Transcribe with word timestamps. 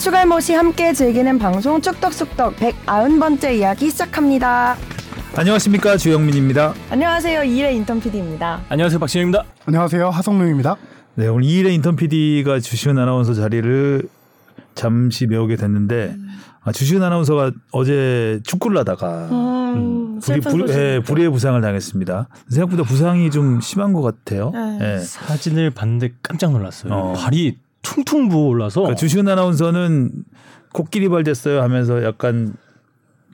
추갈못이 0.00 0.54
함께 0.54 0.94
즐기는 0.94 1.38
방송 1.38 1.78
쭉덕쑥덕 1.82 2.56
190번째 2.56 3.54
이야기 3.58 3.90
시작합니다. 3.90 4.74
안녕하십니까 5.36 5.98
주영민입니다. 5.98 6.72
안녕하세요. 6.88 7.44
이일의 7.44 7.76
인턴 7.76 8.00
PD입니다. 8.00 8.62
안녕하세요 8.70 8.98
박진영입니다. 8.98 9.44
안녕하세요 9.66 10.08
하성룡입니다. 10.08 10.76
네 11.16 11.28
오늘 11.28 11.44
이일의 11.44 11.74
인턴 11.74 11.96
PD가 11.96 12.60
주시은 12.60 12.96
아나운서 12.96 13.34
자리를 13.34 14.08
잠시 14.74 15.26
메우게 15.26 15.56
됐는데 15.56 16.14
음. 16.16 16.28
아, 16.62 16.72
주시은 16.72 17.02
아나운서가 17.02 17.52
어제 17.70 18.40
축구를 18.44 18.78
하다가 18.78 19.28
음, 19.30 20.20
불이, 20.20 20.40
불, 20.40 20.68
예, 20.70 21.02
불의의 21.04 21.30
부상을 21.30 21.60
당했습니다. 21.60 22.28
생각보다 22.48 22.84
부상이 22.84 23.30
좀 23.30 23.60
심한 23.60 23.92
것 23.92 24.00
같아요. 24.00 24.50
네. 24.54 24.78
예. 24.94 24.98
사진을 24.98 25.70
봤는데 25.72 26.14
깜짝 26.22 26.52
놀랐어요. 26.52 26.90
어. 26.90 27.12
발이 27.12 27.58
퉁퉁 27.82 28.28
부어 28.28 28.46
올라서 28.46 28.80
그러니까 28.82 28.96
주시은 28.98 29.28
아나운서는 29.28 30.10
코끼리 30.72 31.08
발 31.08 31.22
됐어요 31.24 31.62
하면서 31.62 32.02
약간 32.04 32.54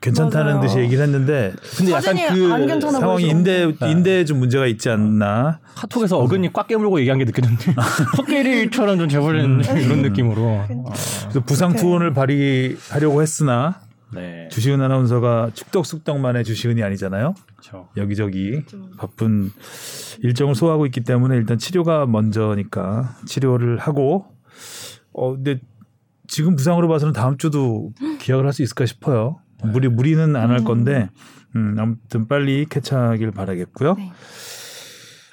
괜찮다는 0.00 0.56
맞아요. 0.56 0.60
듯이 0.60 0.78
얘기를 0.78 1.02
했는데 1.02 1.52
근데 1.76 1.92
약간 1.92 2.16
그 2.28 2.90
상황이. 2.90 3.26
인대 3.28 3.72
네. 3.80 3.90
인대에 3.90 4.24
좀 4.24 4.38
문제가 4.38 4.66
있지 4.66 4.90
않나. 4.90 5.58
카톡에서 5.74 6.18
어근이 6.18 6.52
꽉 6.52 6.68
깨물고 6.68 7.00
얘기한 7.00 7.18
게 7.18 7.24
느껴졌는데 7.24 7.74
코끼리처럼 8.16 8.98
좀 8.98 9.08
재버리는 9.08 9.62
이런 9.82 10.02
느낌으로. 10.02 10.42
어. 10.42 10.66
그래서 10.68 11.40
부상 11.44 11.74
투혼을 11.74 12.12
발휘하려고 12.12 13.22
했으나 13.22 13.80
네. 14.12 14.48
주시은 14.52 14.80
아나운서가 14.80 15.50
축덕숙덕만의 15.54 16.44
주시은이 16.44 16.82
아니잖아요. 16.82 17.34
그렇죠. 17.56 17.88
여기저기 17.96 18.62
바쁜 18.98 19.50
일정을 20.22 20.54
소화하고 20.54 20.86
있기 20.86 21.00
때문에 21.00 21.36
일단 21.36 21.58
치료가 21.58 22.06
먼저니까 22.06 23.16
치료를 23.26 23.78
하고 23.78 24.26
어 25.18 25.32
근데 25.34 25.58
지금 26.28 26.56
부상으로 26.56 26.88
봐서는 26.88 27.12
다음 27.14 27.38
주도 27.38 27.92
기약을 28.20 28.44
할 28.44 28.52
수 28.52 28.62
있을까 28.62 28.84
싶어요. 28.86 29.38
무리 29.62 29.88
무리는 29.88 30.36
안 30.36 30.50
할 30.50 30.62
건데 30.64 31.08
음, 31.56 31.74
아무튼 31.78 32.28
빨리 32.28 32.66
캐치하길 32.68 33.30
바라겠고요. 33.30 33.94
네. 33.94 34.12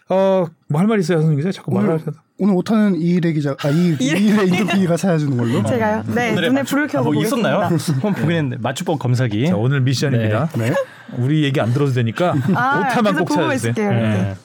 어뭐 0.09 0.47
할 0.75 0.87
말 0.87 0.99
있어요, 0.99 1.17
선생님 1.17 1.37
기자? 1.37 1.51
자꾸 1.51 1.73
말을 1.73 1.93
하셔. 1.93 2.11
오늘 2.39 2.55
오타는 2.55 2.99
이일의 2.99 3.33
기자 3.33 3.55
아이 3.63 3.95
이일의 3.99 4.47
인터뷰가 4.49 4.97
찾아주는 4.97 5.37
걸로. 5.37 5.63
제가요? 5.67 6.03
네, 6.13 6.33
눈에 6.33 6.63
불을 6.63 6.85
아, 6.85 6.87
켜고 6.87 7.05
뭐 7.05 7.13
보겠습니다. 7.13 7.49
있었나요? 7.49 7.77
한번 7.93 8.13
보긴 8.13 8.31
했는데 8.31 8.57
맞춤법 8.61 8.99
검사기. 8.99 9.47
자 9.47 9.55
오늘 9.55 9.81
미션입니다. 9.81 10.49
네. 10.57 10.73
우리 11.17 11.43
얘기 11.43 11.59
안 11.61 11.73
들어도 11.73 11.91
되니까 11.93 12.33
아, 12.55 12.79
오타만 12.89 13.15
꼭 13.17 13.29
찾아주세요. 13.29 13.53
있을게요. 13.71 13.89
네. 13.91 14.35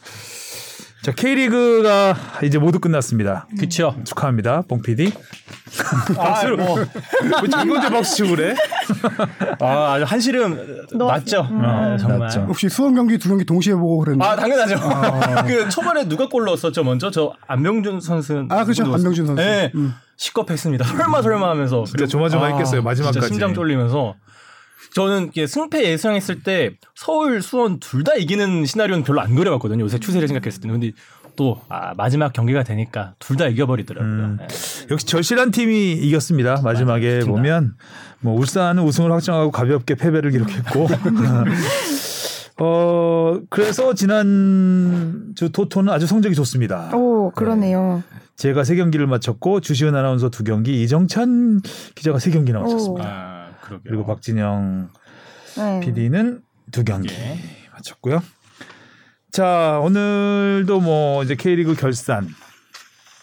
자 1.09 1.14
K리그가 1.14 2.14
이제 2.45 2.59
모두 2.59 2.78
끝났습니다. 2.78 3.47
그쵸. 3.59 3.97
축하합니다, 4.05 4.62
봉 4.69 4.83
PD. 4.83 5.11
박수를 6.15 6.59
뭐. 6.59 6.77
왜 6.78 7.48
정건재 7.50 7.89
박수 7.89 8.17
치고 8.17 8.37
그래? 8.37 8.55
아, 9.59 9.95
아주 9.95 10.05
한시름 10.05 10.87
맞죠. 10.98 11.41
어, 11.50 11.97
정말. 11.98 12.19
맞죠. 12.19 12.45
혹시 12.47 12.69
수원 12.69 12.95
경기 12.95 13.17
두 13.17 13.31
경기 13.31 13.47
동시에 13.47 13.73
보고 13.75 13.98
그랬는데. 14.00 14.23
아 14.23 14.37
당연하죠. 14.37 14.77
그 15.48 15.69
초반에 15.70 16.06
누가 16.09 16.28
골 16.28 16.45
넣었었죠 16.45 16.84
먼저 16.84 17.11
저 17.11 17.33
안명준 17.47 18.03
선수. 18.03 18.45
아, 18.50 18.65
그렇죠. 18.65 18.84
누구 18.84 18.97
안명준 18.97 19.27
선수. 19.28 19.43
네. 19.43 19.72
음. 19.75 19.95
시겁했습니다. 20.19 20.84
설마 20.93 21.22
설마 21.22 21.48
하면서. 21.48 21.84
진짜 21.84 22.06
조마조마했겠어요, 22.06 22.83
마지막까지. 22.83 23.20
진짜 23.20 23.28
심장 23.28 23.55
쫄리면서. 23.55 24.15
저는 24.98 25.30
승패 25.46 25.84
예상했을 25.92 26.42
때 26.42 26.72
서울 26.96 27.41
수원 27.42 27.78
둘 27.78 28.02
다 28.04 28.14
이기는 28.14 28.64
시나리오는 28.66 29.04
별로 29.04 29.20
안 29.20 29.34
그려봤거든요. 29.34 29.84
요새 29.84 29.98
추세를 29.98 30.27
생각했을 30.28 30.60
때는. 30.60 30.80
근데 30.80 30.92
또 31.36 31.60
아, 31.68 31.92
마지막 31.96 32.32
경기가 32.32 32.64
되니까 32.64 33.14
둘 33.20 33.36
다 33.36 33.47
이겨버리더라고요. 33.47 34.10
음. 34.12 34.38
네. 34.41 34.47
역시 34.91 35.06
절실한 35.06 35.53
팀이 35.53 35.92
이겼습니다. 35.92 36.60
마지막에. 36.62 37.20
보면 37.20 37.75
뭐 38.20 38.37
울산은 38.37 38.82
우승을 38.82 39.12
확정하고 39.12 39.53
가볍게 39.53 39.94
패배를 39.94 40.32
기록했고. 40.32 40.88
어 42.60 43.38
그래서 43.50 43.94
지난 43.94 45.32
주 45.37 45.50
토토는 45.53 45.92
아주 45.92 46.08
성적이 46.08 46.34
좋습니다. 46.34 46.91
오, 46.97 47.31
그러네요. 47.31 48.03
제가 48.37 48.64
세 48.64 48.75
경기를 48.75 49.06
마쳤고 49.06 49.60
주시은 49.60 49.94
아나운서 49.94 50.28
두 50.31 50.42
경기, 50.44 50.82
이정찬 50.82 51.60
기자가 51.94 52.19
세 52.19 52.31
경기나 52.32 52.58
마쳤습니다. 52.60 53.28
아, 53.69 53.71
그러게요. 53.71 53.83
그리고 53.84 54.06
박진영 54.06 54.89
네. 55.56 55.81
PD는 55.81 56.43
두 56.73 56.84
경기 56.84 57.15
마쳤고요. 57.75 58.23
자 59.31 59.81
오늘도 59.83 60.81
뭐 60.81 61.23
이제 61.23 61.34
K리그 61.34 61.75
결산 61.75 62.29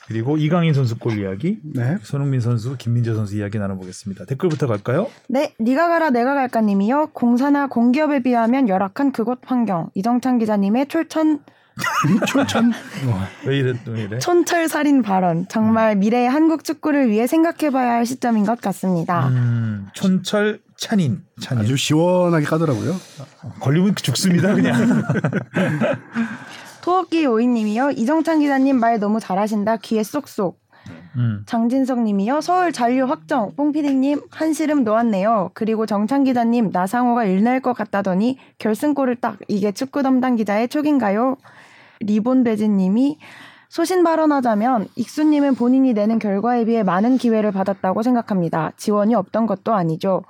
그리고 0.07 0.37
이강인 0.37 0.73
선수 0.75 0.99
골 0.99 1.17
이야기, 1.17 1.59
네. 1.63 1.97
손흥민 2.03 2.39
선수, 2.39 2.77
김민재 2.77 3.15
선수 3.15 3.35
이야기 3.37 3.57
나눠보겠습니다. 3.57 4.25
댓글부터 4.25 4.67
갈까요? 4.67 5.07
네, 5.27 5.55
니가 5.59 5.87
가라 5.87 6.11
내가 6.11 6.35
갈까님이요. 6.35 7.09
공사나 7.13 7.67
공기업에 7.67 8.21
비하면 8.21 8.69
열악한 8.69 9.11
그곳 9.11 9.39
환경. 9.45 9.89
이정찬 9.95 10.37
기자님의 10.37 10.89
촐천 10.89 11.39
철천. 12.27 12.71
왜 13.45 13.57
이래 13.57 13.73
왜 13.87 14.03
이래? 14.03 14.19
촌철 14.19 14.67
살인 14.67 15.01
발언. 15.01 15.47
정말 15.49 15.95
미래의 15.95 16.29
한국 16.29 16.63
축구를 16.63 17.09
위해 17.09 17.27
생각해봐야 17.27 17.93
할 17.93 18.05
시점인 18.05 18.45
것 18.45 18.61
같습니다. 18.61 19.27
음, 19.27 19.87
촌철 19.93 20.61
찬인, 20.77 21.23
찬인. 21.41 21.63
아주 21.63 21.77
시원하게 21.77 22.45
까더라고요. 22.45 22.95
걸리면 23.59 23.95
죽습니다 23.95 24.53
그냥. 24.53 25.03
토끼 26.81 27.25
오이님이요. 27.25 27.91
이정찬 27.91 28.39
기자님 28.39 28.77
말 28.79 28.99
너무 28.99 29.19
잘하신다. 29.19 29.77
귀에 29.77 30.03
쏙쏙. 30.03 30.59
음. 31.15 31.43
장진석님이요. 31.47 32.41
서울 32.41 32.71
잔류 32.71 33.05
확정. 33.05 33.55
뽕피디님 33.55 34.21
한시름 34.29 34.83
놓았네요. 34.83 35.51
그리고 35.53 35.85
정찬 35.85 36.23
기자님 36.25 36.69
나상호가 36.71 37.23
일날 37.25 37.59
것 37.59 37.73
같다더니 37.73 38.37
결승골을 38.59 39.15
딱 39.15 39.37
이게 39.47 39.71
축구 39.71 40.03
담당 40.03 40.35
기자의 40.35 40.67
촉인가요? 40.67 41.37
리본 41.99 42.43
배진님이 42.43 43.17
소신 43.69 44.03
발언하자면 44.03 44.87
익수님은 44.95 45.55
본인이 45.55 45.93
내는 45.93 46.19
결과에 46.19 46.65
비해 46.65 46.83
많은 46.83 47.17
기회를 47.17 47.51
받았다고 47.51 48.03
생각합니다. 48.03 48.71
지원이 48.77 49.15
없던 49.15 49.47
것도 49.47 49.73
아니죠. 49.73 50.23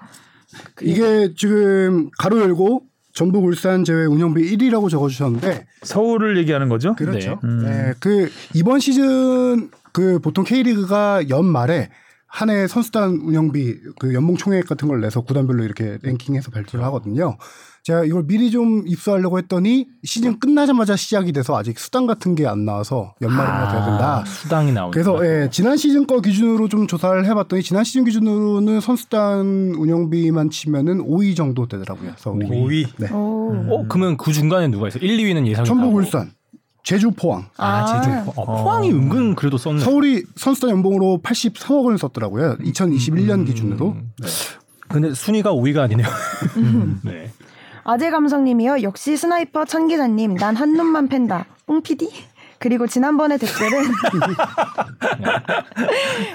이게 0.82 1.34
지금 1.36 2.10
가로 2.18 2.40
열고 2.42 2.84
전북 3.14 3.46
울산 3.46 3.84
제외 3.84 4.06
운영비 4.06 4.42
1위라고 4.58 4.90
적어주셨는데 4.90 5.66
서울을 5.84 6.38
얘기하는 6.38 6.70
거죠? 6.70 6.96
그렇죠. 6.96 7.32
네. 7.32 7.38
음. 7.44 7.64
네. 7.64 7.94
그 8.00 8.30
이번 8.54 8.80
시즌 8.80 9.70
그 9.92 10.20
보통 10.20 10.44
K리그가 10.44 11.30
연말에 11.30 11.90
한 12.28 12.50
해 12.50 12.68
선수단 12.68 13.12
운영비 13.24 13.78
그 14.00 14.14
연봉 14.14 14.36
총액 14.36 14.68
같은 14.68 14.90
걸 14.90 15.00
내서 15.00 15.22
구단별로 15.22 15.64
이렇게 15.64 15.98
랭킹해서 16.02 16.52
발표를 16.52 16.84
하거든요. 16.86 17.38
제가 17.86 18.04
이걸 18.04 18.26
미리 18.26 18.50
좀 18.50 18.84
입수하려고 18.88 19.38
했더니 19.38 19.86
시즌 20.04 20.40
끝나자마자 20.40 20.96
시작이 20.96 21.32
돼서 21.32 21.56
아직 21.56 21.78
수당 21.78 22.08
같은 22.08 22.34
게 22.34 22.48
안 22.48 22.66
나와서 22.66 23.14
연말에 23.22 23.48
돼야 23.72 23.86
된다. 23.86 24.18
아, 24.22 24.26
수당이 24.26 24.72
나오는. 24.72 24.90
그래서 24.92 25.20
예, 25.24 25.50
지난 25.52 25.78
시즌 25.78 26.08
거 26.08 26.20
기준으로 26.20 26.68
좀 26.68 26.88
조사를 26.88 27.24
해봤더니 27.28 27.62
지난 27.62 27.84
시즌 27.84 28.04
기준으로는 28.06 28.80
선수단 28.82 29.76
운영비만 29.78 30.50
치면은 30.50 30.98
5위 31.08 31.36
정도 31.36 31.68
되더라고요. 31.68 32.14
서울이. 32.18 32.48
5위. 32.48 32.88
네. 32.98 33.12
오. 33.12 33.54
어 33.70 33.86
그러면 33.88 34.18
그 34.18 34.34
중간에 34.34 34.68
누가 34.68 34.88
있어? 34.88 34.98
1, 34.98 35.18
2위는 35.18 35.46
예상이 35.46 35.68
전북. 35.68 35.94
울산, 35.94 36.32
제주 36.84 37.12
포항. 37.12 37.46
아, 37.58 38.02
제주. 38.02 38.32
어, 38.36 38.64
포항이 38.64 38.90
은근 38.92 39.36
그래도 39.36 39.60
썼네. 39.60 39.82
서울이 39.82 40.24
선수단 40.36 40.72
연봉으로 40.72 41.20
83억 41.24 41.84
원을 41.86 42.00
썼더라고요. 42.00 42.58
2021년 42.64 43.42
음. 43.42 43.46
기준으로. 43.46 43.96
근데 44.88 45.14
순위가 45.14 45.52
5위가 45.54 45.80
아니네요. 45.82 46.08
네. 47.06 47.32
아재 47.88 48.10
감성님이요. 48.10 48.82
역시 48.82 49.16
스나이퍼 49.16 49.66
찬 49.66 49.88
기자님. 49.88 50.34
난 50.34 50.54
한 50.54 50.74
놈만 50.74 51.08
팬다. 51.08 51.46
뽕피디? 51.68 52.10
그리고 52.58 52.88
지난번에 52.88 53.38
댓글은 53.38 53.84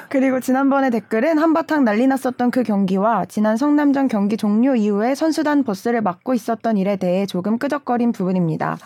그리고 0.09 0.39
지난번에 0.39 0.91
댓글은 0.91 1.39
한바탕 1.39 1.85
난리 1.85 2.07
났었던 2.07 2.53
그 2.53 2.63
경기와 2.63 3.25
지난 3.25 3.57
성남전 3.57 4.07
경기 4.07 4.37
종료 4.37 4.77
이후에 4.77 5.17
선수단 5.17 5.65
버스를 5.65 6.03
막고 6.03 6.35
있었던 6.35 6.77
일에 6.77 6.95
대해 6.95 7.27
조금 7.27 7.59
끄적거린 7.59 8.13
부분입니다. 8.13 8.79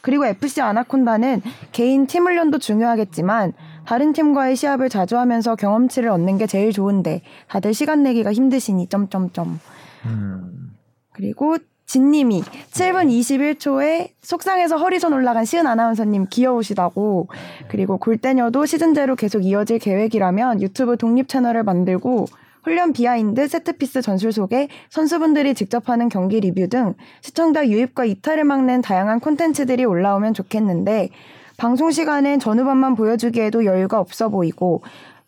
그리고 0.00 0.26
FC 0.26 0.60
아나콘다는 0.60 1.40
개인 1.70 2.08
팀 2.08 2.24
훈련도 2.24 2.58
중요하겠지만 2.58 3.52
다른 3.86 4.12
팀과의 4.12 4.56
시합을 4.56 4.88
자주 4.88 5.18
하면서 5.18 5.54
경험치를 5.54 6.08
얻는 6.08 6.38
게 6.38 6.48
제일 6.48 6.72
좋은데 6.72 7.22
다들 7.46 7.74
시간 7.74 8.02
내기가 8.02 8.32
힘드시니 8.32 8.88
점점점. 8.88 9.60
음. 10.06 10.72
그리고 11.12 11.58
진님이 11.88 12.42
7분 12.42 13.08
21초에 13.08 14.10
속상해서 14.20 14.76
허리선 14.76 15.14
올라간 15.14 15.46
시은 15.46 15.66
아나운서님 15.66 16.26
귀여우시다고. 16.30 17.28
그리고 17.68 17.96
골때녀도 17.96 18.66
시즌제로 18.66 19.16
계속 19.16 19.42
이어질 19.44 19.78
계획이라면 19.78 20.60
유튜브 20.60 20.98
독립 20.98 21.28
채널을 21.28 21.64
만들고 21.64 22.26
훈련 22.62 22.92
비하인드, 22.92 23.48
세트피스 23.48 24.02
전술 24.02 24.32
소개 24.32 24.68
선수분들이 24.90 25.54
직접 25.54 25.88
하는 25.88 26.10
경기 26.10 26.40
리뷰 26.40 26.68
등 26.68 26.92
시청자 27.22 27.66
유입과 27.66 28.04
이탈을 28.04 28.44
막는 28.44 28.82
다양한 28.82 29.20
콘텐츠들이 29.20 29.86
올라오면 29.86 30.34
좋겠는데 30.34 31.08
방송 31.56 31.90
시간엔 31.90 32.38
전후반만 32.38 32.96
보여주기에도 32.96 33.64
여유가 33.64 33.98
없어 33.98 34.28
보이고 34.28 34.82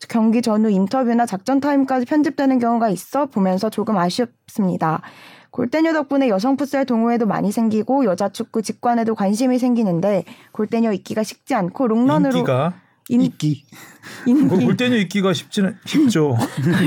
경기 0.07 0.43
전후 0.43 0.69
인터뷰나 0.69 1.25
작전 1.25 1.59
타임까지 1.59 2.05
편집되는 2.05 2.59
경우가 2.59 2.89
있어 2.89 3.25
보면서 3.25 3.71
조금 3.71 3.97
아쉽습니다. 3.97 5.01
골대녀 5.51 5.93
덕분에 5.93 6.29
여성 6.29 6.55
풋살 6.55 6.85
동호회도 6.85 7.27
많이 7.27 7.51
생기고 7.51 8.05
여자 8.05 8.29
축구 8.29 8.61
직관에도 8.61 9.15
관심이 9.15 9.59
생기는데 9.59 10.23
골대녀 10.53 10.93
있기가 10.93 11.23
쉽지 11.23 11.53
않고 11.55 11.87
롱런으로 11.87 12.37
인기가 12.37 12.73
인, 13.09 13.21
있기. 13.21 13.65
인기, 14.25 14.43
뭐 14.43 14.57
골대녀 14.57 14.95
있기가 14.97 15.33
쉽지는 15.33 15.75
쉽죠. 15.85 16.37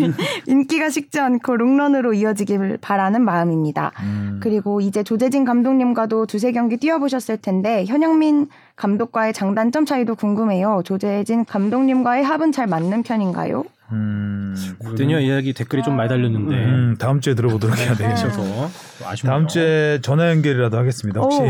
인기가 0.49 0.89
식지 0.89 1.21
않고 1.21 1.57
롱런으로 1.57 2.15
이어지길 2.15 2.79
바라는 2.81 3.23
마음입니다. 3.23 3.93
음. 4.01 4.41
그리고 4.43 4.81
이제 4.81 5.03
조재진 5.03 5.45
감독님과도 5.45 6.25
두세 6.25 6.53
경기 6.53 6.79
뛰어보셨을 6.79 7.37
텐데 7.37 7.85
현영민 7.85 8.49
감독과의 8.77 9.35
장단점 9.35 9.85
차이도 9.85 10.15
궁금해요. 10.15 10.81
조재진 10.85 11.45
감독님과의 11.45 12.25
합은 12.25 12.53
잘 12.53 12.67
맞는 12.67 13.03
편인가요? 13.03 13.65
음. 13.93 14.55
골대녀 14.79 15.21
이야기 15.21 15.53
댓글이 15.53 15.83
좀 15.83 15.97
많이 15.97 16.09
달렸는데 16.09 16.55
음, 16.55 16.97
다음 16.99 17.21
주에 17.21 17.35
들어보도록 17.35 17.77
해야 17.79 17.95
되겠죠. 17.95 18.23
그래서 18.31 18.43
아쉽네요. 19.05 19.33
다음 19.33 19.47
주에 19.47 20.01
전화 20.03 20.31
연결이라도 20.31 20.77
하겠습니다. 20.79 21.21
혹시 21.21 21.41
오. 21.41 21.45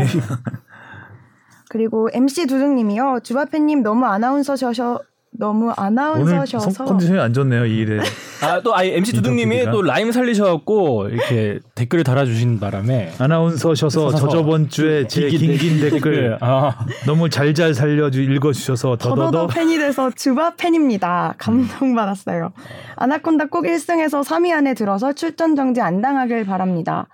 그리고 1.69 2.09
MC 2.13 2.47
두둥님이요. 2.47 3.19
주바페님 3.23 3.83
너무 3.83 4.05
아나운서셔서 4.05 5.01
너무 5.39 5.71
아나운서셔서 5.75 6.69
성 6.71 6.85
컨디션이 6.85 7.19
안 7.19 7.33
좋네요. 7.33 7.65
이 7.65 7.77
일에. 7.77 7.99
아또 8.41 8.75
아, 8.75 8.83
MC 8.83 9.13
두둥님이. 9.13 9.65
또 9.71 9.81
라임 9.81 10.11
살리셔갖고 10.11 11.09
이렇게 11.09 11.59
댓글을 11.75 12.03
달아주신 12.03 12.59
바람에 12.59 13.13
아나운서셔서 13.19 14.11
서서. 14.11 14.17
저저번 14.17 14.69
주에 14.69 15.07
제 15.07 15.27
기긴 15.29 15.57
긴긴 15.57 15.89
댓글 15.89 16.37
아, 16.41 16.85
너무 17.05 17.29
잘잘 17.29 17.73
살려주 17.73 18.21
읽어주셔서 18.21 18.97
더더더 18.97 19.31
더더더 19.31 19.47
팬이 19.47 19.77
돼서 19.77 20.11
주바 20.15 20.55
팬입니다. 20.55 21.35
감동받았어요. 21.37 22.51
아나콘다 22.95 23.45
꼭 23.45 23.65
1승에서 23.65 24.23
3위 24.23 24.51
안에 24.51 24.73
들어서 24.73 25.13
출전 25.13 25.55
정지 25.55 25.81
안 25.81 26.01
당하길 26.01 26.45
바랍니다. 26.45 27.07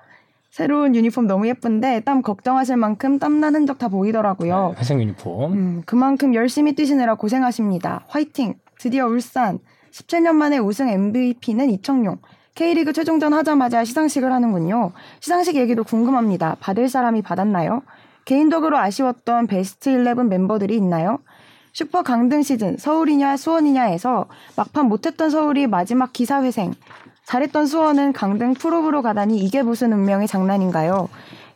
새로운 0.51 0.95
유니폼 0.95 1.27
너무 1.27 1.47
예쁜데 1.47 2.01
땀 2.01 2.21
걱정하실 2.21 2.75
만큼 2.75 3.19
땀난 3.19 3.55
흔적 3.55 3.77
다 3.77 3.87
보이더라고요. 3.87 4.75
회색 4.77 4.99
유니폼. 4.99 5.53
음, 5.53 5.81
그만큼 5.85 6.35
열심히 6.35 6.75
뛰시느라 6.75 7.15
고생하십니다. 7.15 8.03
화이팅! 8.09 8.55
드디어 8.77 9.07
울산 9.07 9.59
17년 9.91 10.33
만에 10.33 10.57
우승 10.57 10.89
MVP는 10.89 11.69
이청용. 11.69 12.17
K리그 12.55 12.91
최종전 12.91 13.33
하자마자 13.33 13.85
시상식을 13.85 14.29
하는군요. 14.29 14.91
시상식 15.21 15.55
얘기도 15.55 15.85
궁금합니다. 15.85 16.57
받을 16.59 16.89
사람이 16.89 17.21
받았나요? 17.21 17.83
개인적으로 18.25 18.77
아쉬웠던 18.77 19.47
베스트 19.47 19.89
11 19.89 20.15
멤버들이 20.25 20.75
있나요? 20.75 21.19
슈퍼 21.71 22.03
강등 22.03 22.43
시즌 22.43 22.75
서울이냐 22.75 23.37
수원이냐에서 23.37 24.27
막판 24.57 24.87
못했던 24.87 25.29
서울이 25.29 25.67
마지막 25.67 26.11
기사회생. 26.11 26.73
잘했던 27.31 27.65
수원은 27.65 28.11
강등 28.11 28.55
프로브로 28.55 29.01
가다니 29.01 29.37
이게 29.37 29.63
무슨 29.63 29.93
운명의 29.93 30.27
장난인가요? 30.27 31.07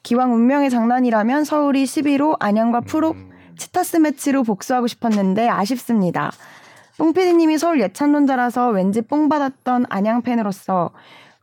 기왕 0.04 0.34
운명의 0.34 0.70
장난이라면 0.70 1.44
서울이 1.44 1.84
11호 1.84 2.38
안양과 2.40 2.80
프로 2.80 3.14
치타스 3.58 3.98
매치로 3.98 4.44
복수하고 4.44 4.88
싶었는데 4.88 5.50
아쉽습니다. 5.50 6.32
뽕피디님이 6.98 7.58
서울 7.58 7.82
예찬론자라서 7.82 8.70
왠지 8.70 9.02
뽕 9.02 9.28
받았던 9.28 9.88
안양 9.90 10.22
팬으로서 10.22 10.92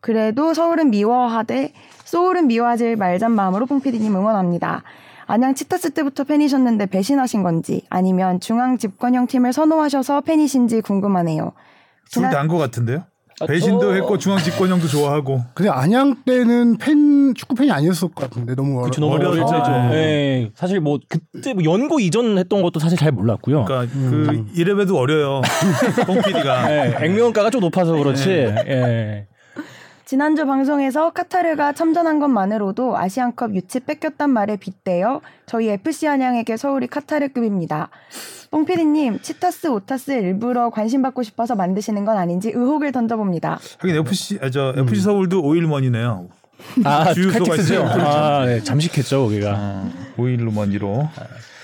그래도 0.00 0.54
서울은 0.54 0.88
미워하되 0.88 1.74
소울은 2.04 2.46
미워하지 2.46 2.96
말잔 2.96 3.32
마음으로 3.32 3.66
뽕피디님 3.66 4.16
응원합니다. 4.16 4.82
안양 5.26 5.54
치타스 5.54 5.90
때부터 5.90 6.24
팬이셨는데 6.24 6.86
배신하신 6.86 7.42
건지 7.42 7.84
아니면 7.90 8.40
중앙 8.40 8.78
집권형 8.78 9.26
팀을 9.26 9.52
선호하셔서 9.52 10.22
팬이신지 10.22 10.80
궁금하네요. 10.80 11.52
둘다한것 12.10 12.58
같은데요. 12.58 13.11
배신도 13.46 13.80
저- 13.80 13.92
했고 13.94 14.18
중앙 14.18 14.38
집권형도 14.38 14.86
좋아하고 14.88 15.42
근데 15.54 15.70
안양 15.70 16.22
때는 16.24 16.78
팬 16.78 17.34
축구 17.34 17.54
팬이 17.54 17.70
아니었을 17.70 18.08
것 18.08 18.28
같은데 18.28 18.54
너무 18.54 18.78
어려. 18.78 18.84
그쵸, 18.86 19.00
너무 19.00 19.14
어려울 19.14 19.38
어려서. 19.40 19.58
때죠. 19.58 19.72
예, 19.94 20.50
사실 20.54 20.80
뭐 20.80 20.98
그때 21.08 21.54
뭐 21.54 21.64
연고 21.64 21.98
이전 22.00 22.38
했던 22.38 22.62
것도 22.62 22.78
사실 22.78 22.96
잘 22.98 23.10
몰랐고요. 23.12 23.64
그러니까 23.64 23.92
그 23.92 24.46
이름에도 24.54 24.98
어려요. 24.98 25.40
뽕 26.06 26.20
PD가 26.22 26.70
예, 26.72 26.96
액면가가 27.00 27.50
좀 27.50 27.60
높아서 27.62 27.92
그렇지. 27.92 28.28
예. 28.30 29.26
지난주 30.04 30.44
방송에서 30.46 31.10
카타르가 31.10 31.72
참전한 31.72 32.18
것만으로도 32.18 32.96
아시안컵 32.98 33.54
유치 33.54 33.80
뺏겼단 33.80 34.30
말에 34.30 34.56
빗대어 34.56 35.20
저희 35.46 35.68
FC 35.70 36.08
안양에게 36.08 36.56
서울이 36.56 36.86
카타르급입니다. 36.88 37.88
뽕피디님, 38.50 39.20
치타스, 39.22 39.68
오타스 39.68 40.10
일부러 40.10 40.70
관심 40.70 41.00
받고 41.02 41.22
싶어서 41.22 41.54
만드시는 41.54 42.04
건 42.04 42.18
아닌지 42.18 42.50
의혹을 42.50 42.92
던져봅니다. 42.92 43.58
하긴 43.78 43.96
FC 43.96 44.38
아, 44.42 44.50
저 44.50 44.74
FC 44.76 45.00
서울도 45.02 45.40
오일먼이네요. 45.42 46.28
아, 46.84 47.12
주유소가 47.14 47.44
칼텍스죠. 47.44 47.74
있어요. 47.74 47.88
아, 47.88 48.44
네, 48.44 48.60
잠식했죠, 48.62 49.22
거기가. 49.24 49.54
어, 49.56 49.90
오일먼이로 50.18 51.08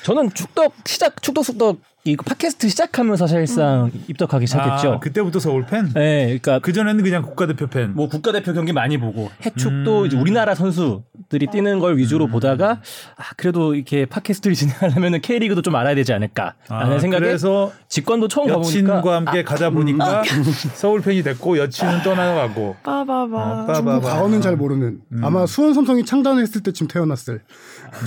저는 0.05 0.31
축덕 0.33 0.73
시작 0.87 1.21
축덕 1.21 1.45
숙덕 1.45 1.77
이거 2.13 2.23
팟캐스트 2.23 2.69
시작하면서 2.71 3.27
사실상 3.27 3.91
입덕하기 4.09 4.47
시작했죠. 4.47 4.93
아, 4.93 4.99
그때부터 4.99 5.39
서울 5.41 5.67
팬. 5.67 5.91
네, 5.93 6.25
그러니까 6.25 6.59
그 6.59 6.73
전에는 6.73 7.05
그냥 7.05 7.23
국가대표 7.23 7.67
팬. 7.67 7.95
뭐 7.95 8.09
국가대표 8.09 8.55
경기 8.55 8.73
많이 8.73 8.97
보고 8.97 9.31
해축도 9.45 10.01
음. 10.03 10.07
이제 10.07 10.17
우리나라 10.17 10.55
선수들이 10.55 11.49
뛰는 11.53 11.81
걸 11.81 11.99
위주로 11.99 12.27
보다가 12.27 12.81
아, 13.17 13.23
그래도 13.37 13.75
이렇게 13.75 14.07
팟캐스트를 14.07 14.55
진행하려면은 14.57 15.21
K리그도 15.21 15.61
좀 15.61 15.77
알아야 15.77 15.95
되지 15.95 16.15
않을까 16.15 16.55
라는 16.71 16.97
아, 16.97 16.99
생각에 16.99 17.21
그래서 17.21 17.73
직관도 17.89 18.29
처음 18.29 18.49
여친과 18.49 18.95
가보니까 19.03 19.17
함께 19.17 19.43
가다 19.45 19.71
보니까 19.71 20.23
서울 20.75 21.03
팬이 21.03 21.23
됐고 21.23 21.59
여친은 21.59 22.03
떠나가고 22.03 22.77
빠바바. 22.83 23.39
아, 23.39 23.67
축구 23.75 23.85
빠바바. 23.85 24.01
과거는 24.01 24.41
잘 24.41 24.57
모르는 24.57 25.01
아마 25.23 25.45
수원 25.45 25.75
삼성이 25.75 26.07
창단했을 26.07 26.63
때쯤 26.63 26.89
태어났을 26.89 27.43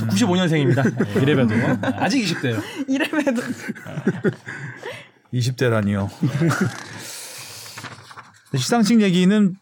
95년생입니다. 0.09 1.21
이래봬도 1.21 1.53
아직 1.97 2.23
20대예요. 2.25 2.61
이름에도 2.87 3.41
20대라니요. 5.33 6.09
시상식 8.57 9.01
얘기는 9.01 9.55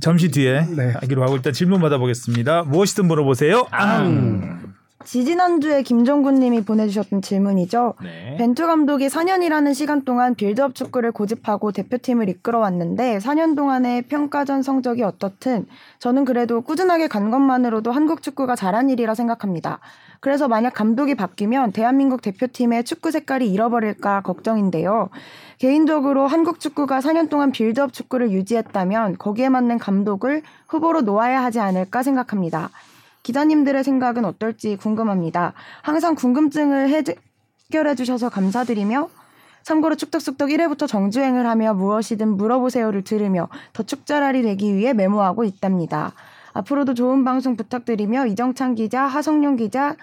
잠시 0.00 0.30
뒤에 0.30 0.62
네. 0.74 0.92
하기로 0.92 1.22
하고 1.22 1.36
일단 1.36 1.52
질문 1.52 1.80
받아보겠습니다. 1.80 2.64
무엇이든 2.64 3.06
물어보세요. 3.06 3.66
지지난주에 5.04 5.82
김종군님이 5.82 6.62
보내주셨던 6.62 7.22
질문이죠. 7.22 7.94
네. 8.02 8.36
벤투 8.36 8.66
감독이 8.66 9.08
4년이라는 9.08 9.72
시간 9.74 10.04
동안 10.04 10.34
빌드업 10.34 10.74
축구를 10.74 11.12
고집하고 11.12 11.72
대표팀을 11.72 12.28
이끌어왔는데 12.28 13.18
4년 13.18 13.56
동안의 13.56 14.02
평가전 14.02 14.62
성적이 14.62 15.04
어떻든 15.04 15.66
저는 15.98 16.24
그래도 16.24 16.60
꾸준하게 16.60 17.08
간 17.08 17.30
것만으로도 17.30 17.92
한국 17.92 18.22
축구가 18.22 18.56
잘한 18.56 18.90
일이라 18.90 19.14
생각합니다. 19.14 19.80
그래서 20.20 20.48
만약 20.48 20.74
감독이 20.74 21.14
바뀌면 21.14 21.72
대한민국 21.72 22.20
대표팀의 22.20 22.84
축구 22.84 23.10
색깔이 23.10 23.50
잃어버릴까 23.50 24.20
걱정인데요. 24.20 25.08
개인적으로 25.56 26.26
한국 26.26 26.60
축구가 26.60 27.00
4년 27.00 27.30
동안 27.30 27.52
빌드업 27.52 27.94
축구를 27.94 28.30
유지했다면 28.30 29.16
거기에 29.16 29.48
맞는 29.48 29.78
감독을 29.78 30.42
후보로 30.68 31.00
놓아야 31.02 31.42
하지 31.42 31.58
않을까 31.58 32.02
생각합니다. 32.02 32.70
기자님들의 33.22 33.84
생각은 33.84 34.24
어떨지 34.24 34.76
궁금합니다. 34.76 35.52
항상 35.82 36.14
궁금증을 36.14 36.88
해결해 36.88 37.94
주셔서 37.94 38.28
감사드리며 38.28 39.08
참고로 39.62 39.94
축덕숙덕 39.94 40.48
1회부터 40.48 40.88
정주행을 40.88 41.46
하며 41.46 41.74
무엇이든 41.74 42.36
물어보세요를 42.36 43.04
들으며 43.04 43.48
더 43.72 43.82
축절알이 43.82 44.42
되기 44.42 44.74
위해 44.74 44.92
메모하고 44.94 45.44
있답니다. 45.44 46.12
앞으로도 46.52 46.94
좋은 46.94 47.24
방송 47.24 47.56
부탁드리며 47.56 48.26
이정찬 48.26 48.74
기자, 48.74 49.02
하성룡 49.02 49.56
기자, 49.56 49.94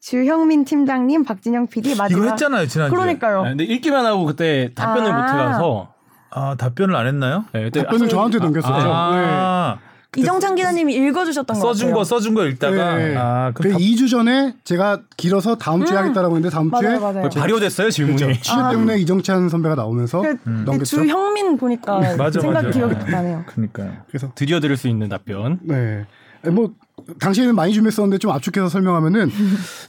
주형민 0.00 0.64
팀장님, 0.64 1.24
박진영 1.24 1.66
PD 1.66 1.96
마지막 1.96 2.20
이거 2.20 2.30
했잖아요 2.30 2.66
지난주에. 2.66 2.96
그러니까요. 2.96 3.40
아, 3.40 3.44
근데 3.44 3.64
읽기만 3.64 4.06
하고 4.06 4.26
그때 4.26 4.72
답변을 4.74 5.10
아. 5.10 5.16
못 5.16 5.28
해가서 5.28 5.94
아 6.30 6.54
답변을 6.56 6.94
안 6.94 7.06
했나요? 7.06 7.44
네, 7.52 7.64
그때 7.64 7.82
답변을 7.82 8.08
저한테 8.08 8.38
넘겼었죠. 8.38 8.74
아, 8.74 9.78
이정찬 10.16 10.54
기자님이 10.54 10.94
읽어주셨던 10.94 11.54
거 11.54 11.60
써준 11.60 11.88
같아요. 11.88 11.94
거 11.98 12.04
써준 12.04 12.34
거 12.34 12.46
읽다가 12.46 12.96
네. 12.96 13.14
아그 13.14 13.62
그럼 13.62 13.72
답- 13.74 13.78
2주 13.80 14.10
전에 14.10 14.54
제가 14.64 15.02
길어서 15.18 15.56
다음 15.56 15.84
주에 15.84 15.96
하겠다라고 15.96 16.36
했는데 16.36 16.52
다음 16.54 16.70
주에 16.70 16.88
맞아요, 16.88 17.00
맞아요. 17.12 17.28
발효됐어요 17.28 17.90
질문이. 17.90 18.40
취재 18.40 18.56
때문에 18.70 18.98
이정찬 19.00 19.50
선배가 19.50 19.74
나오면서 19.74 20.22
그, 20.22 20.36
그 20.42 20.48
넘겼죠. 20.48 20.84
주형민 20.84 21.58
보니까 21.58 21.98
맞아, 22.16 22.40
생각 22.40 22.64
맞아. 22.64 22.70
기억이 22.70 22.94
나네요. 23.10 23.44
그러니까요. 23.48 23.92
그래서 24.08 24.32
드디어 24.34 24.60
들을 24.60 24.76
수 24.78 24.88
있는 24.88 25.08
답변. 25.10 25.58
네. 25.62 26.06
뭐 26.50 26.72
당시에는 27.20 27.54
많이 27.54 27.72
준비했었는데 27.74 28.18
좀 28.18 28.30
압축해서 28.30 28.68
설명하면은 28.70 29.30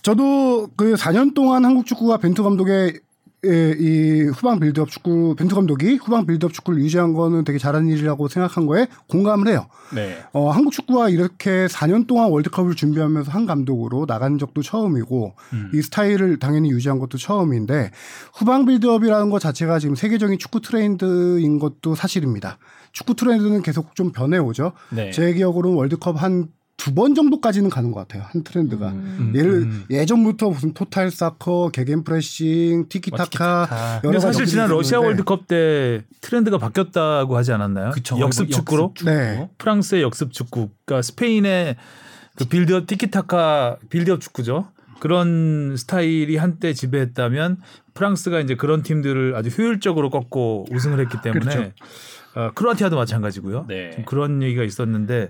저도 0.02 0.68
그 0.76 0.96
4년 0.96 1.34
동안 1.34 1.64
한국 1.64 1.86
축구가 1.86 2.18
벤투 2.18 2.44
감독의 2.44 2.94
예, 2.94 3.00
이 3.44 4.30
후방 4.36 4.60
빌드업 4.60 4.90
축구 4.90 5.34
벤투 5.36 5.56
감독이 5.56 5.96
후방 5.96 6.26
빌드업 6.26 6.52
축구를 6.52 6.82
유지한 6.82 7.14
거는 7.14 7.46
되게 7.46 7.58
잘한 7.58 7.88
일이라고 7.88 8.28
생각한 8.28 8.66
거에 8.66 8.88
공감을 9.08 9.48
해요. 9.48 9.68
네. 9.96 10.18
어, 10.34 10.50
한국 10.50 10.74
축구가 10.74 11.10
이렇게 11.10 11.68
4년 11.68 12.06
동안 12.06 12.32
월드컵을 12.32 12.76
준비하면서 12.76 13.32
한 13.32 13.46
감독으로 13.46 14.06
나간 14.06 14.38
적도 14.38 14.62
처음이고 14.62 15.36
음. 15.54 15.72
이 15.74 15.82
스타일을 15.82 16.40
당연히 16.40 16.70
유지한 16.70 17.00
것도 17.00 17.18
처음인데 17.18 17.92
후방 18.34 18.66
빌드업이라는 18.66 19.30
것 19.30 19.40
자체가 19.40 19.80
지금 19.80 19.96
세계적인 19.96 20.38
축구 20.38 20.60
트렌드인 20.60 21.60
것도 21.60 21.96
사실입니다. 21.96 22.58
축구 22.92 23.16
트렌드는 23.16 23.62
계속 23.62 23.96
좀 23.96 24.12
변해오죠. 24.12 24.74
네. 24.90 25.12
제 25.12 25.34
기억으로는 25.34 25.78
월드컵 25.78 26.22
한 26.22 26.50
두 26.80 26.96
번 26.96 27.14
정도까지는 27.14 27.70
가는 27.70 27.92
것 27.92 28.00
같아요. 28.00 28.24
한 28.32 28.44
트렌드가. 28.44 28.88
음, 28.90 29.34
예를 29.36 29.52
음. 29.64 29.86
예전부터 29.90 30.50
무슨 30.50 30.74
토탈 30.74 31.12
사커, 31.12 31.70
게겐 31.74 32.04
프레싱, 32.04 32.88
티키타카 32.90 33.24
티키타카. 33.26 33.68
여러 34.04 34.14
근데 34.14 34.20
사실 34.20 34.46
지난 34.46 34.70
러시아 34.70 35.00
월드컵 35.00 35.48
때 35.48 36.04
트렌드가 36.22 36.58
바뀌었다고 36.58 37.36
하지 37.38 37.52
않았나요? 37.52 37.92
그쵸. 37.92 38.18
역습 38.20 38.48
뭐 38.48 38.56
축구로 38.58 38.84
역습 38.84 38.96
축구. 38.98 39.12
네. 39.12 39.50
프랑스의 39.58 40.02
역습 40.02 40.32
축구, 40.32 40.70
그러니까 40.86 41.02
스페인의 41.04 41.76
그 42.36 42.46
빌드업 42.46 42.88
티키타카 42.88 43.78
빌드업 43.90 44.22
축구죠. 44.22 44.72
그런 45.00 45.76
스타일이 45.78 46.38
한때 46.38 46.74
지배했다면 46.74 47.58
프랑스가 47.94 48.40
이제 48.40 48.56
그런 48.56 48.84
팀들을 48.84 49.36
아주 49.36 49.50
효율적으로 49.50 50.10
꺾고 50.10 50.68
우승을 50.72 51.00
했기 51.02 51.18
때문에 51.22 51.46
그렇죠. 51.46 51.72
어, 52.36 52.52
크로아티아도 52.56 52.96
마찬가지고요. 52.96 53.66
네. 53.68 53.92
좀 53.92 54.06
그런 54.06 54.42
얘기가 54.42 54.64
있었는데 54.64 55.30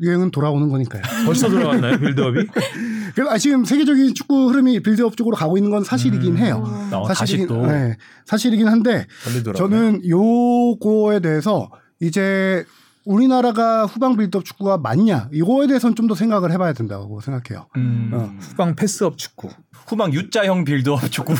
유행은 0.00 0.30
돌아오는 0.30 0.68
거니까요. 0.68 1.02
벌써 1.24 1.48
돌아왔나요 1.48 1.98
빌드업이? 1.98 2.46
그래서 3.14 3.30
아, 3.30 3.38
지금 3.38 3.64
세계적인 3.64 4.14
축구 4.14 4.50
흐름이 4.50 4.80
빌드업 4.80 5.16
쪽으로 5.16 5.36
가고 5.36 5.56
있는 5.56 5.70
건 5.70 5.84
사실이긴 5.84 6.32
음. 6.32 6.38
해요. 6.38 6.62
어, 6.92 7.06
사실이긴, 7.12 7.46
또 7.46 7.66
네, 7.66 7.96
사실이긴 8.26 8.68
한데. 8.68 9.06
저는 9.54 10.02
요거에 10.08 11.20
대해서 11.20 11.70
이제 12.00 12.64
우리나라가 13.06 13.86
후방 13.86 14.16
빌드업 14.16 14.44
축구가 14.44 14.78
맞냐 14.78 15.28
이거에 15.32 15.66
대해서는 15.68 15.94
좀 15.94 16.06
더 16.06 16.14
생각을 16.14 16.52
해봐야 16.52 16.72
된다고 16.72 17.20
생각해요. 17.20 17.66
음. 17.76 18.10
어. 18.12 18.30
후방 18.38 18.76
패스업 18.76 19.18
축구, 19.18 19.48
후방 19.86 20.12
U자형 20.12 20.64
빌드업 20.64 21.10
축구 21.10 21.34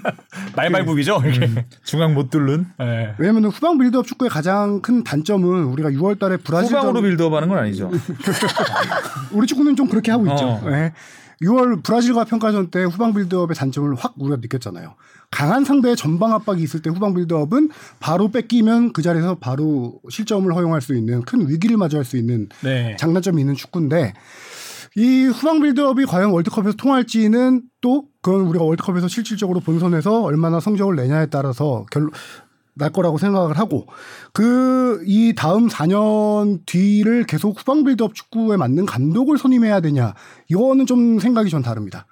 말발굽이죠 0.56 1.20
이렇게. 1.24 1.66
중앙 1.84 2.14
못 2.14 2.30
뚫는 2.30 2.66
네. 2.78 3.14
왜냐하면 3.18 3.44
후방 3.50 3.78
빌드업 3.78 4.06
축구의 4.06 4.28
가장 4.30 4.80
큰 4.80 5.04
단점은 5.04 5.64
우리가 5.64 5.90
6월달에 5.90 6.40
브라질 6.42 6.76
후방으로 6.76 7.02
빌드업하는 7.02 7.48
건 7.48 7.58
아니죠. 7.58 7.90
우리 9.32 9.46
축구는 9.46 9.76
좀 9.76 9.88
그렇게 9.88 10.10
하고 10.10 10.26
있죠. 10.26 10.46
어. 10.46 10.62
네. 10.70 10.92
6월 11.42 11.84
브라질과 11.84 12.24
평가전 12.24 12.70
때 12.70 12.82
후방 12.82 13.14
빌드업의 13.14 13.54
단점을 13.54 13.94
확 13.96 14.14
우리가 14.16 14.38
느꼈잖아요. 14.40 14.94
강한 15.30 15.64
상대의 15.64 15.96
전방 15.96 16.32
압박이 16.32 16.62
있을 16.62 16.80
때 16.80 16.90
후방 16.90 17.14
빌드업은 17.14 17.70
바로 18.00 18.30
뺏기면 18.30 18.92
그 18.92 19.02
자리에서 19.02 19.36
바로 19.36 20.00
실점을 20.08 20.52
허용할 20.54 20.80
수 20.80 20.94
있는 20.94 21.22
큰 21.22 21.48
위기를 21.48 21.76
마주할 21.76 22.04
수 22.04 22.16
있는 22.16 22.48
네. 22.62 22.96
장단점이 22.98 23.40
있는 23.40 23.54
축구인데 23.54 24.14
이 24.96 25.24
후방 25.26 25.60
빌드업이 25.60 26.06
과연 26.06 26.30
월드컵에서 26.30 26.76
통할지는 26.76 27.62
또 27.80 28.06
그건 28.22 28.42
우리가 28.42 28.64
월드컵에서 28.64 29.06
실질적으로 29.06 29.60
본선에서 29.60 30.22
얼마나 30.22 30.60
성적을 30.60 30.96
내냐에 30.96 31.26
따라서 31.26 31.84
결, 31.90 32.08
날 32.74 32.90
거라고 32.90 33.18
생각을 33.18 33.58
하고 33.58 33.86
그 34.32 34.78
이 35.06 35.34
다음 35.34 35.68
4년 35.68 36.60
뒤를 36.66 37.24
계속 37.24 37.58
후방 37.58 37.84
빌드업 37.84 38.14
축구에 38.14 38.56
맞는 38.56 38.86
감독을 38.86 39.38
선임해야 39.38 39.80
되냐 39.80 40.14
이거는 40.48 40.86
좀 40.86 41.18
생각이 41.18 41.50
전 41.50 41.62
다릅니다. 41.62 42.06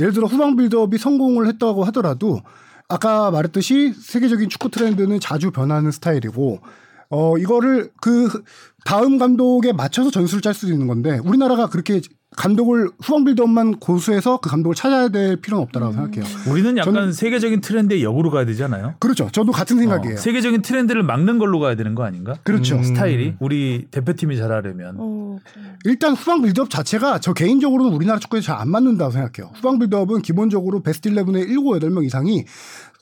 예를 0.00 0.12
들어 0.12 0.26
후방 0.26 0.56
빌드업이 0.56 0.98
성공을 0.98 1.46
했다고 1.48 1.84
하더라도 1.84 2.40
아까 2.88 3.30
말했듯이 3.30 3.92
세계적인 3.94 4.48
축구 4.48 4.70
트렌드는 4.70 5.20
자주 5.20 5.50
변하는 5.50 5.90
스타일이고 5.90 6.60
어 7.08 7.38
이거를 7.38 7.90
그 8.00 8.42
다음 8.84 9.18
감독에 9.18 9.72
맞춰서 9.72 10.10
전술을 10.10 10.42
짤 10.42 10.54
수도 10.54 10.72
있는 10.72 10.86
건데 10.86 11.18
우리나라가 11.24 11.68
그렇게 11.68 12.00
감독을 12.36 12.90
후방 13.00 13.24
빌드업만 13.24 13.76
고수해서 13.78 14.38
그 14.38 14.50
감독을 14.50 14.74
찾아야 14.74 15.08
될 15.08 15.36
필요는 15.36 15.62
없다라고 15.64 15.92
생각해요. 15.92 16.24
우리는 16.50 16.76
약간 16.76 16.92
저는- 16.94 17.12
세계적인 17.12 17.60
트렌드의 17.60 18.02
역으로 18.02 18.30
가야 18.30 18.44
되지 18.44 18.62
않아요? 18.64 18.94
그렇죠. 18.98 19.28
저도 19.30 19.52
같은 19.52 19.78
생각이에요. 19.78 20.14
어, 20.14 20.18
세계적인 20.18 20.60
트렌드를 20.62 21.02
막는 21.04 21.38
걸로 21.38 21.60
가야 21.60 21.76
되는 21.76 21.94
거 21.94 22.04
아닌가? 22.04 22.34
그렇죠. 22.42 22.76
음. 22.76 22.82
스타일이 22.82 23.34
우리 23.38 23.86
대표팀이 23.90 24.36
잘하려면 24.36 24.96
어, 24.98 25.38
일단 25.84 26.14
후방 26.14 26.42
빌드업 26.42 26.68
자체가 26.68 27.20
저 27.20 27.32
개인적으로는 27.32 27.92
우리나라 27.92 28.18
축구에 28.18 28.40
잘 28.40 28.56
안 28.56 28.70
맞는다고 28.70 29.10
생각해요. 29.12 29.52
후방 29.54 29.78
빌드업은 29.78 30.22
기본적으로 30.22 30.80
베스트 30.82 31.10
11의 31.10 31.46
7, 31.46 31.56
8명 31.90 32.04
이상이 32.04 32.44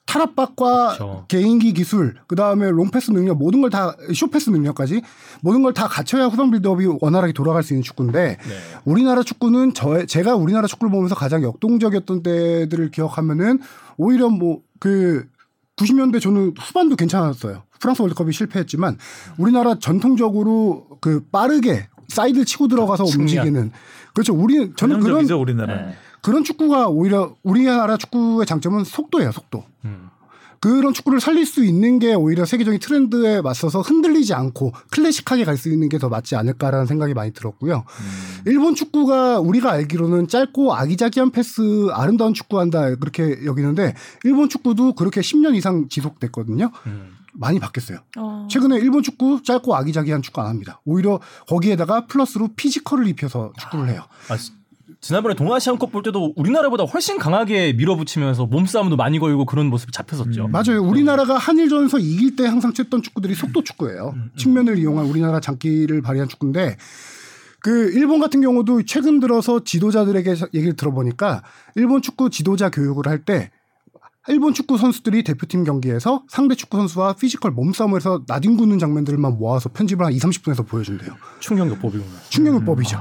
탈압박과 0.07 0.97
그렇죠. 0.97 1.25
개인기 1.29 1.73
기술, 1.73 2.15
그 2.27 2.37
다음에 2.37 2.71
롱패스 2.71 3.11
능력, 3.11 3.39
모든 3.39 3.61
걸 3.63 3.71
다, 3.71 3.97
쇼패스 4.15 4.51
능력까지 4.51 5.03
모든 5.41 5.63
걸 5.63 5.73
다 5.73 5.89
갖춰야 5.89 6.27
후방 6.27 6.51
빌드업이 6.51 6.87
원활하게 7.01 7.33
돌아갈 7.33 7.63
수 7.63 7.73
있는 7.73 7.83
축구인데 7.83 8.37
네. 8.41 8.55
우리나라 8.85 9.23
축구는 9.23 9.75
저, 9.75 10.05
제가 10.07 10.37
우리나라 10.37 10.67
축구를 10.67 10.91
보면서 10.93 11.15
가장 11.15 11.43
역동적이었던 11.43 12.23
때들을 12.23 12.91
기억하면은 12.91 13.61
오히려 13.97 14.29
뭐 14.29 14.61
그 14.85 15.27
90년대 15.77 16.21
저는 16.21 16.53
후반도 16.61 16.95
괜찮았어요. 16.95 17.63
프랑스 17.81 18.03
월드컵이 18.03 18.33
실패했지만 18.35 18.99
우리나라 19.39 19.79
전통적으로 19.79 20.87
그 21.01 21.25
빠르게 21.33 21.89
사이드 22.09 22.45
치고 22.45 22.69
들어가서 22.69 23.07
측면. 23.07 23.23
움직이는 23.23 23.73
그렇죠. 24.13 24.35
우리 24.35 24.57
저는 24.77 25.01
그런 25.01 25.27
전형적이죠 25.27 25.41
우리나라. 25.41 25.87
네. 25.87 25.95
그런 26.25 26.43
축구가 26.43 26.89
오히려 26.89 27.37
우리나라 27.43 27.99
축구의 27.99 28.47
장점은 28.47 28.85
속도예요, 28.85 29.31
속도. 29.31 29.63
음. 29.85 30.09
그런 30.59 30.95
축구를 30.95 31.21
살릴 31.21 31.45
수 31.45 31.63
있는 31.63 31.99
게 31.99 32.15
오히려 32.15 32.47
세계적인 32.47 32.81
트렌드에 32.81 33.43
맞서서 33.43 33.83
흔들리지 33.83 34.33
않고 34.33 34.73
클래식하게 34.91 35.45
갈 35.45 35.59
수 35.59 35.69
있는 35.69 35.91
게 35.91 35.99
더 35.99 36.09
맞지 36.09 36.35
않을까라는 36.37 36.87
생각이 36.87 37.13
많이 37.13 37.35
들었고요. 37.35 37.85
음. 37.87 38.43
일본 38.47 38.75
축구가 38.75 39.41
우리가 39.41 39.71
알기로는 39.73 40.29
짧고 40.29 40.75
아기자기한 40.75 41.31
패스, 41.33 41.61
아름다운 41.93 42.33
축구한다 42.33 42.95
그렇게 42.95 43.45
여기는데 43.45 43.95
일본 44.25 44.49
축구도 44.49 44.95
그렇게 44.95 45.21
10년 45.21 45.55
이상 45.55 45.89
지속됐거든요. 45.91 46.71
음. 46.87 47.17
많이 47.35 47.59
바뀌었어요. 47.61 47.99
어. 48.17 48.49
최근에 48.51 48.79
일본 48.79 49.03
축구 49.03 49.43
짧고 49.43 49.75
아기자기한 49.77 50.23
축구 50.23 50.41
안 50.41 50.47
합니다. 50.47 50.81
오히려 50.87 51.21
거기에다가 51.49 52.07
플러스로 52.07 52.49
피지컬을 52.57 53.07
입혀서 53.09 53.53
축구를 53.61 53.91
해요. 53.91 54.05
아, 54.31 54.37
지- 55.05 55.09
지난번에 55.09 55.35
동아시안컵 55.35 55.93
볼 55.93 56.03
때도 56.03 56.33
우리나라보다 56.37 56.85
훨씬 56.85 57.19
강하게 57.19 57.75
밀어붙이면서 57.75 58.47
몸싸움도 58.47 58.97
많이 58.97 59.19
걸고 59.19 59.45
그런 59.45 59.67
모습이 59.67 59.93
잡혔었죠. 59.93 60.47
음. 60.47 60.51
맞아요. 60.51 60.83
우리나라가 60.83 61.37
한일전에서 61.37 61.99
이길 61.99 62.37
때 62.37 62.47
항상 62.47 62.73
했던 62.73 63.03
축구들이 63.03 63.35
속도 63.35 63.63
축구예요. 63.63 64.15
측면을 64.37 64.79
이용한 64.79 65.05
우리나라 65.07 65.41
장기를 65.41 66.01
발휘한 66.03 66.29
축구인데 66.29 66.77
그 67.61 67.91
일본 67.93 68.21
같은 68.21 68.41
경우도 68.41 68.83
최근 68.85 69.21
들어서 69.21 69.63
지도자들에게 69.65 70.35
얘기를 70.55 70.75
들어보니까 70.77 71.43
일본 71.77 72.03
축구 72.03 72.31
지도자 72.31 72.71
교육을 72.71 73.07
할 73.07 73.25
때 73.25 73.51
일본 74.29 74.55
축구 74.55 74.79
선수들이 74.79 75.23
대표팀 75.23 75.65
경기에서 75.65 76.23
상대 76.29 76.55
축구 76.55 76.79
선수와 76.79 77.13
피지컬 77.13 77.51
몸싸움을 77.51 77.97
해서 78.01 78.23
나뒹구는 78.27 78.79
장면들만 78.79 79.37
모아서 79.37 79.69
편집을 79.69 80.07
한 80.07 80.13
2, 80.15 80.19
30분에서 80.19 80.67
보여준대요. 80.67 81.15
충격요법이구나. 81.41 82.11
충격요법이죠. 82.31 82.99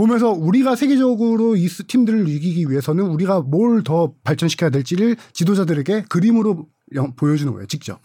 보면서 0.00 0.30
우리가 0.30 0.76
세계적으로 0.76 1.56
이 1.56 1.68
스- 1.68 1.86
팀들을 1.86 2.26
이기기 2.26 2.70
위해서는 2.70 3.04
우리가 3.04 3.40
뭘 3.40 3.82
더 3.84 4.14
발전시켜야 4.24 4.70
될지를 4.70 5.16
지도자들에게 5.34 6.04
그림으로 6.08 6.66
영- 6.94 7.14
보여주는 7.16 7.52
거예요, 7.52 7.66
직접. 7.66 8.00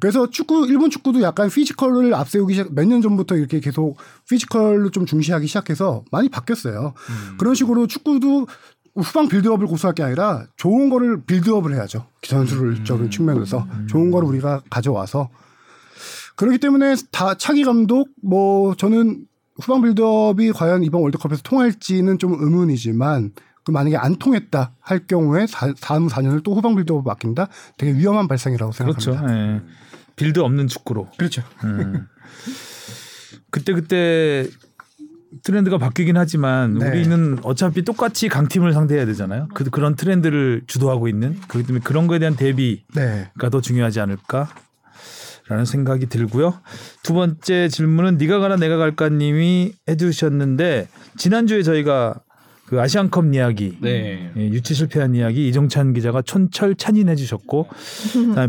그래서 0.00 0.28
축구, 0.28 0.66
일본 0.66 0.90
축구도 0.90 1.22
약간 1.22 1.48
피지컬을 1.48 2.12
앞세우기 2.14 2.54
시작, 2.54 2.74
몇 2.74 2.84
년 2.86 3.00
전부터 3.00 3.36
이렇게 3.36 3.58
계속 3.60 3.96
피지컬로 4.28 4.90
좀 4.90 5.06
중시하기 5.06 5.46
시작해서 5.46 6.04
많이 6.12 6.28
바뀌었어요. 6.28 6.92
그런 7.38 7.54
식으로 7.54 7.86
축구도 7.86 8.46
후방 8.96 9.28
빌드업을 9.28 9.66
고수할 9.66 9.94
게 9.94 10.02
아니라 10.02 10.44
좋은 10.56 10.90
거를 10.90 11.24
빌드업을 11.24 11.74
해야죠. 11.74 12.06
전술적인 12.22 13.10
측면에서. 13.10 13.66
좋은 13.88 14.10
거를 14.10 14.28
우리가 14.28 14.62
가져와서. 14.68 15.30
그렇기 16.36 16.58
때문에 16.58 16.96
다 17.12 17.34
차기 17.34 17.64
감독 17.64 18.08
뭐 18.22 18.74
저는 18.74 19.26
후방 19.60 19.82
빌드업이 19.82 20.52
과연 20.52 20.82
이번 20.82 21.02
월드컵에서 21.02 21.42
통할지는 21.42 22.18
좀 22.18 22.36
의문이지만 22.38 23.32
그 23.64 23.70
만약에 23.70 23.96
안 23.96 24.16
통했다 24.16 24.72
할 24.80 25.06
경우에 25.06 25.46
사, 25.46 25.72
다음 25.80 26.08
4년을 26.08 26.42
또 26.42 26.54
후방 26.54 26.74
빌드업을 26.76 27.02
맡긴다 27.04 27.48
되게 27.76 27.96
위험한 27.96 28.26
발상이라고 28.28 28.72
그렇죠. 28.72 29.12
생각합니다. 29.12 29.54
예. 29.56 29.60
빌드 30.16 30.40
없는 30.40 30.66
축구로. 30.68 31.08
그렇죠. 31.16 31.42
음. 31.64 32.06
그때 33.50 33.72
그때 33.72 34.46
트렌드가 35.42 35.78
바뀌긴 35.78 36.16
하지만 36.16 36.74
네. 36.74 36.88
우리는 36.88 37.38
어차피 37.42 37.82
똑같이 37.82 38.28
강팀을 38.28 38.72
상대해야 38.72 39.06
되잖아요. 39.06 39.48
그 39.54 39.64
그런 39.70 39.94
트렌드를 39.94 40.62
주도하고 40.66 41.08
있는 41.08 41.38
그렇기 41.48 41.66
때문에 41.66 41.82
그런 41.84 42.06
거에 42.06 42.18
대한 42.18 42.36
대비가 42.36 42.82
네. 42.94 43.30
더 43.50 43.60
중요하지 43.60 44.00
않을까. 44.00 44.48
라는 45.50 45.64
생각이 45.64 46.06
들고요. 46.06 46.54
두 47.02 47.12
번째 47.12 47.68
질문은 47.68 48.18
네가 48.18 48.38
가라 48.38 48.54
내가 48.56 48.76
갈까 48.76 49.08
님이 49.08 49.72
해주셨는데 49.88 50.86
지난주에 51.18 51.64
저희가 51.64 52.14
그 52.66 52.80
아시안컵 52.80 53.34
이야기 53.34 53.76
네. 53.80 54.30
예, 54.36 54.40
유치 54.48 54.74
실패한 54.74 55.16
이야기 55.16 55.48
이종찬 55.48 55.92
기자가 55.92 56.22
촌철 56.22 56.76
찬인해 56.76 57.16
주셨고 57.16 57.66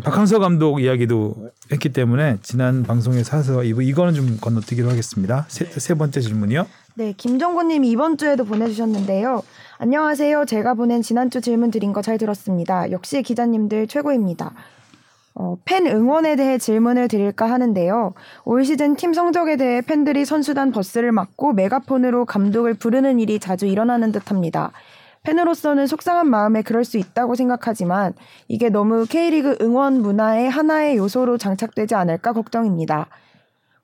박항서 0.03 0.37
감독 0.37 0.79
이야기도 0.79 1.49
했기 1.71 1.89
때문에 1.89 2.37
지난 2.43 2.83
방송에 2.83 3.23
사서 3.23 3.63
이거 3.63 3.81
이거는 3.81 4.13
좀 4.13 4.37
건너뛰기로 4.39 4.87
하겠습니다. 4.91 5.45
세, 5.47 5.65
세 5.65 5.95
번째 5.95 6.21
질문이요. 6.21 6.67
네, 6.93 7.15
김정곤님이 7.17 7.89
이번 7.89 8.17
주에도 8.17 8.45
보내주셨는데요. 8.45 9.41
안녕하세요. 9.79 10.45
제가 10.45 10.75
보낸 10.75 11.01
지난주 11.01 11.41
질문 11.41 11.71
드린 11.71 11.91
거 11.93 12.03
잘 12.03 12.19
들었습니다. 12.19 12.91
역시 12.91 13.23
기자님들 13.23 13.87
최고입니다. 13.87 14.53
어, 15.33 15.55
팬 15.65 15.87
응원에 15.87 16.35
대해 16.35 16.57
질문을 16.57 17.07
드릴까 17.07 17.49
하는데요. 17.49 18.13
올 18.45 18.65
시즌 18.65 18.95
팀 18.95 19.13
성적에 19.13 19.55
대해 19.55 19.81
팬들이 19.81 20.25
선수단 20.25 20.71
버스를 20.71 21.11
막고 21.11 21.53
메가폰으로 21.53 22.25
감독을 22.25 22.73
부르는 22.73 23.19
일이 23.19 23.39
자주 23.39 23.65
일어나는 23.65 24.11
듯합니다. 24.11 24.71
팬으로서는 25.23 25.87
속상한 25.87 26.27
마음에 26.29 26.63
그럴 26.63 26.83
수 26.83 26.97
있다고 26.97 27.35
생각하지만 27.35 28.13
이게 28.47 28.69
너무 28.69 29.05
K리그 29.07 29.57
응원 29.61 30.01
문화의 30.01 30.49
하나의 30.49 30.97
요소로 30.97 31.37
장착되지 31.37 31.95
않을까 31.95 32.33
걱정입니다. 32.33 33.07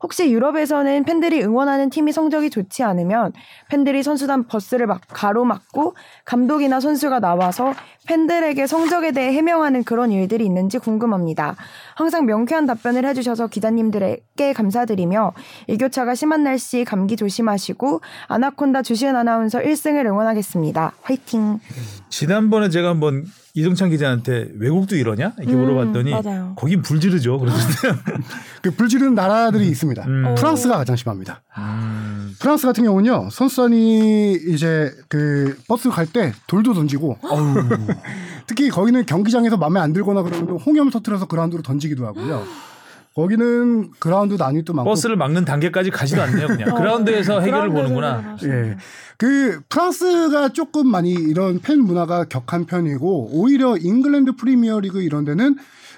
혹시 0.02 0.32
유럽에서는 0.32 1.04
팬들이 1.06 1.42
응원하는 1.44 1.90
팀이 1.90 2.12
성적이 2.12 2.50
좋지 2.50 2.84
않으면 2.84 3.34
팬들이 3.70 4.04
선수단 4.04 4.48
버스를 4.48 4.86
막 4.86 5.02
가로막고 5.08 5.96
감독이나 6.26 6.80
선수가 6.80 7.20
나와서 7.20 7.74
팬들에게 8.08 8.68
성적에 8.68 9.12
대해 9.12 9.34
해명하는 9.34 9.84
그런 9.84 10.12
일들이 10.12 10.46
있는지 10.46 10.78
궁금합니다. 10.78 11.56
항상 11.96 12.26
명쾌한 12.26 12.66
답변을 12.66 13.06
해주셔서 13.06 13.48
기자님들에게 13.48 14.54
감사드리며 14.54 15.34
일교차가 15.68 16.16
심한 16.16 16.44
날씨 16.44 16.86
감기 16.86 17.16
조심하시고 17.16 18.02
아나콘다 18.28 18.84
주시은 18.84 19.16
아나운서 19.16 19.60
1승을 19.60 20.06
응원하겠습니다. 20.06 20.94
화이팅! 21.02 21.60
지난번에 22.10 22.70
제가 22.70 22.90
한번 22.90 23.26
이종찬 23.58 23.90
기자한테 23.90 24.50
외국도 24.60 24.96
이러냐 24.96 25.34
이렇게 25.40 25.54
음, 25.56 25.62
물어봤더니 25.62 26.12
맞아요. 26.12 26.54
거긴 26.56 26.84
불지르죠. 26.84 27.40
그러던데요. 27.40 27.96
그 28.62 28.72
불 28.72 28.88
지르는 28.88 29.16
나라들이 29.16 29.68
있습니다. 29.68 30.04
음. 30.06 30.36
프랑스가 30.38 30.78
가장 30.78 30.96
심합니다. 30.96 31.42
음. 31.58 32.36
프랑스 32.40 32.68
같은 32.68 32.84
경우는요 32.84 33.30
선수단이 33.32 34.34
이제 34.50 34.92
그 35.10 35.58
버스 35.68 35.90
갈 35.90 36.06
때 36.06 36.34
돌도 36.46 36.74
던지고 36.76 37.18
특히 38.46 38.70
거기는 38.70 39.04
경기장에서 39.06 39.58
마음에 39.58 39.80
안 39.80 39.92
들거나 39.92 40.22
그러면 40.22 40.58
홍염 40.60 40.90
터트려서 40.92 41.26
그라운드로 41.26 41.64
던지기도 41.64 42.06
하고요. 42.06 42.44
거기는 43.18 43.90
그라운드 43.98 44.36
난입도 44.36 44.74
많고 44.74 44.92
버스를 44.92 45.16
막는 45.16 45.44
단계까지 45.44 45.90
가지도 45.90 46.22
않네요. 46.22 46.46
그냥 46.46 46.70
그라운드에서 46.78 47.40
해결을 47.40 47.72
보는구나. 47.72 48.38
예. 48.44 48.78
그 49.18 49.60
프랑스가 49.70 50.50
조금 50.50 50.88
많이 50.88 51.14
이런 51.14 51.58
팬 51.60 51.80
문화가 51.82 52.26
격한 52.26 52.68
편이고 52.68 53.30
오히려 53.32 53.76
잉글랜드 53.76 54.36
프리미어리그 54.36 55.02
이런 55.02 55.26
데는 55.26 55.56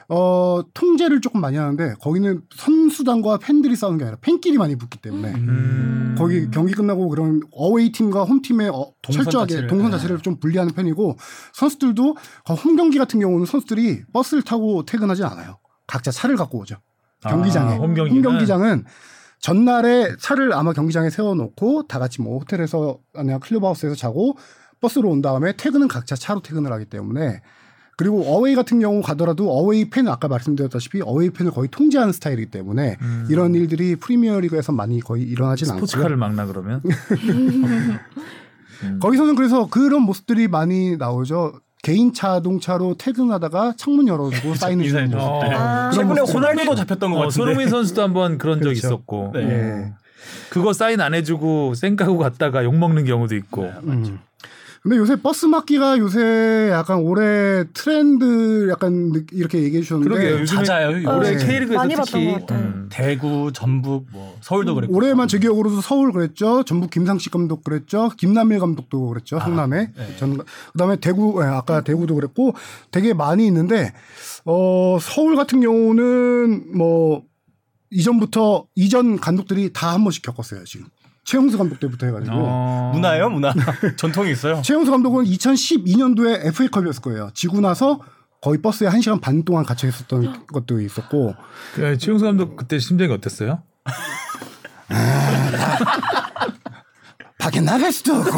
어 0.08 0.62
통제를 0.74 1.20
조금 1.20 1.42
많이 1.42 1.58
하는데 1.58 1.94
거기는 2.00 2.42
선수단과 2.56 3.40
팬들이 3.40 3.76
싸우는 3.76 3.98
게 3.98 4.06
아니라 4.06 4.18
팬끼리 4.22 4.58
많이 4.58 4.78
붙기 4.78 4.98
때문에 4.98 5.34
음. 5.34 6.16
거기 6.18 6.50
경기 6.50 6.72
끝나고 6.72 7.10
그런 7.10 7.42
away 7.52 7.92
팀과 7.92 8.24
홈 8.24 8.42
팀의 8.42 8.70
어, 8.70 8.94
동선 9.02 9.26
철저하게 9.26 9.50
자체를, 9.56 9.70
동선 9.70 9.92
네. 9.92 9.98
자체를 9.98 10.20
좀 10.20 10.40
분리하는 10.40 10.74
편이고 10.74 11.18
선수들도 11.52 12.16
어, 12.50 12.54
홈 12.54 12.78
경기 12.78 12.98
같은 12.98 13.20
경우는 13.20 13.46
선수들이 13.46 14.04
버스를 14.14 14.42
타고 14.42 14.86
퇴근하지 14.86 15.26
않아요. 15.26 15.58
각자 15.86 16.12
차를 16.12 16.38
갖고 16.38 16.60
오죠. 16.60 16.78
경기장에 17.22 17.74
아, 17.74 17.78
홈 17.78 17.94
경기는? 17.94 18.18
홈 18.18 18.22
경기장은 18.22 18.86
전날에 19.40 20.16
차를 20.20 20.54
아마 20.54 20.74
경기장에 20.74 21.10
세워놓고 21.10 21.88
다 21.88 22.00
같이 22.00 22.22
뭐 22.22 22.40
호텔에서 22.40 23.00
아니면 23.16 23.40
클럽하우스에서 23.40 23.96
자고 23.96 24.38
버스로 24.82 25.10
온 25.10 25.22
다음에 25.22 25.54
퇴근은 25.54 25.88
각자 25.88 26.16
차로 26.16 26.42
퇴근을 26.42 26.72
하기 26.74 26.86
때문에 26.86 27.42
그리고 27.98 28.24
어웨이 28.24 28.56
같은 28.56 28.80
경우 28.80 29.02
가더라도 29.02 29.52
어웨이 29.52 29.90
팬은 29.90 30.10
아까 30.10 30.30
말씀드렸다시피 30.30 31.02
어웨이 31.02 31.32
팬을 31.32 31.52
거의 31.52 31.68
통제하는 31.70 32.14
스타일이기 32.14 32.50
때문에 32.50 32.98
음. 33.02 33.28
이런 33.30 33.54
일들이 33.54 33.98
프리미어리그에서 33.98 34.72
많이 34.72 35.02
거의 35.02 35.24
일어나진 35.24 35.70
않고요. 35.70 35.86
스포츠카를 35.86 36.16
막나 36.16 36.46
그러면 36.46 36.82
거기서는 39.02 39.36
그래서 39.36 39.68
그런 39.68 40.04
모습들이 40.04 40.48
많이 40.48 40.96
나오죠. 40.96 41.60
개인 41.82 42.14
자동차로 42.14 42.96
퇴근하다가 42.98 43.74
창문 43.78 44.08
열어두고 44.08 44.56
사인을 44.56 44.88
주는 44.88 45.12
모습. 45.12 45.18
때. 45.50 45.56
아. 45.56 45.92
최근에. 45.92 46.22
호날두도 46.22 46.76
잡혔던 46.76 47.12
것 47.12 47.18
어, 47.18 47.20
같은데. 47.22 47.34
손흥민 47.36 47.70
선수도 47.70 48.02
한번 48.02 48.38
그런 48.38 48.58
적 48.60 48.66
그렇죠. 48.66 48.78
있었고 48.88 49.32
네. 49.34 49.40
예. 49.42 49.94
그거 50.50 50.74
사인 50.74 51.00
안 51.00 51.14
해주고 51.14 51.74
쌩까고 51.76 52.18
갔다가 52.18 52.64
욕 52.66 52.76
먹는 52.76 53.06
경우도 53.06 53.36
있고 53.36 53.64
음. 53.84 54.20
근데 54.82 54.96
요새 54.96 55.18
버스 55.22 55.46
막기가 55.46 55.98
요새 55.98 56.70
약간 56.72 57.00
올해 57.00 57.66
트렌드 57.74 58.70
약간 58.70 59.12
느- 59.12 59.26
이렇게 59.34 59.62
얘기해 59.62 59.82
주셨는데 59.84 60.10
그러게요. 60.10 60.46
잦아요. 60.46 60.90
올해 61.18 61.36
네. 61.36 61.46
K리그에서 61.46 61.74
많이 61.74 61.96
봤던 61.96 62.06
특히 62.06 62.32
것 62.32 62.40
같아요. 62.48 62.60
음. 62.66 62.90
대구, 62.90 63.52
전북, 63.54 64.08
뭐 64.12 64.38
서울도 64.42 64.76
그랬고. 64.76 64.96
올해만 64.96 65.28
제 65.28 65.38
기억으로도 65.38 65.82
서울 65.82 66.14
그랬죠. 66.14 66.64
전북 66.64 66.92
김상식 66.92 67.32
감독 67.32 67.64
그랬죠. 67.66 68.10
김남일 68.18 68.60
감독도 68.60 69.08
그랬죠. 69.10 69.40
성남에. 69.40 69.92
네. 69.96 70.16
전 70.18 70.40
그다음에 70.72 70.96
대구 70.96 71.42
예, 71.44 71.48
아까 71.48 71.82
대구도 71.82 72.16
그랬고 72.16 72.54
되게 72.92 73.14
많이 73.14 73.46
있는데 73.48 73.92
어 74.46 74.98
서울 75.02 75.36
같은 75.36 75.60
경우는 75.60 76.78
뭐 76.78 77.24
이전부터 77.92 78.66
이전 78.76 79.18
감독들이 79.20 79.74
다 79.74 79.90
한 79.94 80.04
번씩 80.04 80.24
겪었어요, 80.24 80.64
지금. 80.64 80.86
최용수 81.30 81.60
감독 81.60 81.80
때부터 81.80 82.08
해 82.08 82.12
가지고 82.12 82.38
어. 82.38 82.92
문화예요, 82.96 83.30
문화. 83.30 83.54
전통이 83.98 84.32
있어요. 84.32 84.64
최용수 84.64 84.90
감독은 84.90 85.26
2012년도에 85.26 86.48
FA컵이었을 86.48 87.04
거예요. 87.04 87.30
지고 87.36 87.62
나서 87.62 88.00
거의 88.42 88.60
버스에 88.64 88.90
1 88.90 89.00
시간 89.04 89.20
반 89.20 89.44
동안 89.44 89.64
갇혀 89.64 89.88
있었던 89.88 90.48
것도 90.52 90.82
있었고 90.82 91.36
그 91.76 91.98
최용수 92.00 92.26
감독 92.26 92.56
그때 92.56 92.80
심정이 92.80 93.14
어땠어요? 93.14 93.62
밖에 97.40 97.62
나갈 97.62 97.92
수도 97.92 98.16
없고 98.16 98.38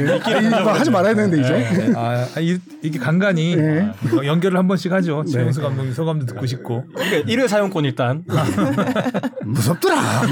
예, 0.00 0.18
이거 0.46 0.72
하지 0.72 0.90
말아야 0.90 1.14
되는데 1.14 1.40
이제 1.40 1.92
아, 1.96 2.26
아, 2.34 2.40
이, 2.40 2.58
이게 2.82 2.98
간간히 2.98 3.54
네. 3.54 3.88
어, 4.12 4.26
연결을 4.26 4.58
한 4.58 4.66
번씩 4.66 4.90
하죠. 4.92 5.24
최용수 5.24 5.62
감독님 5.62 5.94
소감도 5.94 6.26
듣고 6.26 6.44
싶고. 6.44 6.84
그러니까 6.92 7.30
일회 7.30 7.46
사용권 7.46 7.84
일단. 7.84 8.24
무섭더라. 9.46 9.96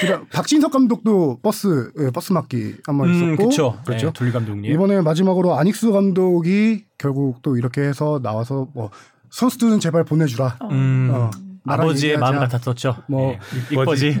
그다음 0.00 0.26
박진석 0.32 0.72
감독도 0.72 1.38
버스 1.42 1.92
예, 2.00 2.10
버스 2.10 2.32
막기 2.32 2.76
한번 2.86 3.10
음, 3.10 3.14
있었고 3.14 3.36
그렇죠. 3.36 3.78
그렇죠. 3.84 4.06
네, 4.06 4.12
둘리 4.14 4.32
감독님. 4.32 4.72
이번에 4.72 5.02
마지막으로 5.02 5.58
아닉스 5.58 5.90
감독이 5.90 6.86
결국 6.96 7.42
또 7.42 7.58
이렇게 7.58 7.82
해서 7.82 8.20
나와서 8.22 8.68
뭐 8.74 8.88
선수들은 9.28 9.80
제발 9.80 10.04
보내주라. 10.04 10.56
음, 10.70 11.10
어, 11.12 11.30
아버지의. 11.66 12.18
마음 12.18 12.38
같았었죠. 12.38 13.04
뭐, 13.08 13.32
네, 13.32 13.38
이뻐지. 13.72 14.06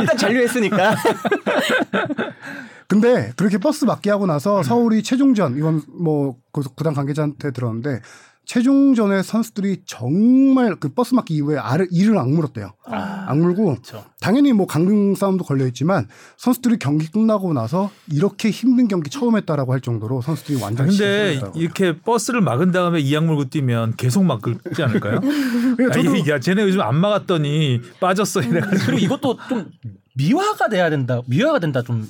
일단 0.00 0.16
잔류했으니까. 0.18 0.94
근데 2.88 3.32
그렇게 3.36 3.58
버스 3.58 3.84
막기 3.84 4.08
하고 4.10 4.26
음. 4.26 4.28
나서 4.28 4.62
서울이 4.62 5.02
최종전 5.02 5.56
이건 5.56 5.82
뭐 5.88 6.36
그- 6.52 6.62
구단 6.76 6.94
관계자한테 6.94 7.50
들었는데 7.50 8.00
최종전에 8.46 9.22
선수들이 9.24 9.82
정말 9.86 10.76
그 10.76 10.88
버스 10.88 11.14
막기 11.14 11.34
이후에 11.34 11.58
알을 11.58 11.88
이를 11.90 12.16
악물었대요. 12.16 12.72
아, 12.86 13.24
악물고 13.28 13.64
그렇죠. 13.66 14.04
당연히 14.20 14.52
뭐 14.52 14.66
강등 14.66 15.16
싸움도 15.16 15.44
걸려 15.44 15.66
있지만 15.66 16.06
선수들이 16.36 16.78
경기 16.78 17.10
끝나고 17.10 17.52
나서 17.52 17.90
이렇게 18.10 18.50
힘든 18.50 18.86
경기 18.86 19.10
처음 19.10 19.36
했다라고 19.36 19.72
할 19.72 19.80
정도로 19.80 20.22
선수들이 20.22 20.62
완전 20.62 20.86
근데 20.86 21.34
시끄럽다고. 21.34 21.58
이렇게 21.60 21.98
버스를 22.00 22.40
막은 22.40 22.70
다음에 22.70 23.00
이 23.00 23.16
악 23.16 23.24
물고 23.24 23.46
뛰면 23.50 23.96
계속 23.96 24.24
막지 24.24 24.54
않을까요? 24.82 25.20
그러니까 25.76 25.92
저도 25.94 26.10
아니, 26.10 26.28
야, 26.30 26.38
쟤네 26.38 26.62
요즘 26.62 26.80
안 26.82 26.94
막았더니 26.96 27.80
빠졌어 27.98 28.42
이래가지고. 28.42 28.86
그리고 28.86 28.98
이것도 29.04 29.38
좀 29.48 29.70
미화가 30.14 30.68
돼야 30.68 30.88
된다. 30.90 31.20
미화가 31.26 31.58
된다. 31.58 31.82
좀 31.82 32.08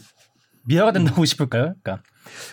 미화가 0.67 0.93
된다고 0.93 1.25
싶을까요? 1.25 1.75
그러니까 1.83 2.03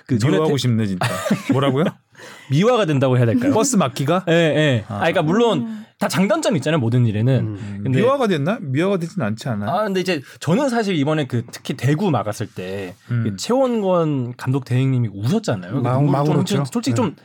그 0.08 0.17
미워하고 0.24 0.52
대- 0.56 0.58
싶네 0.58 0.86
진짜. 0.86 1.06
뭐라고요? 1.52 1.86
미화가 2.51 2.86
된다고 2.86 3.17
해야 3.17 3.25
될까요? 3.25 3.53
버스 3.53 3.75
막기가? 3.75 4.25
예, 4.29 4.34
예. 4.34 4.86
아, 4.88 4.97
그러니까 4.99 5.21
물론 5.21 5.84
다 5.99 6.08
장단점이 6.08 6.58
있잖아요. 6.58 6.79
모든 6.79 7.06
일에는. 7.06 7.39
음. 7.39 7.79
근데 7.84 8.01
미화가 8.01 8.27
됐나? 8.27 8.58
미화가 8.62 8.97
되진 8.97 9.21
않지 9.21 9.47
않아? 9.49 9.69
아 9.71 9.84
근데 9.84 10.01
이제 10.01 10.21
저는 10.39 10.67
사실 10.69 10.95
이번에 10.97 11.27
그 11.27 11.43
특히 11.51 11.75
대구 11.75 12.12
막았을 12.12 12.47
때 12.47 12.95
음. 13.12 13.23
그 13.23 13.36
최원권 13.38 14.36
감독 14.36 14.65
대행님이 14.65 15.10
웃었잖아요. 15.13 15.82
막- 15.82 16.03
막좀 16.03 16.36
울었죠. 16.36 16.65
솔직히 16.71 16.91
네. 16.91 16.95
좀 16.95 17.15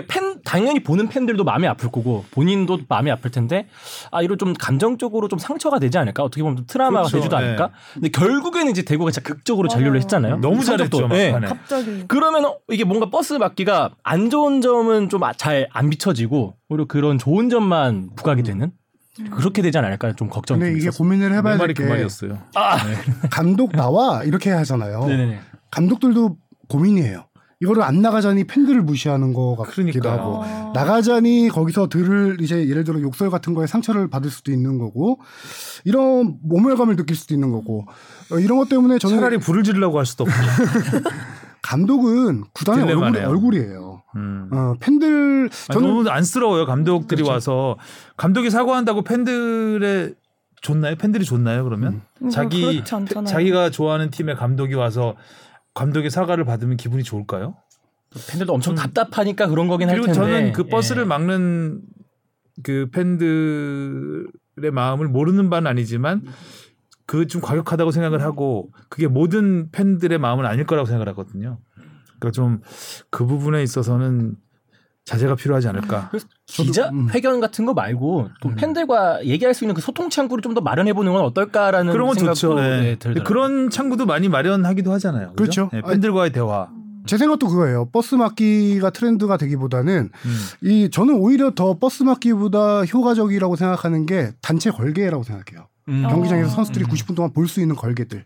그러니까 0.00 0.14
팬 0.14 0.40
당연히 0.44 0.80
보는 0.82 1.08
팬들도 1.08 1.42
마음이 1.44 1.66
아플 1.66 1.90
거고 1.90 2.24
본인도 2.30 2.80
마음이 2.88 3.10
아플 3.10 3.30
텐데 3.30 3.66
아 4.10 4.22
이런 4.22 4.38
좀 4.38 4.52
감정적으로 4.54 5.28
좀 5.28 5.38
상처가 5.38 5.78
되지 5.78 5.98
않을까 5.98 6.22
어떻게 6.22 6.42
보면 6.42 6.56
좀 6.56 6.66
트라우마가 6.66 7.04
그렇죠. 7.08 7.16
되지도 7.18 7.36
않을까. 7.36 7.70
근데 7.94 8.08
결국에는 8.08 8.70
이제 8.70 8.82
대구가 8.82 9.10
진짜 9.10 9.26
극적으로. 9.28 9.68
잔류를 9.68 10.00
했잖아요. 10.00 10.36
너무 10.38 10.62
성적도. 10.62 10.98
잘했죠 11.08 11.16
예. 11.18 11.32
막판에. 11.32 11.46
갑자기. 11.48 12.04
그러면 12.08 12.44
어, 12.44 12.58
이게 12.70 12.84
뭔가 12.84 13.10
버스 13.10 13.32
막기가 13.34 13.90
안 14.02 14.30
좋은 14.30 14.60
점은 14.60 15.08
좀 15.08 15.20
잘 15.36 15.68
안 15.72 15.90
비춰지고 15.90 16.54
오히려 16.68 16.84
그런 16.86 17.18
좋은 17.18 17.48
점만 17.50 18.10
부각이 18.16 18.42
되는 18.42 18.70
그렇게 19.32 19.62
되지 19.62 19.78
않을까 19.78 20.12
좀 20.14 20.28
걱정이 20.28 20.60
근데 20.60 20.70
좀 20.72 20.78
이게 20.78 20.88
있었어요. 20.88 20.98
고민을 20.98 21.30
내 21.30 21.36
해봐야 21.36 21.56
말이 21.56 21.74
될그게 21.74 21.88
말이었어요. 21.88 22.38
감독 23.30 23.72
나와 23.72 24.22
이렇게 24.24 24.50
하잖아요. 24.50 25.06
네네네. 25.06 25.40
감독들도 25.70 26.36
고민이에요. 26.68 27.25
이거를 27.60 27.82
안 27.82 28.02
나가자니 28.02 28.44
팬들을 28.44 28.82
무시하는 28.82 29.32
거 29.32 29.56
같기도 29.56 29.90
그러니까요. 29.90 30.12
하고 30.12 30.42
어. 30.44 30.72
나가자니 30.74 31.48
거기서 31.48 31.88
들을 31.88 32.36
이제 32.40 32.68
예를 32.68 32.84
들어 32.84 33.00
욕설 33.00 33.30
같은 33.30 33.54
거에 33.54 33.66
상처를 33.66 34.08
받을 34.10 34.30
수도 34.30 34.52
있는 34.52 34.76
거고 34.78 35.20
이런 35.84 36.36
모멸감을 36.42 36.96
느낄 36.96 37.16
수도 37.16 37.32
있는 37.34 37.50
거고 37.52 37.86
어, 38.30 38.38
이런 38.38 38.58
것 38.58 38.68
때문에 38.68 38.98
저는 38.98 39.16
차라리 39.16 39.38
불을 39.38 39.62
지르려고 39.62 39.98
할 39.98 40.04
수도 40.04 40.24
없고. 40.24 40.34
감독은 41.62 42.44
구단의 42.52 42.84
얼굴, 42.84 42.94
딜레마네요. 42.96 43.28
얼굴이에요. 43.28 44.02
음. 44.16 44.50
어, 44.52 44.74
팬들 44.78 45.48
아니, 45.50 45.74
저는 45.74 45.88
너무 45.88 46.08
안쓰러워요. 46.08 46.64
감독들이 46.66 47.22
그렇죠. 47.22 47.32
와서 47.32 47.76
감독이 48.16 48.50
사과한다고 48.50 49.02
팬들의 49.02 50.14
좋나요? 50.60 50.94
팬들이 50.96 51.24
좋나요? 51.24 51.64
그러면 51.64 52.02
음, 52.22 52.28
자기. 52.28 52.82
자기가 52.84 53.70
좋아하는 53.70 54.10
팀의 54.10 54.36
감독이 54.36 54.74
와서 54.74 55.14
감독의 55.76 56.10
사과를 56.10 56.44
받으면 56.44 56.76
기분이 56.76 57.04
좋을까요? 57.04 57.54
팬들도 58.30 58.52
엄청 58.52 58.74
답답하니까 58.74 59.46
그런 59.46 59.68
거긴 59.68 59.88
할 59.88 59.96
그리고 59.96 60.06
텐데. 60.12 60.18
저는 60.20 60.52
그 60.52 60.64
버스를 60.64 61.02
예. 61.02 61.06
막는 61.06 61.82
그 62.62 62.88
팬들의 62.90 64.70
마음을 64.72 65.06
모르는 65.08 65.50
바는 65.50 65.70
아니지만 65.70 66.22
그 67.04 67.26
좀 67.28 67.40
과격하다고 67.40 67.90
생각을 67.92 68.22
하고 68.22 68.72
그게 68.88 69.06
모든 69.06 69.70
팬들의 69.70 70.18
마음은 70.18 70.44
아닐 70.46 70.64
거라고 70.66 70.86
생각을 70.86 71.08
하거든요. 71.10 71.58
그러니까 72.18 72.30
좀 72.32 72.60
그 73.10 73.26
부분에 73.26 73.62
있어서는 73.62 74.34
자제가 75.06 75.36
필요하지 75.36 75.68
않을까. 75.68 76.08
그래서 76.10 76.26
기자 76.46 76.88
음. 76.90 77.08
회견 77.14 77.40
같은 77.40 77.64
거 77.64 77.72
말고 77.74 78.28
또 78.40 78.50
팬들과 78.50 79.24
얘기할 79.24 79.54
수 79.54 79.64
있는 79.64 79.74
그 79.74 79.80
소통 79.80 80.10
창구를 80.10 80.42
좀 80.42 80.52
더 80.56 80.60
마련해 80.60 80.92
보는 80.94 81.12
건 81.12 81.22
어떨까라는 81.22 81.92
그런 81.92 82.06
건 82.08 82.14
생각도 82.16 82.34
좋죠. 82.40 82.54
네. 82.54 82.96
네. 82.98 83.14
그런 83.24 83.70
창구도 83.70 84.04
많이 84.06 84.28
마련하기도 84.28 84.90
하잖아요. 84.92 85.32
그죠? 85.36 85.68
그렇죠. 85.68 85.70
네, 85.72 85.80
팬들과의 85.82 86.32
대화. 86.32 86.68
제 87.06 87.16
생각도 87.18 87.46
그거예요. 87.46 87.88
버스 87.92 88.16
막기가 88.16 88.90
트렌드가 88.90 89.36
되기보다는 89.36 90.10
음. 90.24 90.36
이 90.62 90.88
저는 90.90 91.14
오히려 91.14 91.52
더 91.54 91.78
버스 91.78 92.02
막기보다 92.02 92.84
효과적이라고 92.84 93.54
생각하는 93.54 94.06
게 94.06 94.32
단체 94.42 94.70
걸개라고 94.70 95.22
생각해요. 95.22 95.68
음. 95.88 96.04
어. 96.04 96.08
경기장에서 96.08 96.50
선수들이 96.50 96.84
음. 96.86 96.88
90분 96.90 97.14
동안 97.14 97.32
볼 97.32 97.46
수 97.46 97.60
있는 97.60 97.76
걸개들. 97.76 98.24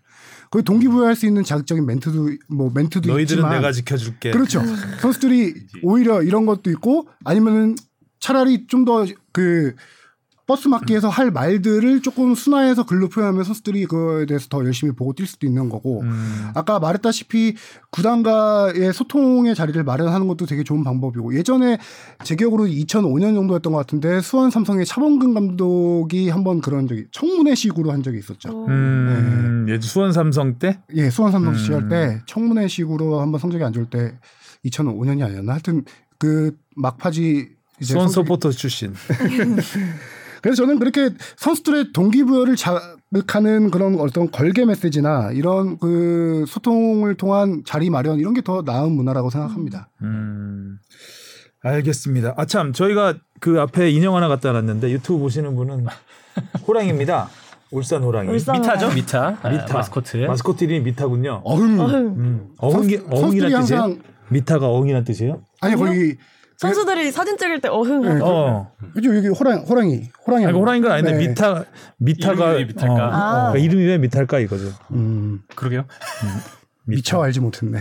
거기 0.50 0.64
동기부여할 0.64 1.14
수 1.14 1.26
있는 1.26 1.44
자극적인 1.44 1.86
멘트도 1.86 2.30
뭐 2.48 2.70
멘트도 2.74 3.08
너희들은 3.08 3.38
있지만 3.44 3.56
내가 3.56 3.72
지켜줄게. 3.72 4.32
그렇죠. 4.32 4.62
선수들이 5.00 5.54
오히려 5.82 6.22
이런 6.22 6.44
것도 6.46 6.70
있고 6.70 7.06
아니면은 7.24 7.76
차라리 8.18 8.66
좀 8.66 8.84
더 8.84 9.06
그 9.32 9.74
버스 10.50 10.66
막기에서 10.66 11.08
할 11.08 11.30
말들을 11.30 12.02
조금 12.02 12.34
순화해서 12.34 12.84
글로 12.84 13.08
표현하면 13.08 13.44
선수들이 13.44 13.86
그거에 13.86 14.26
대해서 14.26 14.48
더 14.48 14.64
열심히 14.64 14.92
보고 14.92 15.12
뛸 15.12 15.24
수도 15.24 15.46
있는 15.46 15.68
거고 15.68 16.00
음. 16.00 16.50
아까 16.54 16.80
말했다시피 16.80 17.54
구단과의 17.90 18.92
소통의 18.92 19.54
자리를 19.54 19.80
마련하는 19.84 20.26
것도 20.26 20.46
되게 20.46 20.64
좋은 20.64 20.82
방법이고 20.82 21.36
예전에 21.36 21.78
제 22.24 22.34
기억으로 22.34 22.64
2005년 22.64 23.36
정도였던 23.36 23.72
것 23.72 23.78
같은데 23.78 24.20
수원 24.20 24.50
삼성의 24.50 24.86
차범근 24.86 25.34
감독이 25.34 26.30
한번 26.30 26.60
그런 26.60 26.88
적이 26.88 27.04
청문회식으로 27.12 27.92
한 27.92 28.02
적이 28.02 28.18
있었죠. 28.18 28.48
어. 28.48 28.66
음, 28.66 29.66
예, 29.68 29.78
수원 29.80 30.12
삼성 30.12 30.58
때 30.58 30.80
예, 30.94 31.10
수원 31.10 31.30
삼성 31.30 31.54
시절 31.54 31.84
음. 31.84 31.88
때 31.90 32.22
청문회식으로 32.26 33.20
한번 33.20 33.38
성적이 33.38 33.62
안 33.62 33.72
좋을 33.72 33.88
때 33.88 34.18
2005년이 34.64 35.24
아니었나 35.24 35.52
하여튼 35.52 35.84
그 36.18 36.56
막파지 36.74 37.50
이제 37.80 37.94
수원 37.94 38.08
서포터 38.08 38.50
출신. 38.50 38.94
그래서 40.42 40.62
저는 40.62 40.79
그렇게 40.79 41.11
선수들의 41.37 41.92
동기부여를 41.92 42.57
자극하는 42.57 43.70
그런 43.70 43.98
어떤 44.00 44.31
걸개 44.31 44.64
메시지나 44.64 45.31
이런 45.33 45.79
그 45.79 46.44
소통을 46.48 47.14
통한 47.16 47.62
자리 47.66 47.90
마련 47.90 48.18
이런 48.18 48.35
게 48.35 48.40
더 48.40 48.62
나은 48.62 48.92
문화라고 48.92 49.31
생각합니다. 49.31 49.88
음, 50.03 50.79
알겠습니다. 51.62 52.35
아 52.37 52.44
참 52.46 52.72
저희가 52.72 53.14
그 53.40 53.61
앞에 53.61 53.90
인형 53.90 54.16
하나 54.16 54.29
갖다 54.29 54.53
놨는데 54.53 54.90
유튜브 54.90 55.18
보시는 55.20 55.55
분은 55.57 55.87
호랑입니다. 56.66 57.29
울산 57.72 58.03
호랑이. 58.03 58.29
울산 58.31 58.57
미타죠 58.61 58.87
호랑이. 58.87 59.00
미타 59.00 59.38
아, 59.42 59.48
미타. 59.48 59.74
마스코트 59.74 60.16
마스코트 60.16 60.64
이름이 60.64 60.81
미타군요. 60.81 61.42
어흥. 61.44 61.81
어흥. 61.81 61.96
음, 62.07 62.48
어흥이 62.59 62.96
선수- 62.96 63.07
선수들이 63.11 63.14
어흥이란 63.44 63.62
뜻이에요? 63.62 63.81
항상 63.83 64.03
미타가 64.31 64.66
어흥이란 64.68 65.05
뜻이에요? 65.05 65.42
아니 65.61 65.76
거기 65.76 66.16
선수들이 66.60 67.10
사진 67.10 67.38
찍을 67.38 67.60
때 67.62 67.68
어흥. 67.68 68.02
네. 68.02 68.20
어. 68.22 68.70
그죠 68.92 69.16
여기 69.16 69.28
호랑 69.28 69.64
호랑이 69.66 70.10
호랑이 70.26 70.44
아니, 70.44 70.58
호랑인 70.58 70.82
건 70.82 70.92
아닌데 70.92 71.12
네. 71.12 71.28
미타 71.28 71.64
미타가 71.96 72.34
이름이 72.52 72.58
왜 72.58 72.64
미탈까? 72.66 72.94
어, 72.94 73.10
아. 73.10 73.52
그러니까 73.52 73.58
이름이 73.58 73.86
왜 73.86 73.96
미탈까 73.98 74.38
이거죠. 74.40 74.66
음, 74.90 75.40
그러게요 75.54 75.86
미처 76.96 77.22
알지 77.22 77.40
못했네. 77.40 77.79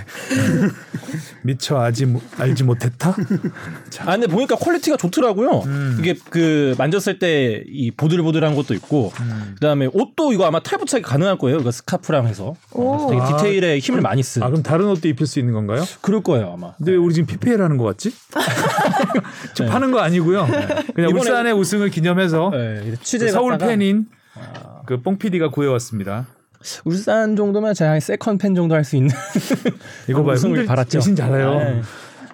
미처 1.43 1.77
알지 1.77 2.05
못- 2.05 2.21
알지 2.39 2.63
못했다. 2.63 3.15
아 4.05 4.11
근데 4.11 4.27
보니까 4.27 4.55
quality가 4.55 4.97
좋더라고요 4.97 5.59
음. 5.65 5.97
이게 5.99 6.15
그 6.29 6.75
만졌을 6.77 7.19
때 7.19 7.63
이 7.67 7.91
보들보들한 7.91 8.55
것도 8.55 8.73
있고 8.75 9.11
음. 9.21 9.51
그다음에 9.55 9.87
옷도 9.93 10.33
이거 10.33 10.45
아마 10.45 10.59
탈부착이 10.61 11.01
가능할 11.03 11.37
거예요 11.37 11.61
그 11.63 11.71
스카프랑 11.71 12.27
해서 12.27 12.55
오. 12.73 13.07
되게 13.09 13.21
아. 13.21 13.37
디테일에 13.37 13.79
힘을 13.79 14.01
많이 14.01 14.21
쓰아 14.23 14.47
그럼 14.47 14.63
다른 14.63 14.87
옷도 14.87 15.07
입힐 15.07 15.25
수 15.27 15.39
있는 15.39 15.53
건가요? 15.53 15.83
그럴 16.01 16.21
거예요 16.23 16.53
아마 16.53 16.73
근데 16.77 16.91
왜 16.91 16.97
우리 16.97 17.13
지금 17.13 17.27
PPL 17.27 17.61
하는 17.61 17.77
것 17.77 17.83
같지? 17.85 18.13
저 19.55 19.65
네. 19.65 19.69
파는 19.69 19.91
거 19.91 19.99
아니고요. 19.99 20.45
그냥 20.95 21.11
이번에- 21.11 21.19
울산의 21.19 21.53
우승을 21.53 21.89
기념해서 21.89 22.49
네, 22.51 22.93
취재 23.01 23.27
서울 23.29 23.51
갔다가 23.51 23.71
팬인 23.71 24.07
그 24.85 25.01
뽕PD가 25.01 25.49
구해왔습니다. 25.49 26.27
울산 26.85 27.35
정도면 27.35 27.73
제가 27.73 27.91
한 27.91 27.99
second 27.99 28.37
팬 28.37 28.53
정도 28.55 28.75
할 28.75 28.83
수 28.83 28.95
있는 28.97 29.09
이거 30.09 30.23
봐요. 30.23 30.33
우승을 30.33 30.57
흔들- 30.57 30.65
바랐죠. 30.67 30.99
대신 30.99 31.15
잘해요. 31.15 31.55
네. 31.55 31.81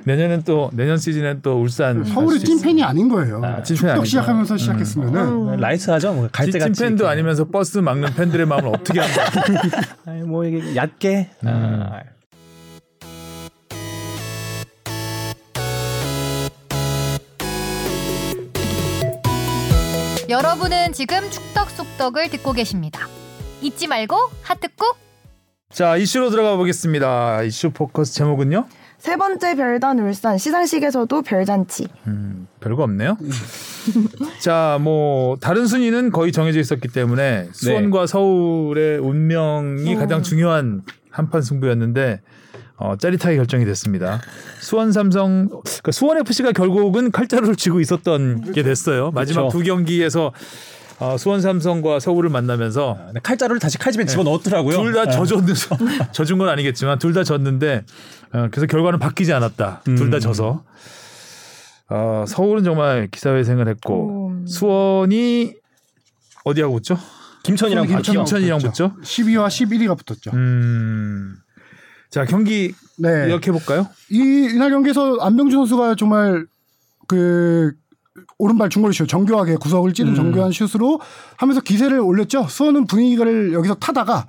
내년엔 0.05 0.43
또 0.43 0.69
내년 0.73 0.97
시즌엔 0.97 1.41
또 1.41 1.59
울산 1.61 2.03
서울의 2.03 2.39
찐팬이 2.39 2.83
아닌 2.83 3.09
거예요. 3.09 3.41
찐팬 3.63 3.65
축덕 3.65 3.89
아니죠. 3.91 4.05
시작하면서 4.05 4.57
시작했으면은 4.57 5.21
음. 5.53 5.57
light하죠 5.59 6.13
뭐 6.13 6.29
갈대같이 6.31 6.73
찐 6.73 6.85
팬도 6.89 7.03
이렇게. 7.05 7.11
아니면서 7.13 7.45
버스 7.45 7.79
막는 7.79 8.13
팬들의 8.13 8.45
마음을 8.45 8.69
어떻게 8.69 8.99
한다. 8.99 9.23
아이, 10.05 10.21
뭐 10.21 10.45
이게 10.45 10.75
얕게 10.75 11.29
아, 11.43 12.01
여러분은 20.29 20.93
지금 20.93 21.29
축덕 21.29 21.69
속덕을 21.71 22.29
듣고 22.29 22.53
계십니다. 22.53 23.07
잊지 23.61 23.87
말고 23.87 24.15
하트 24.41 24.67
꾹. 24.75 24.95
자 25.71 25.97
이슈로 25.97 26.29
들어가 26.29 26.55
보겠습니다. 26.57 27.43
이슈 27.43 27.71
포커스 27.71 28.13
제목은요? 28.13 28.65
세 28.97 29.17
번째 29.17 29.55
별단 29.55 29.99
울산 29.99 30.37
시상식에서도 30.37 31.21
별잔치. 31.21 31.87
음, 32.07 32.47
별거 32.59 32.83
없네요. 32.83 33.17
자, 34.41 34.79
뭐 34.81 35.37
다른 35.39 35.67
순위는 35.67 36.11
거의 36.11 36.31
정해져 36.31 36.59
있었기 36.59 36.87
때문에 36.87 37.49
수원과 37.51 38.07
서울의 38.07 38.97
운명이 38.97 39.93
어. 39.95 39.99
가장 39.99 40.23
중요한 40.23 40.81
한판 41.11 41.43
승부였는데 41.43 42.21
어, 42.77 42.95
짜릿하게 42.97 43.35
결정이 43.37 43.63
됐습니다. 43.65 44.21
수원 44.59 44.91
삼성, 44.91 45.49
그러니까 45.49 45.91
수원 45.91 46.17
FC가 46.17 46.51
결국은 46.51 47.11
칼자루를 47.11 47.55
쥐고 47.55 47.79
있었던 47.81 48.53
게 48.53 48.63
됐어요. 48.63 49.11
마지막 49.11 49.41
그렇죠. 49.43 49.57
두 49.59 49.63
경기에서 49.63 50.33
어, 50.99 51.17
수원 51.17 51.41
삼성과 51.41 51.99
서울을 51.99 52.29
만나면서 52.29 52.97
근데 53.07 53.19
칼자루를 53.19 53.59
다시 53.59 53.77
칼집에 53.77 54.05
집어 54.05 54.23
넣었더라고요. 54.23 54.81
둘다 54.81 55.05
네. 55.05 55.11
져줬는 55.11 55.53
져준 56.13 56.37
건 56.39 56.49
아니겠지만 56.49 56.99
둘 56.99 57.13
다 57.13 57.23
졌는데 57.23 57.83
어, 58.33 58.47
그래서 58.51 58.65
결과는 58.67 58.99
바뀌지 58.99 59.33
않았다. 59.33 59.81
둘다 59.83 60.17
음. 60.17 60.19
져서 60.19 60.63
어, 61.89 62.25
서울은 62.27 62.63
정말 62.63 63.07
기사회생을 63.11 63.67
했고 63.67 64.29
음. 64.29 64.47
수원이 64.47 65.53
어디하고 66.45 66.75
붙죠? 66.75 66.97
김천이랑 67.43 67.85
김천-. 67.87 68.15
김천이랑 68.15 68.59
붙었죠. 68.59 68.93
붙죠. 68.95 69.01
12와 69.03 69.47
11위가 69.47 69.97
붙었죠. 69.97 70.31
음. 70.33 71.35
자 72.09 72.23
경기 72.25 72.73
네. 72.97 73.25
이렇게 73.27 73.51
볼까요? 73.51 73.87
이 74.09 74.17
이날 74.53 74.69
경기에서 74.71 75.17
안병준 75.19 75.59
선수가 75.59 75.95
정말 75.95 76.45
그 77.07 77.73
오른발 78.37 78.69
중거리 78.69 78.93
슛 78.93 79.07
정교하게 79.07 79.55
구석을 79.57 79.93
찌른 79.93 80.11
음. 80.11 80.15
정교한 80.15 80.51
슛으로 80.51 80.99
하면서 81.37 81.61
기세를 81.61 81.99
올렸죠. 81.99 82.47
수원은 82.47 82.87
분위기를 82.87 83.53
여기서 83.53 83.75
타다가 83.75 84.27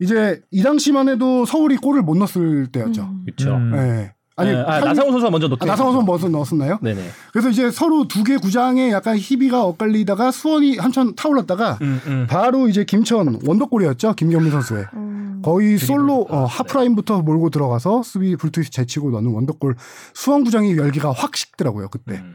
이제 0.00 0.40
이 0.50 0.62
당시만 0.62 1.08
해도 1.08 1.44
서울이 1.44 1.76
골을 1.76 2.02
못 2.02 2.16
넣었을 2.16 2.66
때였죠. 2.68 3.02
음. 3.02 3.22
그렇죠. 3.24 3.54
음. 3.56 3.70
네. 3.72 4.12
아니 4.36 4.52
네, 4.52 4.56
아, 4.58 4.74
한- 4.76 4.84
나상호 4.84 5.10
선수가 5.10 5.30
먼저 5.30 5.48
넣게. 5.48 5.64
아, 5.64 5.66
나상호 5.72 5.92
선수 5.92 6.06
먼저 6.06 6.28
넣었었나요? 6.28 6.78
네네. 6.80 7.02
그래서 7.32 7.48
이제 7.50 7.72
서로 7.72 8.06
두 8.06 8.22
개 8.22 8.36
구장에 8.36 8.92
약간 8.92 9.16
희비가 9.16 9.64
엇갈리다가 9.64 10.30
수원이 10.30 10.76
한참 10.78 11.14
타올랐다가 11.16 11.78
음, 11.82 12.00
음. 12.06 12.26
바로 12.30 12.68
이제 12.68 12.84
김천 12.84 13.40
원더골이었죠. 13.44 14.14
김경민 14.14 14.52
선수의. 14.52 14.84
음. 14.94 15.42
거의 15.44 15.78
솔로 15.78 16.26
어, 16.30 16.44
하프라인부터 16.44 17.22
몰고 17.22 17.50
들어가서 17.50 18.02
수비 18.04 18.36
불투시 18.36 18.70
제치고 18.70 19.10
넣는 19.10 19.30
원더골 19.32 19.74
수원 20.14 20.42
구장이 20.44 20.76
열기가 20.76 21.12
확 21.12 21.36
식더라고요 21.36 21.88
그때 21.90 22.14
음. 22.16 22.34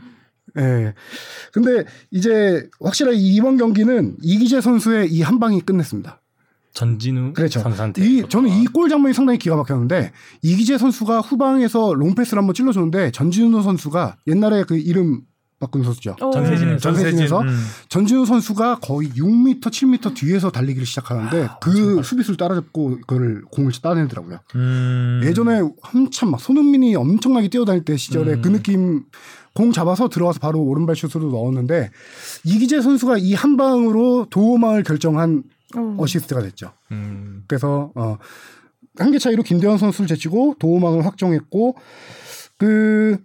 예. 0.59 0.93
근데 1.51 1.85
이제 2.11 2.67
확실하게 2.81 3.17
이번 3.17 3.57
경기는 3.57 4.17
이기재 4.21 4.61
선수의 4.61 5.11
이 5.11 5.21
한 5.21 5.39
방이 5.39 5.61
끝냈습니다. 5.61 6.19
전진우 6.73 7.33
그렇죠. 7.33 7.59
선수한테 7.59 8.03
이 8.03 8.23
저는 8.27 8.49
이 8.49 8.65
골 8.65 8.89
장면이 8.89 9.13
상당히 9.13 9.37
기가 9.37 9.55
막혔는데 9.55 10.11
이기재 10.41 10.77
선수가 10.79 11.19
후방에서 11.21 11.93
롱패스를 11.93 12.39
한번 12.39 12.53
찔러줬는데 12.55 13.11
전진우 13.11 13.61
선수가 13.61 14.17
옛날에 14.27 14.63
그 14.63 14.77
이름 14.77 15.21
바꾼 15.59 15.83
선수죠. 15.83 16.15
어. 16.19 16.31
전세진에서. 16.31 16.77
전세진에서 16.79 17.41
음. 17.41 17.65
전진우 17.87 18.25
선수가 18.25 18.79
거의 18.81 19.09
6m, 19.11 19.61
7m 19.61 20.13
뒤에서 20.15 20.51
달리기를 20.51 20.85
시작하는데 20.85 21.47
그 21.61 22.01
수비수를 22.03 22.35
따라잡고 22.37 22.97
그걸 23.07 23.43
공을 23.51 23.71
따내더라고요. 23.81 24.39
음. 24.55 25.21
예전에 25.23 25.61
한참 25.81 26.31
막 26.31 26.41
손흥민이 26.41 26.95
엄청나게 26.95 27.47
뛰어다닐 27.49 27.85
때 27.85 27.95
시절에 27.95 28.33
음. 28.33 28.41
그 28.41 28.49
느낌 28.49 29.03
공 29.53 29.71
잡아서 29.71 30.09
들어가서 30.09 30.39
바로 30.39 30.59
오른발 30.61 30.95
슛으로 30.95 31.29
넣었는데 31.31 31.91
이기재 32.43 32.81
선수가 32.81 33.17
이 33.19 33.33
한 33.35 33.55
방으로 33.57 34.27
도움을 34.29 34.83
결정한 34.83 35.43
어. 35.75 35.95
어시스트가 35.99 36.41
됐죠. 36.41 36.71
음. 36.91 37.43
그래서 37.47 37.91
어, 37.95 38.17
한 38.97 39.11
개 39.11 39.17
차이로 39.19 39.43
김대현 39.43 39.77
선수를 39.77 40.07
제치고 40.07 40.55
도움왕을 40.59 41.05
확정했고 41.05 41.75
그 42.57 43.17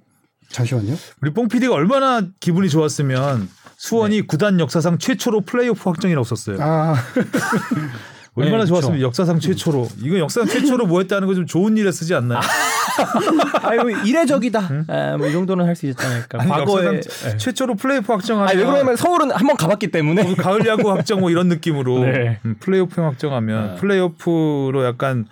잠시만요. 0.51 0.95
우리 1.21 1.33
뽕 1.35 1.47
PD가 1.49 1.75
얼마나 1.75 2.23
기분이 2.41 2.71
좋았으면 2.71 3.49
수원이 3.77 4.27
구단 4.27 4.59
역사상 4.61 4.99
최초로 4.99 5.43
플레이오프 5.43 5.81
확정이라고 5.85 6.25
썼어요. 6.25 6.57
아 6.61 6.95
얼마나 8.45 8.65
네, 8.65 8.69
좋았으면 8.69 8.93
그렇죠. 8.99 9.07
역사상 9.07 9.39
최초로. 9.41 9.89
이거 10.03 10.19
역사상 10.19 10.49
최초로 10.49 10.87
뭐 10.87 11.01
했다는 11.01 11.27
거 11.27 11.35
좀 11.35 11.47
좋은 11.47 11.77
일에 11.77 11.91
쓰지 11.93 12.15
않나요? 12.15 12.41
아이고 13.63 13.91
이례적이다. 14.05 14.69
아, 14.89 15.17
뭐이 15.19 15.33
정도는 15.33 15.65
할 15.65 15.77
수 15.77 15.87
있지 15.87 16.05
않을까. 16.05 16.41
아니, 16.41 16.51
과거에 16.51 16.97
역사상 16.97 17.39
최초로 17.39 17.75
플레이오프 17.77 18.13
확정하면 18.13 18.49
아니 18.49 18.59
왜 18.59 18.65
그러냐면 18.65 18.97
서울은 18.97 19.31
한번 19.31 19.57
가봤기 19.57 19.91
때문에 19.91 20.35
가을 20.35 20.67
야구 20.67 20.91
확정 20.91 21.21
뭐 21.21 21.31
이런 21.31 21.49
느낌으로 21.49 22.01
네. 22.05 22.41
음, 22.45 22.57
플레이오프 22.59 23.01
확정하면 23.01 23.77
플레이오프로 23.77 24.85
약간 24.85 25.27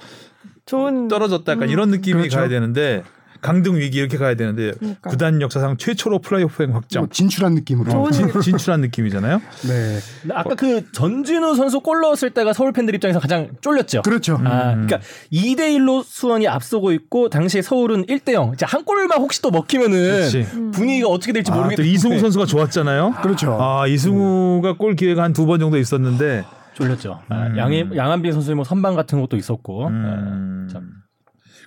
좋은 0.66 1.08
떨어졌다 1.08 1.50
약간 1.52 1.68
이런 1.70 1.90
느낌이 1.90 2.18
그렇죠. 2.22 2.38
가야 2.38 2.48
되는데 2.48 3.02
강등 3.40 3.76
위기 3.76 3.98
이렇게 3.98 4.16
가야 4.18 4.34
되는데 4.34 4.72
그러니까. 4.78 5.10
구단 5.10 5.40
역사상 5.40 5.76
최초로 5.76 6.18
플레이오프 6.20 6.64
확정 6.72 7.02
뭐 7.02 7.08
진출한 7.10 7.54
느낌으로. 7.54 8.10
진, 8.10 8.28
진출한 8.40 8.80
느낌이잖아요. 8.80 9.40
네. 9.68 9.98
아까 10.34 10.54
그 10.54 10.90
전진우 10.92 11.54
선수 11.54 11.80
골 11.80 12.00
넣었을 12.00 12.30
때가 12.30 12.52
서울 12.52 12.72
팬들 12.72 12.94
입장에서 12.94 13.20
가장 13.20 13.48
쫄렸죠. 13.60 14.02
그렇죠. 14.02 14.38
아, 14.44 14.70
그러니까 14.72 14.98
2대 15.32 15.58
1로 15.78 16.02
수원이 16.04 16.48
앞서고 16.48 16.92
있고 16.92 17.28
당시에 17.28 17.62
서울은 17.62 18.06
1대 18.06 18.32
0. 18.32 18.52
이제 18.54 18.66
한 18.66 18.84
골만 18.84 19.18
혹시 19.20 19.40
또 19.42 19.50
먹히면은 19.50 19.90
그렇지. 19.98 20.46
분위기가 20.72 21.08
어떻게 21.08 21.32
될지 21.32 21.50
아, 21.50 21.54
또 21.54 21.62
모르겠기 21.62 21.90
이승우 21.92 22.18
선수가 22.18 22.46
좋았잖아요. 22.46 23.14
그렇죠. 23.22 23.56
아 23.60 23.86
이승우가 23.86 24.74
골 24.78 24.96
기회가 24.96 25.22
한 25.22 25.32
두 25.32 25.46
번 25.46 25.60
정도 25.60 25.76
있었는데 25.78 26.44
쫄렸죠. 26.74 27.20
아, 27.28 27.46
음. 27.46 27.56
양해, 27.56 27.86
양한빈 27.94 28.32
선수의 28.32 28.54
뭐 28.56 28.64
선방 28.64 28.94
같은 28.96 29.20
것도 29.20 29.36
있었고. 29.36 29.86
음. 29.88 30.66
아, 30.68 30.72
참. 30.72 30.88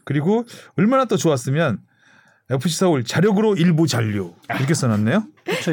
그리고 0.09 0.43
얼마나 0.75 1.05
또 1.05 1.17
좋았으면 1.17 1.77
FC 2.49 2.79
서울 2.79 3.03
자력으로 3.03 3.55
일부 3.55 3.85
잔류 3.85 4.33
이렇게 4.57 4.73
써놨네요. 4.73 5.23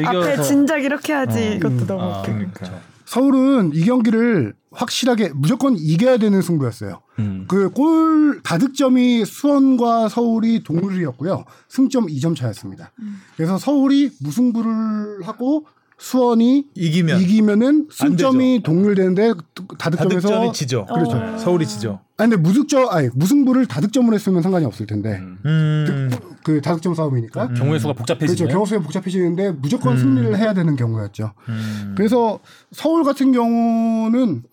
앞에 0.05 0.43
진작 0.43 0.83
이렇게 0.83 1.11
해야지 1.13 1.55
이것도 1.55 1.87
너무 1.87 2.03
아, 2.03 2.19
웃겨. 2.19 2.33
그러니까 2.33 2.79
서울은 3.05 3.71
이 3.73 3.83
경기를 3.83 4.53
확실하게 4.71 5.31
무조건 5.33 5.75
이겨야 5.75 6.17
되는 6.17 6.39
승부였어요. 6.43 7.01
음. 7.17 7.45
그골 7.47 8.41
다득점이 8.43 9.25
수원과 9.25 10.09
서울이 10.09 10.63
동률이었고요. 10.63 11.45
승점 11.67 12.05
2점 12.05 12.35
차였습니다. 12.35 12.91
그래서 13.35 13.57
서울이 13.57 14.11
무승부를 14.21 15.23
하고 15.23 15.65
수원이 15.97 16.67
이기면 16.75 17.21
이기면은 17.21 17.87
승점이 17.91 18.61
동률되는데 18.63 19.33
다득점에서 19.79 20.27
다득점이 20.27 20.53
지죠. 20.53 20.85
그렇죠. 20.85 21.17
어. 21.17 21.37
서울이 21.37 21.65
지죠. 21.65 21.99
아니 22.17 22.29
근데 22.29 22.41
무득점 22.41 22.89
아니 22.89 23.09
무승부를 23.13 23.65
다득점으로 23.65 24.13
했으면 24.15 24.41
상관이 24.41 24.65
없을 24.65 24.85
텐데 24.85 25.19
음. 25.45 26.09
그 26.43 26.61
다득점 26.61 26.93
싸움이니까 26.93 27.53
경우의 27.53 27.79
수가 27.79 27.93
복잡해지네. 27.93 28.37
그렇죠. 28.37 28.53
경우수에 28.53 28.79
복잡해지는데 28.79 29.51
무조건 29.53 29.97
승리를 29.97 30.37
해야 30.37 30.53
되는 30.53 30.75
경우였죠. 30.75 31.33
음. 31.49 31.93
그래서 31.97 32.39
서울 32.71 33.03
같은 33.03 33.31
경우는 33.31 34.43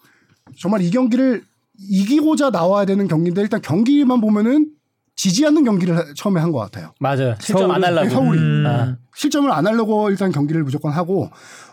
정말 0.58 0.80
이 0.80 0.90
경기를 0.90 1.42
이기고자 1.78 2.50
나와야 2.50 2.86
되는 2.86 3.06
경기인데 3.06 3.42
일단 3.42 3.60
경기만 3.60 4.20
보면은 4.20 4.70
지지 5.16 5.46
않는 5.46 5.64
경기를 5.64 5.96
하- 5.96 6.04
처음에 6.14 6.40
한 6.40 6.50
것 6.52 6.58
같아요. 6.58 6.92
맞아요. 7.00 7.34
실점 7.40 7.70
안 7.70 7.80
서울이- 7.80 7.84
하려고. 7.84 8.10
서울이. 8.10 8.38
음. 8.38 8.64
아, 8.66 8.96
실점을 9.14 9.50
안 9.50 9.66
하려고 9.66 10.10
일단 10.10 10.32
경기를 10.32 10.64
무조건 10.64 10.92
하고 10.92 11.30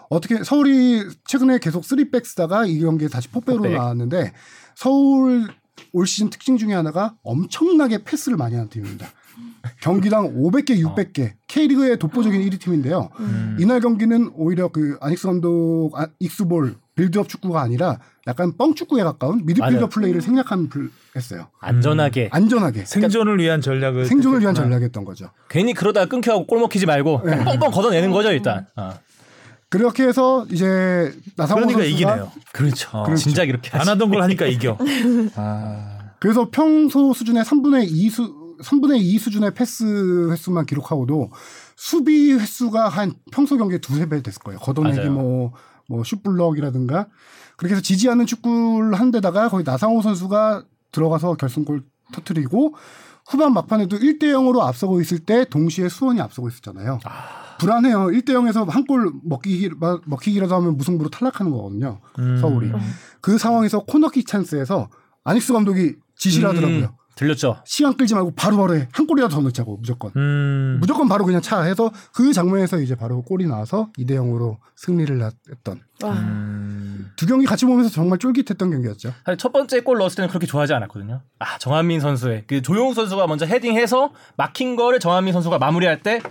어떻게 0.09 0.43
서울이 0.43 1.03
최근에 1.25 1.59
계속 1.59 1.83
3백 1.83 2.25
쓰다가 2.25 2.65
이 2.65 2.79
경기에 2.79 3.07
다시 3.07 3.27
폭백으로 3.29 3.63
폭백. 3.63 3.77
나왔는데 3.77 4.33
서울 4.75 5.47
올 5.93 6.05
시즌 6.07 6.29
특징 6.29 6.57
중에 6.57 6.73
하나가 6.73 7.15
엄청나게 7.23 8.03
패스를 8.03 8.37
많이 8.37 8.55
하는 8.55 8.69
팀입니다. 8.69 9.07
경기당 9.81 10.35
500개, 10.35 10.79
600개. 10.79 11.33
K리그의 11.47 11.97
독보적인 11.97 12.39
1위 12.41 12.59
팀인데요. 12.59 13.09
음. 13.19 13.57
이날 13.59 13.79
경기는 13.79 14.31
오히려 14.35 14.67
그 14.69 14.97
아닉스 15.01 15.27
감독 15.27 15.91
아, 15.95 16.07
익스볼 16.19 16.75
빌드업 17.01 17.27
축구가 17.27 17.61
아니라 17.61 17.97
약간 18.27 18.55
뻥 18.55 18.75
축구에 18.75 19.03
가까운 19.03 19.37
미드필더 19.45 19.71
맞아요. 19.71 19.89
플레이를 19.89 20.21
생략한 20.21 20.69
플 20.69 20.91
했어요. 21.15 21.47
안전하게. 21.59 22.29
안전하게 22.31 22.85
생존을 22.85 23.39
위한 23.39 23.59
전략을 23.61 24.05
생존을 24.05 24.41
위한. 24.41 24.53
전략이었던 24.53 25.03
거죠. 25.03 25.31
괜히 25.49 25.73
그러다가 25.73 26.05
끊겨하고 26.05 26.45
골 26.45 26.59
먹히지 26.59 26.85
말고 26.85 27.21
네. 27.25 27.43
뻥뻥 27.43 27.71
걷어내는 27.71 28.11
거죠 28.11 28.31
일단. 28.31 28.67
아. 28.75 28.99
그렇게 29.69 30.03
해서 30.03 30.45
이제 30.51 31.11
나상호 31.37 31.61
그러니까 31.65 31.79
선수가 31.79 31.83
이기네요. 31.85 32.31
그렇죠. 32.53 32.89
어. 32.97 33.15
진작 33.15 33.49
이렇게 33.49 33.75
안. 33.75 33.87
하던 33.87 34.09
걸 34.09 34.21
하니까 34.21 34.45
이겨. 34.45 34.77
아. 35.35 35.97
그래서 36.19 36.49
평소 36.51 37.13
수준의 37.13 37.43
3분의 37.43 37.87
2 37.89 38.09
수, 38.09 38.55
3분의 38.61 38.99
2 38.99 39.17
수준의 39.17 39.53
패스 39.55 40.29
횟수만 40.29 40.65
기록하고도 40.67 41.31
수비 41.75 42.33
횟수가 42.33 42.89
한 42.89 43.13
평소 43.31 43.57
경기에 43.57 43.79
두세 43.79 44.07
배 44.07 44.21
됐을 44.21 44.39
거예요. 44.43 44.59
걷어내기 44.59 44.97
맞아요. 44.97 45.11
뭐, 45.13 45.53
뭐 45.87 46.03
슛블럭이라든가. 46.03 47.07
그렇게 47.57 47.75
해서 47.75 47.81
지지 47.81 48.09
않는 48.09 48.25
축구를 48.25 48.93
한 48.95 49.11
데다가 49.11 49.49
거기 49.49 49.63
나상호 49.63 50.01
선수가 50.01 50.63
들어가서 50.91 51.35
결승골 51.35 51.83
터트리고 52.13 52.75
후반 53.29 53.53
막판에도 53.53 53.97
1대 53.99 54.23
0으로 54.23 54.61
앞서고 54.61 54.99
있을 54.99 55.19
때 55.19 55.45
동시에 55.45 55.87
수원이 55.89 56.19
앞서고 56.19 56.47
있었잖아요. 56.49 56.99
불안해요. 57.59 58.07
1대 58.07 58.29
0에서 58.29 58.67
한 58.67 58.85
골 58.87 59.11
먹기, 59.23 59.69
먹히기라도 60.05 60.55
하면 60.55 60.75
무승부로 60.77 61.09
탈락하는 61.09 61.51
거거든요. 61.51 61.99
음. 62.19 62.37
서울이. 62.41 62.71
그 63.21 63.37
상황에서 63.37 63.83
코너킥 63.85 64.25
찬스에서 64.27 64.89
아닉스 65.23 65.53
감독이 65.53 65.95
지시를 66.15 66.49
하더라고요. 66.49 66.95
음, 67.21 67.27
들렸죠. 67.27 67.61
시간 67.65 67.95
끌지 67.95 68.15
말고 68.15 68.33
바로 68.35 68.57
바로 68.57 68.75
해. 68.75 68.87
한 68.91 69.07
골이라도 69.07 69.35
더 69.35 69.41
넣자고 69.41 69.77
무조건. 69.77 70.11
음. 70.15 70.77
무조건 70.79 71.07
바로 71.07 71.23
그냥 71.23 71.41
차 71.41 71.61
해서 71.61 71.91
그 72.13 72.33
장면에서 72.33 72.79
이제 72.79 72.95
바로 72.95 73.21
골이 73.21 73.45
나와서 73.45 73.89
2대 73.97 74.11
0으로 74.11 74.57
승리를 74.75 75.21
했던 75.49 75.79
와. 76.03 76.13
음. 76.13 77.11
두 77.15 77.27
경기 77.27 77.45
같이 77.45 77.65
보면서 77.65 77.89
정말 77.89 78.17
쫄깃했던 78.17 78.71
경기였죠. 78.71 79.13
사실 79.25 79.37
첫 79.37 79.51
번째 79.51 79.81
골 79.81 79.99
넣었을 79.99 80.17
때는 80.17 80.29
그렇게 80.29 80.47
좋아하지 80.47 80.73
않았거든요. 80.73 81.21
아 81.39 81.57
정한민 81.59 81.99
선수의 81.99 82.45
그 82.47 82.61
조용 82.61 82.93
선수가 82.93 83.27
먼저 83.27 83.45
헤딩해서 83.45 84.11
막힌 84.37 84.75
거를 84.75 84.99
정한민 84.99 85.33
선수가 85.33 85.59
마무리할 85.59 86.01
때 86.01 86.21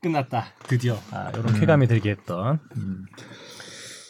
끝났다. 0.00 0.46
드디어 0.66 0.98
아, 1.10 1.30
이런 1.30 1.52
쾌감이 1.60 1.86
들게 1.86 2.10
했던. 2.10 2.58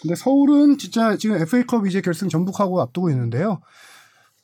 근데 0.02 0.14
서울은 0.14 0.78
진짜 0.78 1.16
지금 1.16 1.36
FA컵 1.36 1.86
이제 1.86 2.00
결승 2.00 2.28
전북하고 2.28 2.80
앞두고 2.80 3.10
있는데요. 3.10 3.60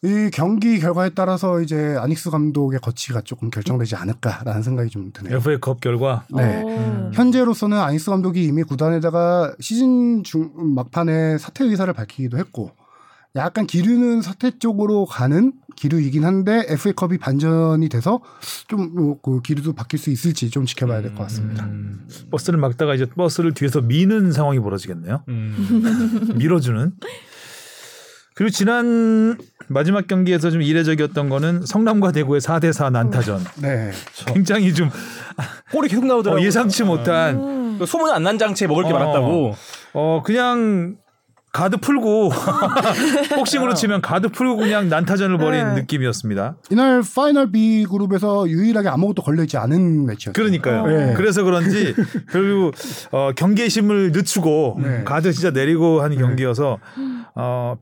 이 0.02 0.30
경기 0.32 0.78
결과에 0.78 1.10
따라서 1.14 1.60
이제 1.62 1.96
아닉스 1.98 2.30
감독의 2.30 2.80
거치가 2.80 3.22
조금 3.22 3.50
결정되지 3.50 3.96
않을까라는 3.96 4.62
생각이 4.62 4.90
좀 4.90 5.10
드네요. 5.12 5.36
FA컵 5.38 5.80
결과 5.80 6.24
네. 6.34 6.62
어. 6.64 7.10
현재로서는 7.14 7.78
아니스 7.78 8.10
감독이 8.10 8.44
이미 8.44 8.62
구단에다가 8.62 9.54
시즌 9.58 10.22
중 10.22 10.50
막판에 10.54 11.38
사퇴 11.38 11.64
의사를 11.64 11.92
밝히기도 11.94 12.36
했고 12.38 12.72
약간 13.36 13.66
기류는 13.66 14.22
사퇴 14.22 14.58
쪽으로 14.58 15.06
가는 15.06 15.52
기류이긴 15.76 16.24
한데 16.24 16.64
FA컵이 16.68 17.18
반전이 17.18 17.88
돼서 17.88 18.20
좀그 18.68 19.40
기류도 19.42 19.72
바뀔 19.74 19.98
수 19.98 20.10
있을지 20.10 20.50
좀 20.50 20.66
지켜봐야 20.66 21.02
될 21.02 21.14
것 21.14 21.22
같습니다. 21.24 21.64
음. 21.64 22.06
버스를 22.30 22.58
막다가 22.58 22.94
이제 22.94 23.06
버스를 23.06 23.54
뒤에서 23.54 23.80
미는 23.80 24.32
상황이 24.32 24.60
벌어지겠네요. 24.60 25.22
음. 25.28 26.34
밀어주는. 26.36 26.92
그리고 28.34 28.50
지난 28.50 29.38
마지막 29.68 30.06
경기에서 30.06 30.50
좀 30.50 30.62
이례적이었던 30.62 31.28
거는 31.28 31.66
성남과 31.66 32.12
대구의 32.12 32.40
4대 32.40 32.72
4 32.72 32.90
난타전. 32.90 33.44
네. 33.62 33.90
굉장히 34.26 34.72
좀 34.74 34.90
골이 35.72 35.88
계속 35.88 36.04
어, 36.04 36.06
나오더라고요. 36.06 36.44
예상치 36.46 36.84
못한 36.84 37.36
음. 37.36 37.76
그 37.78 37.86
소문 37.86 38.10
안 38.10 38.22
난 38.22 38.38
잔치에 38.38 38.66
먹을 38.66 38.84
게 38.84 38.90
어. 38.90 38.98
많았다고. 38.98 39.54
어 39.94 40.22
그냥 40.24 40.96
가드 41.52 41.78
풀고 41.78 42.30
복싱으로 43.34 43.72
치면 43.74 44.02
가드 44.02 44.28
풀고 44.28 44.56
그냥 44.56 44.88
난타전을 44.90 45.38
벌인 45.38 45.68
네. 45.74 45.80
느낌이었습니다. 45.80 46.56
이날 46.70 47.02
final 47.14 47.50
B 47.50 47.86
그룹에서 47.90 48.46
유일하게 48.48 48.88
아무것도 48.88 49.22
걸려 49.22 49.42
있지 49.42 49.56
않은 49.56 50.04
매치였어요. 50.06 50.32
그러니까요. 50.34 50.86
네. 50.86 51.14
그래서 51.16 51.42
그런지 51.44 51.94
결국 52.30 52.74
어, 53.10 53.30
경계심을 53.34 54.12
늦추고 54.12 54.80
네. 54.82 55.04
가드 55.04 55.32
진짜 55.32 55.50
내리고 55.50 56.02
하는 56.02 56.18
경기여서 56.18 56.78
어, 57.36 57.76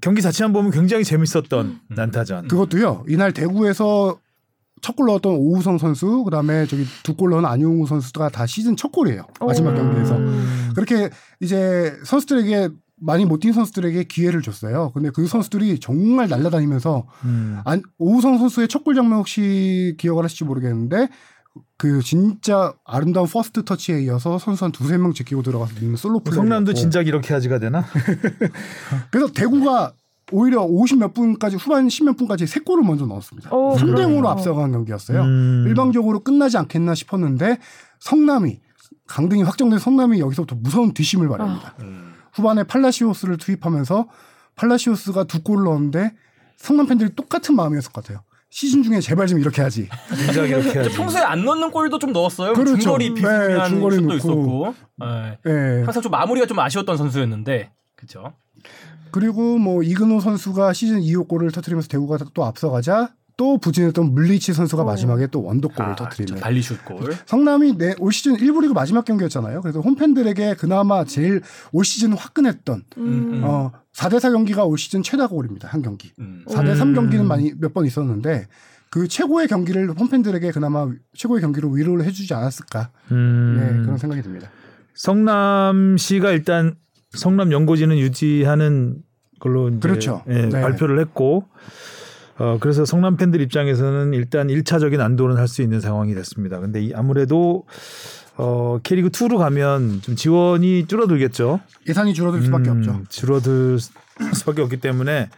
경기 0.00 0.22
자체만 0.22 0.52
보면 0.52 0.70
굉장히 0.70 1.04
재밌었던 1.04 1.80
난타전. 1.88 2.48
그것도요. 2.48 3.04
이날 3.08 3.32
대구에서 3.32 4.18
첫 4.80 4.94
골 4.94 5.06
넣었던 5.06 5.32
오후성 5.34 5.78
선수, 5.78 6.22
그다음에 6.24 6.64
저기 6.66 6.84
두 7.02 7.14
골 7.16 7.30
넣은 7.30 7.44
안용우 7.44 7.86
선수가 7.88 8.28
다 8.28 8.46
시즌 8.46 8.76
첫 8.76 8.92
골이에요. 8.92 9.22
마지막 9.40 9.72
오. 9.72 9.74
경기에서. 9.74 10.16
음. 10.16 10.70
그렇게 10.76 11.10
이제 11.40 11.96
선수들에게 12.04 12.68
많이 13.00 13.24
못 13.24 13.40
뛴 13.40 13.52
선수들에게 13.52 14.04
기회를 14.04 14.40
줬어요. 14.42 14.92
근데 14.94 15.10
그 15.10 15.26
선수들이 15.26 15.80
정말 15.80 16.28
날아다니면서 16.28 17.06
음. 17.24 17.60
안, 17.64 17.82
오후성 17.98 18.38
선수의 18.38 18.68
첫 18.68 18.84
골 18.84 18.94
장면 18.94 19.18
혹시 19.18 19.96
기억을 19.98 20.22
하실지 20.24 20.44
모르겠는데 20.44 21.08
그 21.76 22.02
진짜 22.02 22.72
아름다운 22.84 23.26
first 23.26 23.64
touch에 23.64 24.02
이어서 24.02 24.38
선수 24.38 24.64
한 24.64 24.72
두세 24.72 24.98
명 24.98 25.12
제끼고 25.12 25.42
들어가서 25.42 25.74
넣는 25.80 25.96
솔로 25.96 26.20
플레이. 26.20 26.36
성남도 26.36 26.74
진작 26.74 27.06
이렇게 27.06 27.34
하지가 27.34 27.58
되나? 27.58 27.84
그래서 29.10 29.32
대구가 29.32 29.92
오히려 30.32 30.66
50몇 30.66 31.14
분까지 31.14 31.56
후반 31.56 31.88
10몇 31.88 32.18
분까지 32.18 32.46
세 32.46 32.60
골을 32.60 32.84
먼저 32.84 33.06
넣었습니다. 33.06 33.54
오, 33.54 33.76
3대 33.76 33.80
0으로 33.80 33.96
그러네요. 33.96 34.28
앞서간 34.28 34.72
경기였어요. 34.72 35.22
음. 35.22 35.64
일방적으로 35.66 36.20
끝나지 36.20 36.58
않겠나 36.58 36.94
싶었는데 36.94 37.58
성남이 38.00 38.60
강등이 39.06 39.42
확정된 39.42 39.78
성남이 39.78 40.20
여기서부터 40.20 40.56
무서운 40.56 40.92
뒷심을 40.92 41.28
발휘합니다. 41.28 41.74
음. 41.80 42.12
후반에 42.34 42.64
팔라시오스를 42.64 43.38
투입하면서 43.38 44.08
팔라시오스가 44.56 45.24
두 45.24 45.42
골을 45.42 45.64
넣었는데 45.64 46.14
성남 46.56 46.86
팬들이 46.86 47.14
똑같은 47.14 47.56
마음이었을 47.56 47.92
것 47.92 48.04
같아요. 48.04 48.22
시즌 48.50 48.82
중에 48.82 49.00
제발 49.00 49.26
좀 49.26 49.38
이렇게 49.38 49.60
하지. 49.62 49.88
진작 50.16 50.46
이렇게 50.48 50.78
하지. 50.78 50.90
평소에 50.90 51.20
안 51.20 51.44
넣는 51.44 51.70
골도 51.70 51.98
좀 51.98 52.12
넣었어요. 52.12 52.54
그렇죠. 52.54 52.78
중거리 52.78 53.08
네, 53.10 53.14
비슷한 53.14 53.68
중거리 53.68 53.96
슛도 53.96 54.06
넣고. 54.06 54.16
있었고. 54.16 54.74
네. 54.98 55.38
예. 55.46 55.82
항상 55.84 56.02
좀 56.02 56.10
마무리가 56.10 56.46
좀 56.46 56.58
아쉬웠던 56.58 56.96
선수였는데, 56.96 57.70
그렇죠. 57.94 58.32
그리고 59.10 59.58
뭐 59.58 59.82
이근호 59.82 60.20
선수가 60.20 60.72
시즌 60.72 61.00
2호 61.00 61.28
골을 61.28 61.50
터트리면서 61.50 61.88
대구가 61.88 62.18
또 62.34 62.44
앞서가자 62.44 63.14
또 63.38 63.56
부진했던 63.56 64.12
물리치 64.14 64.52
선수가 64.52 64.82
오. 64.82 64.84
마지막에 64.84 65.28
또 65.28 65.42
원더골을 65.44 65.92
아, 65.92 65.94
터트리는 65.94 66.40
발리슛 66.40 66.84
골. 66.84 67.14
성남이 67.24 67.78
내 67.78 67.94
올 68.00 68.12
시즌 68.12 68.36
1부 68.36 68.60
리그 68.62 68.72
마지막 68.74 69.04
경기였잖아요. 69.04 69.60
그래서 69.62 69.80
홈팬들에게 69.80 70.56
그나마 70.56 71.04
제일 71.04 71.40
올 71.72 71.84
시즌 71.84 72.12
화끈했던 72.14 72.82
음. 72.98 73.40
어 73.44 73.70
4대 73.94 74.18
4 74.18 74.32
경기가 74.32 74.64
올 74.64 74.76
시즌 74.76 75.02
최다 75.04 75.28
골입니다. 75.28 75.68
한 75.68 75.82
경기. 75.82 76.10
음. 76.18 76.44
4대3 76.48 76.82
음. 76.82 76.94
경기는 76.94 77.26
많이 77.26 77.52
몇 77.58 77.72
번 77.72 77.86
있었는데 77.86 78.48
그 78.90 79.06
최고의 79.06 79.46
경기를 79.46 79.88
홈팬들에게 79.90 80.50
그나마 80.50 80.88
최고의 81.14 81.40
경기로 81.40 81.70
위로를 81.70 82.04
해주지 82.06 82.34
않았을까. 82.34 82.90
음. 83.12 83.56
네, 83.60 83.82
그런 83.84 83.98
생각이 83.98 84.20
듭니다. 84.22 84.50
성남시가 84.94 86.32
일단 86.32 86.74
성남 87.10 87.52
연고지는 87.52 87.98
유지하는 87.98 88.96
걸로 89.38 89.68
이제 89.68 89.78
그렇죠. 89.78 90.24
예, 90.28 90.46
네. 90.46 90.60
발표를 90.60 90.98
했고 90.98 91.44
어 92.38 92.58
그래서 92.60 92.84
성남 92.84 93.16
팬들 93.16 93.40
입장에서는 93.40 94.14
일단 94.14 94.48
1차적인 94.48 95.00
안도는 95.00 95.36
할 95.36 95.48
수 95.48 95.62
있는 95.62 95.80
상황이 95.80 96.14
됐습니다. 96.14 96.60
근데 96.60 96.80
이 96.82 96.92
아무래도 96.94 97.64
어 98.36 98.78
K리그 98.82 99.08
2로 99.10 99.38
가면 99.38 100.00
좀 100.02 100.14
지원이 100.14 100.86
줄어들겠죠. 100.86 101.60
예산이 101.88 102.14
줄어들 102.14 102.42
수밖에 102.42 102.70
음, 102.70 102.78
없죠. 102.78 103.02
줄어들 103.08 103.78
수밖에 104.34 104.62
없기 104.62 104.76
때문에 104.78 105.28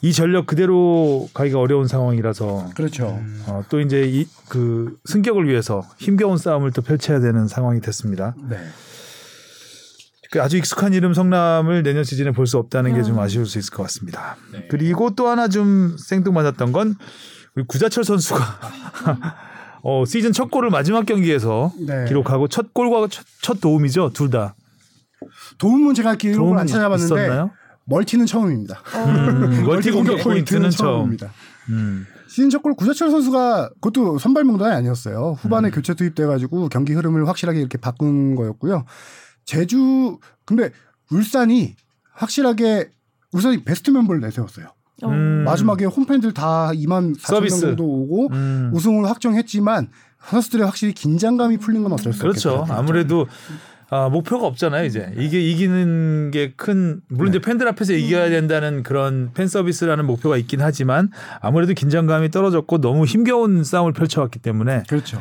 이 0.00 0.12
전력 0.12 0.46
그대로 0.46 1.28
가기가 1.34 1.58
어려운 1.58 1.86
상황이라서 1.88 2.70
그렇죠. 2.76 3.20
어, 3.46 3.64
또 3.68 3.80
이제 3.80 4.02
이 4.06 4.26
그 4.48 4.96
승격을 5.04 5.46
위해서 5.46 5.82
힘겨운 5.98 6.38
싸움을 6.38 6.70
또 6.72 6.80
펼쳐야 6.80 7.20
되는 7.20 7.46
상황이 7.48 7.80
됐습니다. 7.82 8.34
네. 8.48 8.56
그 10.30 10.42
아주 10.42 10.56
익숙한 10.58 10.92
이름 10.92 11.14
성남을 11.14 11.82
내년 11.82 12.04
시즌에 12.04 12.32
볼 12.32 12.46
수 12.46 12.58
없다는 12.58 12.92
게 12.94 13.00
음. 13.00 13.04
좀 13.04 13.18
아쉬울 13.18 13.46
수 13.46 13.58
있을 13.58 13.72
것 13.72 13.82
같습니다. 13.84 14.36
네. 14.52 14.66
그리고 14.70 15.10
또 15.10 15.28
하나 15.28 15.48
좀 15.48 15.96
생뚱맞았던 15.98 16.72
건 16.72 16.94
우리 17.54 17.64
구자철 17.66 18.04
선수가 18.04 18.40
어, 19.82 20.04
시즌 20.06 20.32
첫 20.32 20.50
골을 20.50 20.70
마지막 20.70 21.06
경기에서 21.06 21.72
네. 21.86 22.04
기록하고 22.06 22.48
첫 22.48 22.74
골과 22.74 23.08
첫, 23.10 23.24
첫 23.42 23.60
도움이죠, 23.60 24.10
둘 24.12 24.30
다. 24.30 24.54
도움은 25.58 25.94
제가 25.94 26.14
기록을 26.16 26.58
안 26.58 26.66
찾아봤는데 26.66 27.14
있었나요? 27.14 27.50
multi는 27.84 28.26
처음입니다. 28.26 28.80
음, 29.06 29.64
multi 29.64 29.90
공격 29.90 30.22
포인트는 30.22 30.70
처음. 30.70 30.86
처음입니다. 30.96 31.32
음. 31.70 32.06
시즌 32.28 32.50
첫골 32.50 32.74
구자철 32.74 33.10
선수가 33.10 33.70
그것도 33.80 34.18
선발 34.18 34.44
명단이 34.44 34.74
아니었어요. 34.74 35.30
음. 35.30 35.34
후반에 35.34 35.70
교체 35.70 35.94
투입돼가지고 35.94 36.68
경기 36.68 36.92
흐름을 36.92 37.26
확실하게 37.26 37.58
이렇게 37.60 37.78
바꾼 37.78 38.34
거였고요. 38.36 38.84
제주 39.48 40.18
근데 40.44 40.70
울산이 41.10 41.74
확실하게 42.12 42.90
울산이 43.32 43.64
베스트 43.64 43.90
멤버를 43.90 44.20
내세웠어요. 44.20 44.66
음. 45.04 45.44
마지막에 45.44 45.86
홈팬들 45.86 46.34
다 46.34 46.70
2만 46.74 46.86
4천 46.86 46.90
명 47.06 47.14
서비스. 47.16 47.60
정도 47.60 47.84
오고 47.84 48.28
음. 48.32 48.70
우승을 48.74 49.08
확정했지만 49.08 49.88
선수들의 50.22 50.66
확실히 50.66 50.92
긴장감이 50.92 51.56
풀린 51.56 51.82
건 51.82 51.92
어쩔 51.92 52.12
수 52.12 52.20
그렇죠. 52.20 52.50
없겠다. 52.56 52.78
아무래도 52.78 53.26
아, 53.88 54.10
목표가 54.10 54.46
없잖아요, 54.48 54.84
이제. 54.84 55.14
이게 55.16 55.40
이기는 55.40 56.30
게 56.30 56.52
큰, 56.54 57.00
물론 57.08 57.32
네. 57.32 57.38
이제 57.38 57.46
팬들 57.46 57.66
앞에서 57.68 57.94
이겨야 57.94 58.28
된다는 58.28 58.82
그런 58.82 59.30
팬 59.32 59.48
서비스라는 59.48 60.04
목표가 60.04 60.36
있긴 60.36 60.60
하지만 60.60 61.10
아무래도 61.40 61.72
긴장감이 61.72 62.30
떨어졌고 62.30 62.82
너무 62.82 63.06
힘겨운 63.06 63.64
싸움을 63.64 63.94
펼쳐왔기 63.94 64.40
때문에 64.40 64.82
그렇죠. 64.88 65.18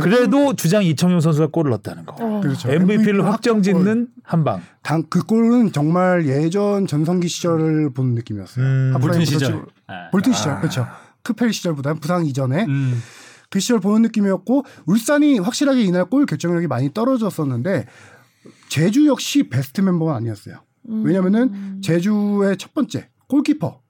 그래도 0.00 0.54
주장 0.54 0.84
이청용 0.84 1.20
선수가 1.20 1.48
골을 1.48 1.70
넣었다는 1.70 2.06
거. 2.06 2.16
어. 2.18 2.40
그렇죠. 2.40 2.70
MVP를 2.70 3.24
확정 3.24 3.62
짓는 3.62 4.08
한 4.22 4.44
방. 4.44 4.62
당, 4.82 5.04
그 5.08 5.22
골은 5.22 5.72
정말 5.72 6.26
예전 6.26 6.86
전성기 6.86 7.28
시절을 7.28 7.92
본 7.92 8.14
느낌이었어요. 8.14 8.64
음, 8.64 8.94
볼튼 9.00 9.24
시절. 9.24 9.64
아. 9.86 10.10
볼튼 10.10 10.32
시절, 10.32 10.58
그렇죠. 10.58 10.86
크펠 11.22 11.52
시절보다는 11.52 12.00
부상 12.00 12.26
이전에 12.26 12.64
음. 12.66 13.02
그 13.50 13.60
시절 13.60 13.80
보는 13.80 14.02
느낌이었고 14.02 14.64
울산이 14.86 15.38
확실하게 15.38 15.82
이날 15.82 16.04
골 16.06 16.26
결정력이 16.26 16.66
많이 16.66 16.92
떨어졌었는데 16.92 17.86
제주 18.68 19.06
역시 19.06 19.48
베스트 19.48 19.80
멤버가 19.80 20.16
아니었어요. 20.16 20.56
음. 20.90 21.02
왜냐면은 21.04 21.80
제주의 21.82 22.56
첫 22.56 22.74
번째 22.74 23.08
골키퍼, 23.28 23.80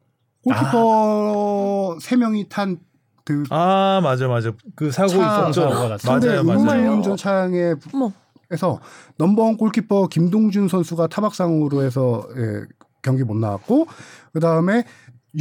골키퍼 0.42 1.98
세 2.00 2.16
명이 2.16 2.48
탄 2.48 2.78
그 3.24 3.42
아, 3.50 4.00
맞아, 4.02 4.28
맞아. 4.28 4.52
그 4.76 4.90
사고 4.90 5.08
차- 5.08 5.48
있었죠. 5.48 5.68
났죠. 5.88 5.98
상대 5.98 6.26
맞아요, 6.28 6.42
맞아요. 6.44 6.80
음주운전 6.92 7.16
차량에 7.16 7.74
어머. 7.92 8.12
에서 8.50 8.78
넘버원 9.16 9.56
골키퍼 9.56 10.08
김동준 10.08 10.68
선수가 10.68 11.06
타박상으로 11.06 11.82
해서 11.82 12.28
예, 12.37 12.62
경기 13.02 13.24
못 13.24 13.37
나왔고 13.38 13.87
그 14.34 14.40
다음에 14.40 14.84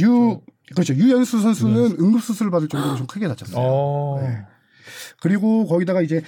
유 0.00 0.40
그렇죠 0.74 0.94
유연수 0.94 1.40
선수는 1.42 1.96
응급수술을 2.00 2.50
받을 2.50 2.66
정도로 2.68 2.96
좀 2.96 3.06
크게 3.06 3.28
다쳤어요. 3.28 3.56
어. 3.62 4.18
네. 4.22 4.38
그리고 5.20 5.66
거기다가 5.66 6.00
이제 6.00 6.22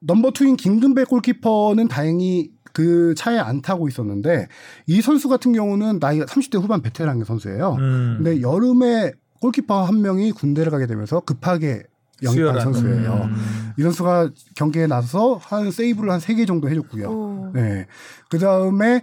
number 0.00 0.30
two인 0.30 0.56
김근배 0.56 1.04
골키퍼는 1.04 1.88
다행히 1.88 2.50
그 2.72 3.14
차에 3.14 3.38
안 3.38 3.60
타고 3.60 3.86
있었는데 3.86 4.48
이 4.86 5.02
선수 5.02 5.28
같은 5.28 5.52
경우는 5.52 5.98
나이가 6.00 6.24
30대 6.24 6.60
후반 6.60 6.80
베테랑 6.80 7.22
선수예요. 7.24 7.76
음. 7.78 8.14
근데 8.22 8.40
여름에 8.40 9.12
골키퍼 9.40 9.84
한 9.84 10.02
명이 10.02 10.32
군대를 10.32 10.70
가게 10.70 10.86
되면서 10.86 11.20
급하게 11.20 11.84
영입한. 12.22 12.60
선수예요. 12.60 13.12
음. 13.30 13.72
이 13.78 13.82
선수가 13.82 14.30
경기에 14.54 14.86
나서서 14.86 15.36
한 15.42 15.70
세이브를 15.70 16.10
한 16.10 16.20
세 16.20 16.34
개 16.34 16.44
정도 16.44 16.68
해줬고요. 16.68 17.08
오. 17.08 17.50
네. 17.54 17.86
그 18.28 18.38
다음에 18.38 19.02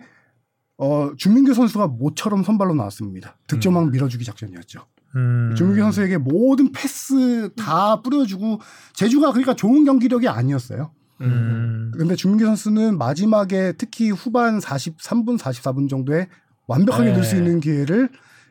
어, 0.78 1.10
주민규 1.17 1.54
선수가 1.56 1.88
모처럼 1.88 2.43
선발로 2.43 2.76
나왔습니다. 2.76 3.38
득점왕 3.47 3.89
밀어주기 3.91 4.23
작전이었죠. 4.23 4.82
음. 5.15 5.56
주민규 5.58 5.82
선수에게 5.82 6.17
모든 6.17 6.71
패스 6.71 7.50
다 7.56 8.02
뿌려주고 8.04 8.60
제주가 8.93 9.32
그러니까 9.32 9.56
좋은 9.56 9.84
경기력이 9.86 10.28
아니었어요. 10.28 10.91
음. 11.21 11.91
근데 11.97 12.15
주민규 12.15 12.45
선수는 12.45 13.00
마지막에 13.00 13.73
특히 13.80 14.12
후반 14.12 14.60
43분, 14.60 15.39
44분 15.39 15.89
정도에 15.89 16.28
완벽하게 16.67 17.06
네. 17.06 17.12
넣을 17.13 17.23
수 17.23 17.36
있는 17.36 17.60
기회를 17.60 18.10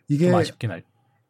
이게 0.09 0.27
좀 0.31 0.35
아쉽긴 0.40 0.72
할. 0.72 0.83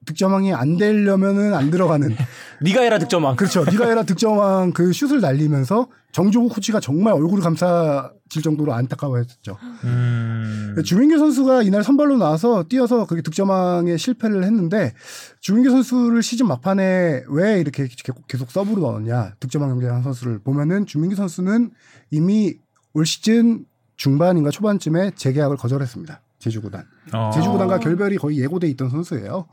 득점왕이 0.06 0.54
안 0.54 0.76
되려면은 0.76 1.54
안 1.54 1.70
들어가는 1.70 2.16
네가 2.62 2.82
해라 2.82 2.98
득점왕. 2.98 3.36
그렇죠. 3.36 3.64
네가 3.64 3.86
해라 3.86 4.02
득점왕 4.04 4.72
그 4.72 4.92
슛을 4.92 5.20
날리면서 5.20 5.88
정조국 6.12 6.54
코치가 6.54 6.80
정말 6.80 7.12
얼굴을 7.12 7.42
감싸질 7.42 8.42
정도로 8.42 8.72
안타까워했었죠. 8.72 9.58
음. 9.84 10.74
주민규 10.82 11.18
선수가 11.18 11.62
이날 11.62 11.84
선발로 11.84 12.16
나와서 12.16 12.62
뛰어서 12.62 13.06
그게 13.06 13.20
득점왕에 13.20 13.98
실패를 13.98 14.44
했는데 14.44 14.94
주민규 15.40 15.68
선수를 15.70 16.22
시즌 16.22 16.46
막판에 16.46 17.24
왜 17.28 17.60
이렇게 17.60 17.88
계속 18.28 18.50
서브로 18.50 18.80
넣었냐 18.80 19.34
득점왕 19.40 19.68
경쟁한 19.68 20.02
선수를 20.02 20.38
보면은 20.38 20.86
주민규 20.86 21.16
선수는 21.16 21.72
이미 22.10 22.54
올 22.94 23.04
시즌 23.04 23.66
중반인가 23.96 24.50
초반쯤에 24.50 25.12
재계약을 25.16 25.56
거절했습니다. 25.56 26.20
제주 26.46 26.62
구단. 26.62 26.84
어. 27.12 27.32
제주 27.34 27.50
구단과 27.50 27.80
결별이 27.80 28.18
거의 28.18 28.38
예고돼 28.38 28.68
있던 28.68 28.88
선수예요. 28.88 29.46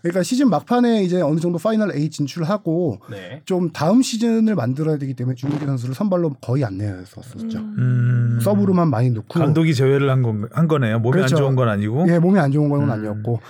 그러니까 0.00 0.22
시즌 0.22 0.48
막판에 0.48 1.02
이제 1.02 1.20
어느 1.20 1.38
정도 1.38 1.58
final 1.58 1.94
A 1.94 2.08
진출하고 2.08 3.00
네. 3.10 3.42
좀 3.44 3.70
다음 3.70 4.00
시즌을 4.00 4.54
만들어야 4.54 4.96
되기 4.96 5.12
때문에 5.12 5.34
주민규 5.34 5.66
선수를 5.66 5.94
선발로 5.94 6.30
거의 6.40 6.64
안 6.64 6.78
내었었죠. 6.78 7.58
음. 7.58 8.38
서브로만 8.42 8.88
많이 8.88 9.10
넣고 9.10 9.38
감독이 9.38 9.74
제외를 9.74 10.08
한, 10.08 10.22
건, 10.22 10.48
한 10.52 10.66
거네요. 10.66 11.00
몸이 11.00 11.12
그렇죠. 11.12 11.36
안 11.36 11.42
좋은 11.42 11.56
건 11.56 11.68
아니고. 11.68 12.06
예, 12.08 12.18
몸이 12.18 12.38
안 12.38 12.50
좋은 12.50 12.70
건 12.70 12.84
음. 12.84 12.90
아니었고 12.90 13.40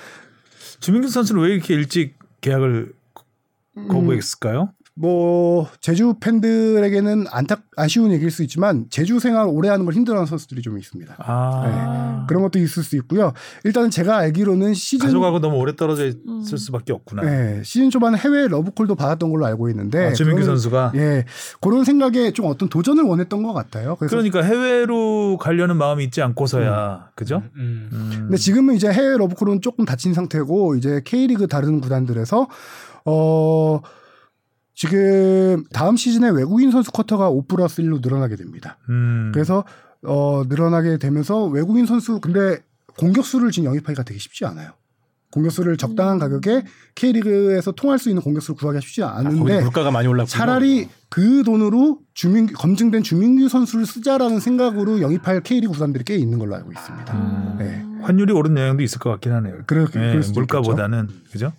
주민규 0.81 1.07
선수는 1.09 1.43
왜 1.43 1.55
이렇게 1.55 1.75
일찍 1.75 2.19
계약을 2.41 2.93
음. 3.77 3.89
거부했을까요? 3.89 4.73
뭐 4.95 5.69
제주 5.81 6.15
팬들에게는 6.21 7.27
안타 7.31 7.57
아쉬운 7.77 8.13
얘기일 8.13 8.31
수 8.31 8.43
있지만 8.43 8.87
제주 8.91 9.19
생활 9.19 9.47
오래 9.49 9.69
하는 9.69 9.85
걸 9.87 9.95
힘들어하는 9.95 10.27
선수들이 10.27 10.61
좀 10.63 10.79
있습니다. 10.79 11.15
아. 11.19 12.27
그런 12.29 12.43
것도 12.43 12.59
있을 12.59 12.83
수 12.83 12.97
있고요. 12.97 13.33
일단은 13.65 13.91
제가 13.91 14.19
알기로는 14.19 14.75
시즌 14.75 15.07
가족하고 15.07 15.39
너무 15.41 15.57
오래 15.57 15.75
떨어져 15.75 16.07
있을 16.07 16.21
음. 16.29 16.43
수밖에 16.43 16.93
없구나. 16.93 17.23
네, 17.23 17.63
시즌 17.65 17.89
초반 17.91 18.15
해외 18.17 18.49
러브콜도 18.49 18.95
받았던 18.95 19.31
걸로 19.31 19.47
알고 19.47 19.71
있는데 19.71 20.09
아, 20.09 20.13
주민규 20.13 20.43
선수가. 20.45 20.93
예 20.97 21.25
그런 21.61 21.85
생각에 21.85 22.33
좀 22.33 22.47
어떤 22.47 22.69
도전을 22.69 23.05
원했던 23.05 23.43
것 23.43 23.53
같아요. 23.55 23.97
그래서 23.97 24.17
그러니까 24.17 24.43
해외로 24.43 25.39
가려는 25.39 25.77
마음이 25.77 26.05
있지 26.05 26.21
않고서야 26.21 27.11
그죠? 27.15 27.43
음. 27.57 27.89
음. 27.93 28.11
근데 28.13 28.37
지금은 28.37 28.75
이제 28.75 28.91
해외 28.91 29.17
러브콜은 29.17 29.63
조금 29.63 29.85
다친 29.85 30.13
상태고 30.13 30.75
이제 30.77 31.01
K리그 31.05 31.47
다른 31.47 31.81
구단들에서 31.81 32.49
어 33.07 33.81
지금 34.81 35.63
다음 35.75 35.95
시즌에 35.95 36.31
외국인 36.31 36.71
선수 36.71 36.91
쿼터가 36.91 37.29
5 37.29 37.43
플러스 37.49 37.83
1로 37.83 38.01
늘어나게 38.01 38.37
됩니다. 38.37 38.79
음. 38.89 39.31
그래서 39.35 39.63
어 40.03 40.43
늘어나게 40.49 40.97
되면서 40.97 41.45
외국인 41.45 41.85
선수 41.85 42.19
근데 42.19 42.61
공격수를 42.97 43.51
지금 43.51 43.67
영입하기가 43.67 44.05
되게 44.05 44.19
쉽지 44.19 44.47
않아요. 44.47 44.71
공격수를 45.33 45.77
적당한 45.77 46.19
가격에 46.19 46.63
K리그에서 46.95 47.73
통할 47.73 47.99
수 47.99 48.09
있는 48.09 48.23
공격수를 48.23 48.57
구하기가 48.57 48.81
쉽지 48.81 49.03
아, 49.03 49.17
않은데 49.17 49.61
물가가 49.61 49.91
많이 49.91 50.09
올랐고 50.09 50.31
차라리 50.31 50.89
그 51.11 51.43
돈으로 51.45 51.99
주민 52.15 52.51
검증된 52.51 53.03
주민규 53.03 53.51
선수를 53.51 53.85
쓰자라는 53.85 54.41
생각으로 54.41 55.03
영입할 55.03 55.43
K리그 55.43 55.75
구단들이 55.75 56.05
꽤 56.05 56.17
있는 56.17 56.39
걸로 56.39 56.55
알고 56.55 56.73
있습니다. 56.73 57.15
음. 57.15 57.57
네. 57.59 57.85
환율이 58.01 58.33
오른 58.33 58.57
영향도 58.57 58.83
있을 58.83 58.99
것 58.99 59.11
같긴 59.11 59.33
하네요. 59.33 59.59
그렇게 59.67 59.99
네, 59.99 60.21
물가보다는 60.33 61.11
그죠? 61.31 61.53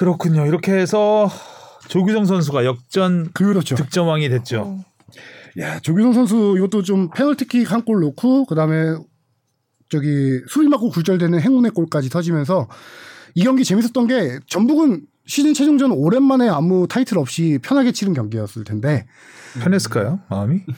그렇군요. 0.00 0.46
이렇게 0.46 0.72
해서 0.72 1.28
조규성 1.88 2.24
선수가 2.24 2.64
역전. 2.64 3.30
그렇죠. 3.34 3.74
득점왕이 3.76 4.30
됐죠. 4.30 4.60
어. 4.62 4.84
야 5.58 5.78
조규성 5.80 6.12
선수 6.14 6.54
이것도 6.56 6.82
좀 6.82 7.10
페널티킥 7.10 7.70
한 7.70 7.84
골 7.84 8.00
넣고 8.00 8.46
그다음에 8.46 8.96
저기 9.90 10.40
수비 10.48 10.68
맞고 10.68 10.88
굴절되는 10.90 11.38
행운의 11.40 11.72
골까지 11.72 12.08
터지면서 12.08 12.68
이 13.34 13.44
경기 13.44 13.62
재밌었던 13.64 14.06
게 14.06 14.38
전북은 14.46 15.02
시즌 15.26 15.52
최종전 15.52 15.90
오랜만에 15.92 16.48
아무 16.48 16.86
타이틀 16.88 17.18
없이 17.18 17.58
편하게 17.62 17.92
치른 17.92 18.14
경기였을 18.14 18.64
텐데 18.64 19.06
편했을까요? 19.60 20.20
마음이? 20.30 20.62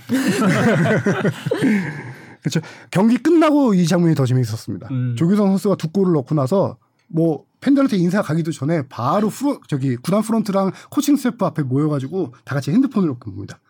그렇죠. 2.41 2.61
경기 2.91 3.17
끝나고 3.19 3.75
이 3.75 3.87
장면이 3.87 4.15
더 4.17 4.27
재밌었습니다. 4.27 4.89
음. 4.91 5.15
조규성 5.17 5.49
선수가 5.49 5.77
두 5.77 5.91
골을 5.93 6.13
넣고 6.15 6.35
나서 6.35 6.77
뭐 7.13 7.45
팬들한테 7.61 7.97
인사 7.97 8.23
가기도 8.23 8.51
전에 8.51 8.83
바로 8.89 9.29
프로 9.29 9.61
저기 9.69 9.97
구단 9.97 10.23
프런트랑 10.23 10.73
코칭 10.91 11.17
스태프 11.17 11.45
앞에 11.45 11.63
모여가지고 11.63 12.35
다 12.45 12.55
같이 12.55 12.71
핸드폰을 12.73 13.09
놓고 13.09 13.31
봅니다. 13.31 13.61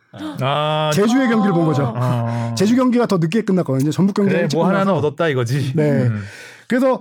아, 0.41 0.91
제주의 0.95 1.29
경기를 1.29 1.55
본 1.55 1.67
거죠. 1.67 1.93
아. 1.97 2.55
제주 2.57 2.77
경기가 2.77 3.07
더 3.07 3.19
늦게 3.19 3.43
끝났거든요. 3.43 3.91
전북 3.91 4.15
경기가 4.15 4.37
그래 4.37 4.49
뭐 4.55 4.67
하나는. 4.67 4.93
얻었다 4.93 5.29
이거지. 5.29 5.73
네. 5.75 6.07
음. 6.07 6.23
그래서 6.69 7.01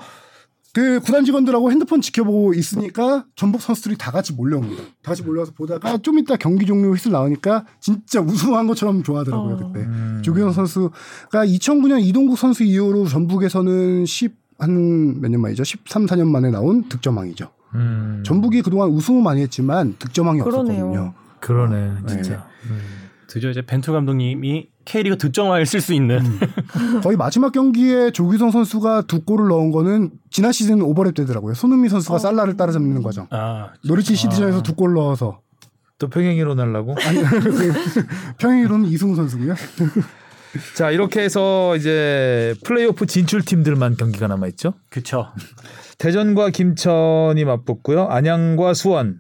그 0.73 1.01
구단 1.01 1.25
직원들하고 1.25 1.69
핸드폰 1.71 1.99
지켜보고 1.99 2.53
있으니까 2.53 3.25
전북 3.35 3.61
선수들이 3.61 3.97
다 3.97 4.11
같이 4.11 4.31
몰려옵니다. 4.31 4.83
다 4.83 5.11
같이 5.11 5.21
몰려와서 5.23 5.51
보다가 5.51 5.97
좀 5.97 6.17
이따 6.19 6.37
경기 6.37 6.65
종료 6.65 6.91
휘슬 6.93 7.11
나오니까 7.11 7.65
진짜 7.81 8.21
우승한 8.21 8.67
것처럼 8.67 9.03
좋아하더라고요 9.03 9.55
어. 9.55 9.57
그때. 9.57 9.85
음. 9.85 10.21
조규성 10.23 10.53
선수가 10.53 11.45
2009년 11.45 12.01
이동국 12.01 12.37
선수 12.37 12.63
이후로 12.63 13.07
전북에서는 13.07 14.05
10 14.05 14.40
한 14.61 15.19
몇 15.21 15.29
년 15.29 15.41
만이죠? 15.41 15.63
13, 15.63 16.05
14년 16.05 16.27
만에 16.27 16.51
나온 16.51 16.87
득점왕이죠. 16.87 17.49
음. 17.75 18.23
전북이 18.25 18.61
그동안 18.61 18.89
우승을 18.89 19.21
많이 19.23 19.41
했지만 19.41 19.95
득점왕이 19.97 20.41
그러네요. 20.41 20.85
없었거든요. 20.85 21.13
그러네 21.39 21.91
진짜. 22.07 22.45
음. 22.69 22.79
드디어 23.27 23.49
이제 23.49 23.61
벤투 23.65 23.91
감독님이 23.93 24.67
K리그 24.83 25.17
득점왕을 25.17 25.65
쓸 25.65 25.79
수 25.79 25.93
있는 25.93 26.19
거의 27.01 27.15
마지막 27.15 27.51
경기에 27.53 28.11
조규성 28.11 28.51
선수가 28.51 29.03
두 29.03 29.21
골을 29.23 29.47
넣은 29.47 29.71
거는 29.71 30.11
지난 30.29 30.51
시즌 30.51 30.79
오버랩 30.79 31.15
되더라고요. 31.15 31.53
손흥민 31.53 31.89
선수가 31.89 32.15
어. 32.15 32.19
살라를 32.19 32.57
따라잡는 32.57 33.01
과정. 33.03 33.27
아 33.31 33.69
노리치 33.85 34.15
시티전에서 34.15 34.63
두골 34.63 34.93
넣어서 34.93 35.39
또 35.97 36.09
평행이론 36.09 36.55
날라고. 36.55 36.95
평행이론은 38.37 38.85
이승우 38.89 39.15
선수고요. 39.15 39.53
자 40.75 40.91
이렇게 40.91 41.21
해서 41.21 41.75
이제 41.75 42.53
플레이오프 42.65 43.05
진출 43.05 43.43
팀들만 43.43 43.95
경기가 43.97 44.27
남아 44.27 44.47
있죠. 44.47 44.73
그쵸 44.89 45.27
대전과 45.97 46.49
김천이 46.49 47.45
맞붙고요. 47.45 48.07
안양과 48.07 48.73
수원. 48.73 49.19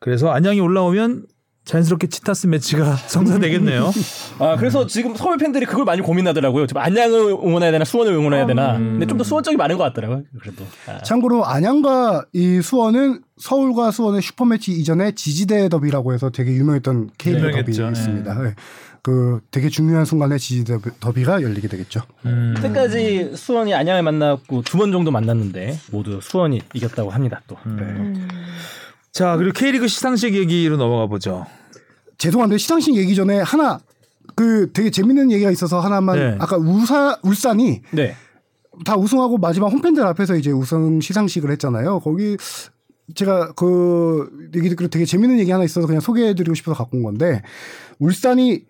그래서 0.00 0.30
안양이 0.30 0.60
올라오면 0.60 1.26
자연스럽게 1.64 2.08
치타스 2.08 2.48
매치가 2.48 2.96
성사되겠네요. 3.06 3.92
아 4.40 4.56
그래서 4.56 4.84
지금 4.88 5.14
서울 5.14 5.36
팬들이 5.38 5.64
그걸 5.64 5.84
많이 5.84 6.02
고민하더라고요 6.02 6.66
지금 6.66 6.82
안양을 6.82 7.30
응원해야 7.30 7.70
되나 7.70 7.84
수원을 7.84 8.12
응원해야 8.14 8.46
되나 8.46 8.76
음. 8.78 8.92
근데 8.94 9.06
좀 9.06 9.16
더 9.16 9.22
수원 9.22 9.44
쪽이 9.44 9.56
많은 9.56 9.78
것 9.78 9.84
같더라고요 9.84 10.24
그래도 10.40 10.64
아. 10.88 11.00
참고로 11.02 11.46
안양과 11.46 12.24
이 12.32 12.60
수원은 12.60 13.20
서울과 13.36 13.92
수원의 13.92 14.22
슈퍼 14.22 14.44
매치 14.44 14.72
이전에 14.72 15.12
지지대 15.12 15.68
더비라고 15.68 16.12
해서 16.14 16.30
되게 16.30 16.50
유명했던 16.52 17.10
K리그 17.18 17.42
더비 17.52 17.70
유명했죠. 17.72 17.88
있습니다. 17.90 18.42
네. 18.42 18.54
그 19.02 19.40
되게 19.50 19.68
중요한 19.68 20.04
순간에 20.04 20.38
지지대 20.38 20.78
더비가 21.00 21.42
열리게 21.42 21.66
되겠죠. 21.66 22.02
음. 22.24 22.54
그때까지 22.56 23.32
수원이 23.36 23.74
안양을 23.74 24.02
만났고 24.02 24.62
두 24.62 24.78
번 24.78 24.92
정도 24.92 25.10
만났는데 25.10 25.76
모두 25.90 26.20
수원이 26.22 26.60
이겼다고 26.72 27.10
합니다 27.10 27.40
또 27.48 27.56
음. 27.66 27.78
음. 27.80 28.28
자 29.10 29.36
그리고 29.36 29.52
K리그 29.54 29.88
시상식 29.88 30.34
얘기로 30.34 30.76
넘어가 30.76 31.06
보죠. 31.06 31.46
죄송한데 32.18 32.58
시상식 32.58 32.94
얘기 32.96 33.16
전에 33.16 33.40
하나 33.40 33.80
그 34.36 34.70
되게 34.72 34.90
재밌는 34.90 35.32
얘기가 35.32 35.50
있어서 35.50 35.80
하나만 35.80 36.18
네. 36.18 36.36
아까 36.38 36.56
우사 36.56 37.18
울산이 37.22 37.82
네. 37.90 38.14
다 38.84 38.96
우승하고 38.96 39.36
마지막 39.38 39.72
홈팬들 39.72 40.04
앞에서 40.06 40.36
이제 40.36 40.50
우승 40.52 41.00
시상식을 41.00 41.50
했잖아요. 41.50 41.98
거기 42.00 42.36
제가 43.16 43.52
그 43.54 44.30
얘기 44.54 44.68
듣기로 44.70 44.88
되게 44.88 45.04
재밌는 45.04 45.40
얘기 45.40 45.50
하나 45.50 45.64
있어서 45.64 45.86
그냥 45.88 46.00
소개해드리고 46.00 46.54
싶어서 46.54 46.76
갖고 46.78 46.96
온 46.96 47.02
건데 47.02 47.42
울산이 47.98 48.64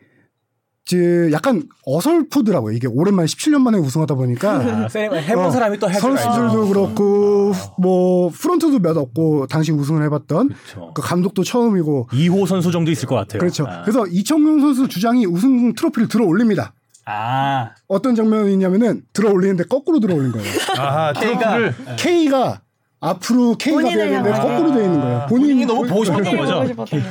그 0.90 1.30
약간 1.32 1.62
어설프더라고요. 1.86 2.74
이게 2.74 2.88
오랜만에 2.88 3.26
17년 3.26 3.60
만에 3.60 3.78
우승하다 3.78 4.14
보니까 4.14 4.50
아, 4.56 4.88
해본 4.94 5.44
어, 5.44 5.50
사람이 5.50 5.78
또 5.78 5.88
선수들도 5.88 6.68
그렇고 6.68 7.52
뭐 7.78 8.30
프런트도 8.30 8.80
몇 8.80 8.96
없고 8.96 9.46
당시 9.46 9.70
우승을 9.72 10.02
해봤던. 10.04 10.50
그 10.94 11.00
감독도 11.02 11.44
처음이고 11.44 12.08
2호 12.12 12.46
선수 12.46 12.72
정도 12.72 12.90
있을 12.90 13.06
것 13.08 13.14
같아요. 13.14 13.38
그렇죠. 13.38 13.64
아. 13.66 13.82
그래서 13.82 14.06
이청용 14.06 14.60
선수 14.60 14.88
주장이 14.88 15.24
우승 15.26 15.72
트로피를 15.74 16.08
들어 16.08 16.26
올립니다. 16.26 16.74
아, 17.04 17.70
어떤 17.88 18.14
장면이냐면은 18.14 19.02
들어 19.12 19.30
올리는데 19.30 19.64
거꾸로 19.64 20.00
들어 20.00 20.14
올린 20.14 20.32
거예요. 20.32 20.46
아하 20.78 21.12
트로피를 21.12 21.74
K가 21.96 22.60
앞으로 23.00 23.54
K가 23.56 23.76
본인을 23.80 24.08
돼야 24.08 24.22
되는데. 24.22 24.40
거꾸로 24.40 24.72
돼 24.74 24.84
있는 24.84 25.00
거예요. 25.00 25.26
본인이 25.28 25.64
너무 25.66 25.86
보고 25.86 26.04
싶었던 26.04 26.24
본인이 26.24 26.40
거죠. 26.40 26.54
보고 26.54 26.66
싶었던 26.86 27.02
거. 27.02 27.08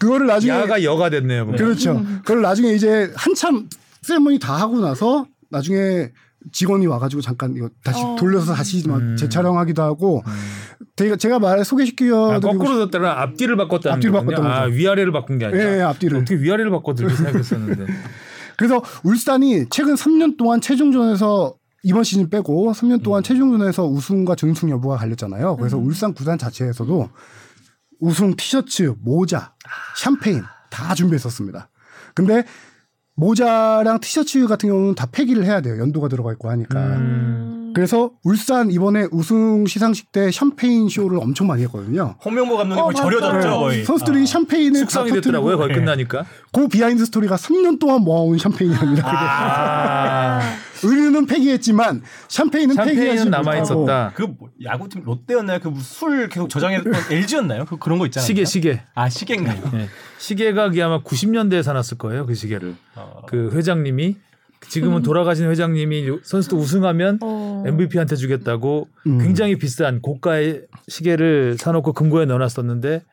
그거를 0.00 0.26
나중에 0.26 0.52
야가 0.52 0.82
여가 0.82 1.10
됐네요. 1.10 1.46
그럼. 1.46 1.56
그렇죠. 1.58 2.02
그걸 2.24 2.40
나중에 2.42 2.72
이제 2.72 3.12
한참 3.14 3.68
세레머니 4.02 4.38
다 4.38 4.56
하고 4.56 4.80
나서 4.80 5.26
나중에 5.50 6.10
직원이 6.52 6.86
와가지고 6.86 7.20
잠깐 7.20 7.54
이거 7.54 7.68
다시 7.84 8.02
어. 8.02 8.16
돌려서 8.18 8.54
다시 8.54 8.88
막 8.88 8.96
음. 8.96 9.16
재촬영하기도 9.16 9.82
하고 9.82 10.22
제가 10.96 11.16
제가 11.16 11.38
말 11.38 11.62
소개시켜 11.64 12.32
아, 12.32 12.40
거꾸로 12.40 12.78
뒀다는 12.86 13.08
앞뒤를 13.08 13.56
바꿨다는 13.58 13.96
앞뒤를. 13.96 14.12
바꿨던 14.12 14.46
아 14.46 14.64
거죠. 14.64 14.74
위아래를 14.74 15.12
바꾼 15.12 15.38
게 15.38 15.44
아니라. 15.46 15.62
예, 15.62 15.78
예, 15.78 15.80
앞뒤를. 15.82 16.18
어떻게 16.18 16.36
위아래를 16.36 16.70
바꿔들지 16.70 17.14
생각했었는데. 17.16 17.86
그래서 18.56 18.82
울산이 19.04 19.66
최근 19.70 19.94
3년 19.94 20.36
동안 20.38 20.60
최종전에서 20.62 21.54
이번 21.82 22.04
시즌 22.04 22.28
빼고 22.28 22.72
3년 22.72 23.02
동안 23.02 23.22
최종전에서 23.22 23.86
우승과 23.86 24.34
준우승 24.34 24.70
여부가 24.70 24.96
갈렸잖아요. 24.96 25.56
그래서 25.56 25.78
울산 25.78 26.12
구단 26.12 26.36
자체에서도 26.38 27.08
우승 28.00 28.34
티셔츠, 28.36 28.94
모자, 29.02 29.54
샴페인 29.96 30.42
다 30.70 30.94
준비했었습니다. 30.94 31.68
근데 32.14 32.44
모자랑 33.14 34.00
티셔츠 34.00 34.46
같은 34.46 34.68
경우는 34.68 34.94
다 34.94 35.06
폐기를 35.10 35.44
해야 35.44 35.60
돼요. 35.60 35.78
연도가 35.78 36.08
들어가 36.08 36.32
있고 36.32 36.48
하니까. 36.50 36.78
음. 36.80 37.72
그래서 37.74 38.10
울산 38.24 38.70
이번에 38.70 39.06
우승 39.12 39.66
시상식 39.66 40.10
때 40.10 40.30
샴페인 40.30 40.88
쇼를 40.88 41.18
엄청 41.18 41.46
많이 41.46 41.62
했거든요. 41.64 42.16
홍명보 42.24 42.56
감독님 42.56 42.82
어, 42.82 42.88
거의 42.88 42.96
절여졌죠. 42.96 43.48
거의. 43.50 43.84
선수들이 43.84 44.22
아. 44.22 44.26
샴페인을 44.26 44.80
숙성이 44.80 45.10
다 45.10 45.14
됐더라고요. 45.16 45.56
거의 45.58 45.74
끝나니까. 45.74 46.24
그 46.52 46.66
behind 46.66 47.04
story가 47.04 47.36
3년 47.36 47.78
동안 47.78 48.00
모아온 48.02 48.38
샴페인이랍니다. 48.38 49.06
아, 49.06 50.40
의류는 50.82 51.26
폐기했지만 51.26 52.02
샴페인은 52.28 52.74
샴페인은 52.74 53.30
남아 53.30 53.58
있었다. 53.58 54.12
그 54.14 54.22
뭐, 54.22 54.50
야구팀 54.64 55.02
롯데였나요? 55.04 55.58
그 55.60 55.70
술 55.80 56.28
계속 56.28 56.48
저장했던 56.48 56.92
LG였나요? 57.10 57.64
그 57.64 57.76
그런 57.78 57.98
거 57.98 58.06
있잖아요. 58.06 58.26
시계 58.26 58.44
시계. 58.44 58.82
아 58.94 59.08
시계인가요? 59.08 59.62
예. 59.74 59.88
시계가 60.18 60.68
그게 60.68 60.82
아마 60.82 61.02
90년대에 61.02 61.62
사놨을 61.62 61.98
거예요. 61.98 62.26
그 62.26 62.34
시계를. 62.34 62.74
어. 62.96 63.22
그 63.26 63.50
회장님이 63.52 64.16
지금은 64.68 65.02
돌아가신 65.02 65.48
회장님이 65.50 66.18
선수도 66.22 66.56
우승하면 66.58 67.18
어. 67.22 67.64
MVP한테 67.66 68.16
주겠다고 68.16 68.88
음. 69.06 69.18
굉장히 69.18 69.56
비싼 69.56 70.00
고가의 70.02 70.66
시계를 70.88 71.56
사놓고 71.58 71.92
금고에 71.92 72.26
넣어놨었는데 72.26 73.00
그 73.00 73.04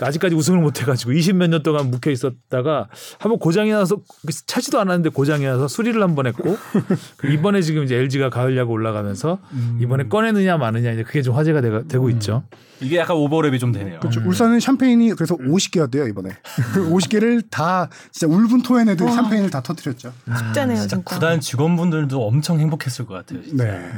아직까지 0.00 0.34
우승을 0.34 0.60
못해가지고 0.60 1.12
20 1.12 1.36
몇 1.36 1.46
년 1.48 1.62
동안 1.62 1.90
묵혀 1.90 2.10
있었다가 2.10 2.88
한번 3.20 3.38
고장이 3.38 3.70
나서 3.70 3.98
차지도 4.46 4.80
않았는데 4.80 5.10
고장이 5.10 5.44
나서 5.44 5.68
수리를 5.68 6.02
한 6.02 6.14
번 6.16 6.26
했고 6.26 6.56
그 7.16 7.28
이번에 7.28 7.62
지금 7.62 7.84
이제 7.84 7.94
LG가 7.96 8.28
가을 8.30 8.56
야구 8.56 8.72
올라가면서 8.72 9.38
이번에 9.80 10.08
꺼내느냐 10.08 10.56
마느냐 10.56 10.90
이제 10.92 11.02
그게 11.04 11.22
좀 11.22 11.36
화제가 11.36 11.60
되가, 11.60 11.82
되고 11.86 12.10
있죠. 12.10 12.42
이게 12.80 12.96
약간 12.98 13.16
오버랩이 13.16 13.60
좀 13.60 13.70
되네요. 13.72 14.00
그렇죠. 14.00 14.20
울산은 14.26 14.58
샴페인이 14.60 15.10
그래서 15.12 15.36
50개였대요 15.36 16.08
이번에. 16.08 16.30
그 16.74 16.90
50개를 16.90 17.44
다 17.50 17.88
진짜 18.10 18.32
울분 18.34 18.62
토해내듯 18.62 19.08
샴페인을 19.08 19.50
다 19.50 19.62
터뜨렸죠. 19.62 20.12
숙제네요 20.26 20.76
진짜 20.78 20.96
진짜. 20.96 21.02
구단 21.04 21.40
직원분들도 21.40 22.20
엄청 22.26 22.58
행복했을 22.58 23.06
것 23.06 23.14
같아요. 23.14 23.42
진짜. 23.44 23.64
네. 23.64 23.90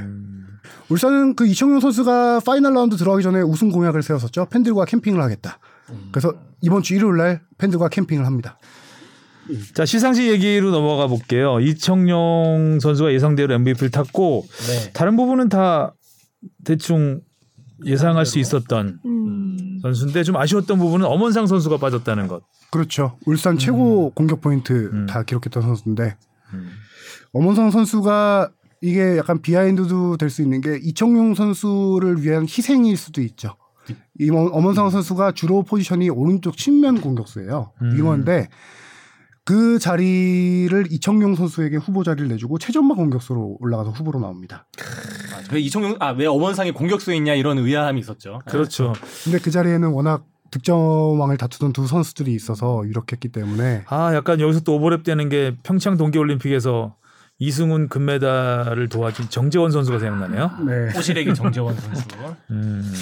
울산은 0.88 1.36
그 1.36 1.46
이청용 1.46 1.80
선수가 1.80 2.40
final 2.40 2.74
round 2.74 2.96
들어가기 2.96 3.22
전에 3.22 3.40
우승 3.40 3.70
공약을 3.70 4.02
세웠었죠. 4.02 4.46
팬들과 4.50 4.84
캠핑을 4.84 5.20
하겠다. 5.22 5.58
그래서 6.10 6.34
이번 6.62 6.82
주 6.82 6.94
일요일 6.94 7.16
날 7.16 7.42
팬들과 7.58 7.88
캠핑을 7.88 8.26
합니다. 8.26 8.58
자 9.74 9.84
시상식 9.84 10.26
얘기로 10.28 10.70
넘어가 10.72 11.06
볼게요. 11.06 11.60
이청용 11.60 12.80
선수가 12.80 13.12
예상대로 13.12 13.54
MVP를 13.54 13.90
탔고 13.90 14.44
네. 14.68 14.92
다른 14.92 15.16
부분은 15.16 15.48
다 15.48 15.94
대충 16.64 17.20
예상할 17.84 18.26
수 18.26 18.38
있었던 18.40 18.98
음. 19.04 19.78
선수인데 19.82 20.24
좀 20.24 20.36
아쉬웠던 20.36 20.78
부분은 20.78 21.06
엄원상 21.06 21.46
선수가 21.46 21.76
빠졌다는 21.76 22.26
것. 22.26 22.42
그렇죠. 22.72 23.18
울산 23.26 23.56
최고 23.58 24.10
공격 24.10 24.40
포인트 24.40 24.90
음. 24.92 25.06
다 25.06 25.22
기록했던 25.22 25.62
선수인데 25.62 26.16
음. 26.54 26.70
엄원성 27.32 27.70
선수가 27.70 28.50
이게 28.82 29.16
약간 29.16 29.40
비하인드도 29.40 30.16
될 30.16 30.28
수 30.30 30.42
있는 30.42 30.60
게 30.60 30.78
이청용 30.82 31.34
선수를 31.34 32.22
위한 32.22 32.42
희생일 32.44 32.96
수도 32.96 33.20
있죠. 33.22 33.56
이 34.20 34.30
엄- 34.30 34.50
엄원성 34.52 34.90
선수가 34.90 35.32
주로 35.32 35.62
포지션이 35.62 36.08
오른쪽 36.10 36.56
측면 36.56 37.00
공격수예요. 37.00 37.72
음. 37.82 37.96
윙어인데 37.96 38.48
그 39.44 39.78
자리를 39.78 40.86
이청용 40.90 41.36
선수에게 41.36 41.76
후보 41.76 42.02
자리를 42.02 42.28
내주고 42.28 42.58
최전방 42.58 42.96
공격수로 42.96 43.58
올라가서 43.60 43.90
후보로 43.92 44.18
나옵니다. 44.18 44.66
아, 44.80 45.40
왜 45.52 45.60
이청용 45.60 45.96
아 46.00 46.10
왜 46.12 46.26
엄원상이 46.26 46.72
공격수에 46.72 47.16
있냐 47.16 47.34
이런 47.34 47.58
의아함이 47.58 48.00
있었죠. 48.00 48.40
그렇죠. 48.46 48.92
근데 49.22 49.38
그 49.38 49.50
자리에는 49.52 49.88
워낙 49.90 50.24
득점왕을 50.50 51.36
다투던 51.36 51.72
두 51.72 51.86
선수들이 51.86 52.32
있어서 52.34 52.82
유력했기 52.86 53.28
때문에 53.28 53.84
아 53.88 54.14
약간 54.14 54.40
여기서 54.40 54.60
또 54.60 54.78
오버랩 54.80 55.04
되는 55.04 55.28
게 55.28 55.56
평창 55.62 55.96
동계올림픽에서 55.96 56.96
이승훈 57.38 57.88
금메달을 57.88 58.88
도와준 58.88 59.28
정재원 59.28 59.70
선수가 59.70 59.98
생각나네요. 59.98 60.50
네. 60.66 60.92
호실에게 60.96 61.34
정재원 61.34 61.76
선수. 61.76 62.04
음. 62.50 62.92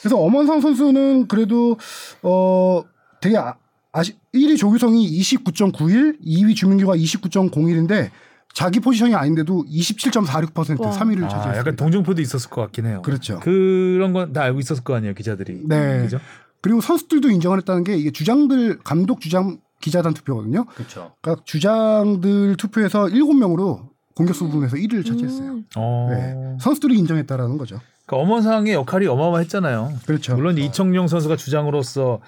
그래서 0.00 0.16
엄원상 0.18 0.60
선수는 0.60 1.28
그래도 1.28 1.76
어 2.22 2.82
되게 3.20 3.36
아, 3.36 3.54
아시 3.92 4.14
1위 4.34 4.56
조규성이 4.58 5.08
29.91, 5.20 6.20
2위 6.24 6.54
주민규가 6.54 6.94
29.01인데 6.96 8.10
자기 8.54 8.80
포지션이 8.80 9.14
아닌데도 9.14 9.64
27.46% 9.68 10.80
와. 10.80 10.90
3위를 10.90 11.24
아, 11.24 11.28
차지했어요. 11.28 11.58
약간 11.58 11.76
동정표도 11.76 12.20
있었을 12.20 12.50
것 12.50 12.60
같긴 12.62 12.86
해요. 12.86 13.02
그렇죠. 13.04 13.40
그런 13.40 14.12
건 14.12 14.32
다 14.32 14.42
알고 14.42 14.58
있었을 14.60 14.82
거 14.84 14.94
아니에요 14.94 15.14
기자들이. 15.14 15.62
네. 15.66 16.02
그죠? 16.02 16.18
그리고 16.60 16.80
선수들도 16.80 17.30
인정을 17.30 17.58
했다는 17.58 17.84
게 17.84 17.96
이게 17.96 18.10
주장들 18.10 18.78
감독 18.80 19.20
주장 19.20 19.58
기자단 19.80 20.12
투표거든요. 20.14 20.64
그렇죠. 20.74 21.12
그러니까 21.20 21.44
주장들 21.46 22.56
투표에서 22.56 23.04
7명으로 23.06 23.88
공격수 24.16 24.46
부분에서 24.46 24.76
1위를 24.76 25.06
차지했어요. 25.06 25.50
음. 25.52 25.64
어. 25.76 26.08
네. 26.10 26.56
선수들이 26.60 26.98
인정했다라는 26.98 27.58
거죠. 27.58 27.80
그러니까 28.08 28.16
엄원상의 28.16 28.72
역할이 28.72 29.06
어마어마했잖아요. 29.06 29.92
그렇죠. 30.06 30.34
물론 30.34 30.56
이청용 30.56 31.08
선수가 31.08 31.36
주장으로서 31.36 32.20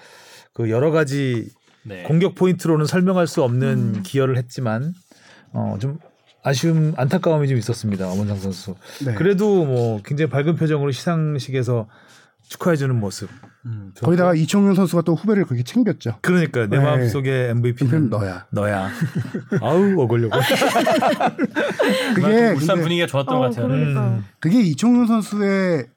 그 0.53 0.69
여러 0.69 0.91
가지 0.91 1.49
네. 1.83 2.03
공격 2.03 2.35
포인트로는 2.35 2.85
설명할 2.85 3.25
수 3.25 3.43
없는 3.43 3.95
음. 3.95 4.03
기여를 4.03 4.37
했지만 4.37 4.93
어, 5.51 5.77
좀 5.81 5.97
아쉬움 6.43 6.93
안타까움이 6.97 7.47
좀 7.47 7.57
있었습니다. 7.57 8.09
엄원상 8.09 8.37
선수. 8.37 8.75
네. 9.03 9.15
그래도 9.15 9.65
뭐 9.65 9.99
굉장히 10.03 10.29
밝은 10.29 10.55
표정으로 10.55 10.91
시상식에서 10.91 11.87
축하해주는 12.51 12.99
모습. 12.99 13.29
음. 13.65 13.93
거기다가 13.97 14.35
이청용 14.35 14.75
선수가 14.75 15.03
또 15.03 15.15
후배를 15.15 15.45
그렇게 15.45 15.63
챙겼죠. 15.63 16.17
그러니까 16.21 16.67
내 16.67 16.77
네. 16.77 16.83
마음속에 16.83 17.49
MVP는 17.49 18.09
너야. 18.09 18.45
너야. 18.51 18.89
아우 19.61 20.01
어걸려고. 20.01 20.37
그게 22.15 22.49
울산 22.49 22.75
근데 22.75 22.81
분위기가 22.81 23.07
좋았던 23.07 23.35
어, 23.35 23.39
것 23.39 23.49
같아요. 23.49 23.67
그러니까. 23.67 24.07
음. 24.07 24.25
그게 24.39 24.59
이청용 24.59 25.07
선수의 25.07 25.87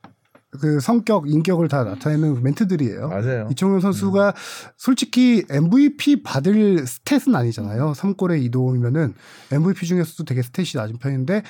그 0.61 0.79
성격, 0.79 1.29
인격을 1.29 1.67
다 1.67 1.83
나타내는 1.83 2.41
멘트들이에요. 2.45 3.09
맞아요. 3.09 3.49
이청용 3.51 3.81
선수가 3.81 4.35
솔직히 4.77 5.45
MVP 5.51 6.23
받을 6.23 6.85
스탯은 6.85 7.35
아니잖아요. 7.35 7.95
3골에 7.97 8.49
2도움이면은 8.49 9.15
MVP 9.51 9.87
중에서도 9.87 10.25
되게 10.25 10.43
스탯이 10.43 10.77
낮은 10.79 10.99
편인데 10.99 11.43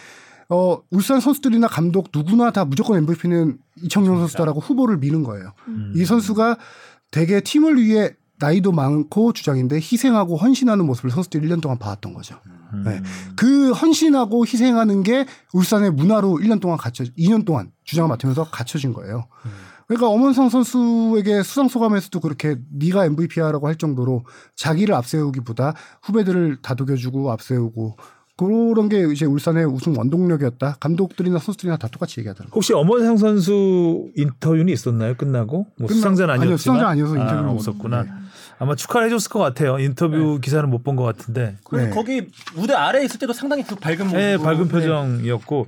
어, 0.49 0.79
울산 0.91 1.21
선수들이나 1.21 1.69
감독 1.69 2.09
누구나 2.15 2.51
다 2.51 2.65
무조건 2.65 2.99
MVP는 2.99 3.59
이청용 3.83 4.19
선수다라고 4.19 4.61
후보를 4.61 4.99
미는 4.99 5.23
거예요. 5.23 5.53
음. 5.69 5.93
이 5.97 6.05
선수가 6.05 6.59
되게 7.11 7.41
팀을 7.41 7.81
위해 7.83 8.15
나이도 8.39 8.73
많고 8.73 9.33
주장인데 9.33 9.77
희생하고 9.77 10.37
헌신하는 10.37 10.85
모습을 10.87 11.11
선수들이 11.11 11.49
1년 11.49 11.61
동안 11.61 11.79
봐왔던 11.79 12.15
거죠. 12.15 12.41
음. 12.73 12.83
네. 12.85 13.01
그 13.37 13.71
헌신하고 13.73 14.45
희생하는 14.45 15.03
게 15.03 15.27
울산의 15.53 15.93
문화로 15.93 16.39
1년 16.39 16.61
동안 16.61 16.77
갖춰 16.77 17.05
2년 17.17 17.45
동안 17.45 17.71
주장을 17.85 18.09
맡으면서 18.09 18.45
갖춰진 18.45 18.93
거예요. 18.93 19.27
그러니까 19.87 20.09
엄원성 20.09 20.49
선수에게 20.49 21.43
수상 21.43 21.69
소감에서도 21.69 22.19
그렇게 22.21 22.57
네가 22.71 23.05
MVP야라고 23.05 23.67
할 23.67 23.77
정도로 23.77 24.25
자기를 24.57 24.95
앞세우기보다 24.95 25.75
후배들을 26.03 26.63
다독여주고 26.63 27.31
앞세우고 27.31 27.97
그런 28.37 28.89
게 28.89 29.07
이제 29.13 29.27
울산의 29.27 29.65
우승 29.65 29.95
원동력이었다. 29.97 30.77
감독들이나 30.81 31.39
선수들이나 31.39 31.77
다 31.77 31.87
똑같이 31.89 32.19
얘기하더라고요. 32.21 32.53
혹시 32.55 32.73
엄원상 32.73 33.17
선수 33.17 34.11
인터뷰는 34.17 34.69
있었나요? 34.71 35.15
끝나고 35.15 35.67
뭐 35.79 35.87
끝나- 35.89 35.95
수상자는 35.95 36.35
아니요, 36.35 36.43
아니었지만 36.47 36.59
수상자 36.77 36.89
아니어서 36.89 37.15
인터뷰는 37.17 37.45
아, 37.45 37.47
못- 37.47 37.55
없었구나. 37.55 38.03
네. 38.03 38.11
아마 38.59 38.75
축하를 38.75 39.07
해줬을 39.07 39.31
것 39.31 39.39
같아요. 39.39 39.79
인터뷰 39.79 40.41
기사는 40.41 40.69
못 40.69 40.83
본 40.83 40.97
것 40.97 41.05
같은데. 41.05 41.57
그리고 41.65 41.87
네. 41.87 41.91
거기 41.91 42.29
무대 42.57 42.73
아래 42.75 43.01
에 43.01 43.05
있을 43.05 43.19
때도 43.21 43.33
상당히 43.33 43.63
그 43.65 43.77
밝은 43.77 43.99
모습. 44.05 44.17
네, 44.17 44.37
밝은 44.37 44.69
표정이었고 44.69 45.67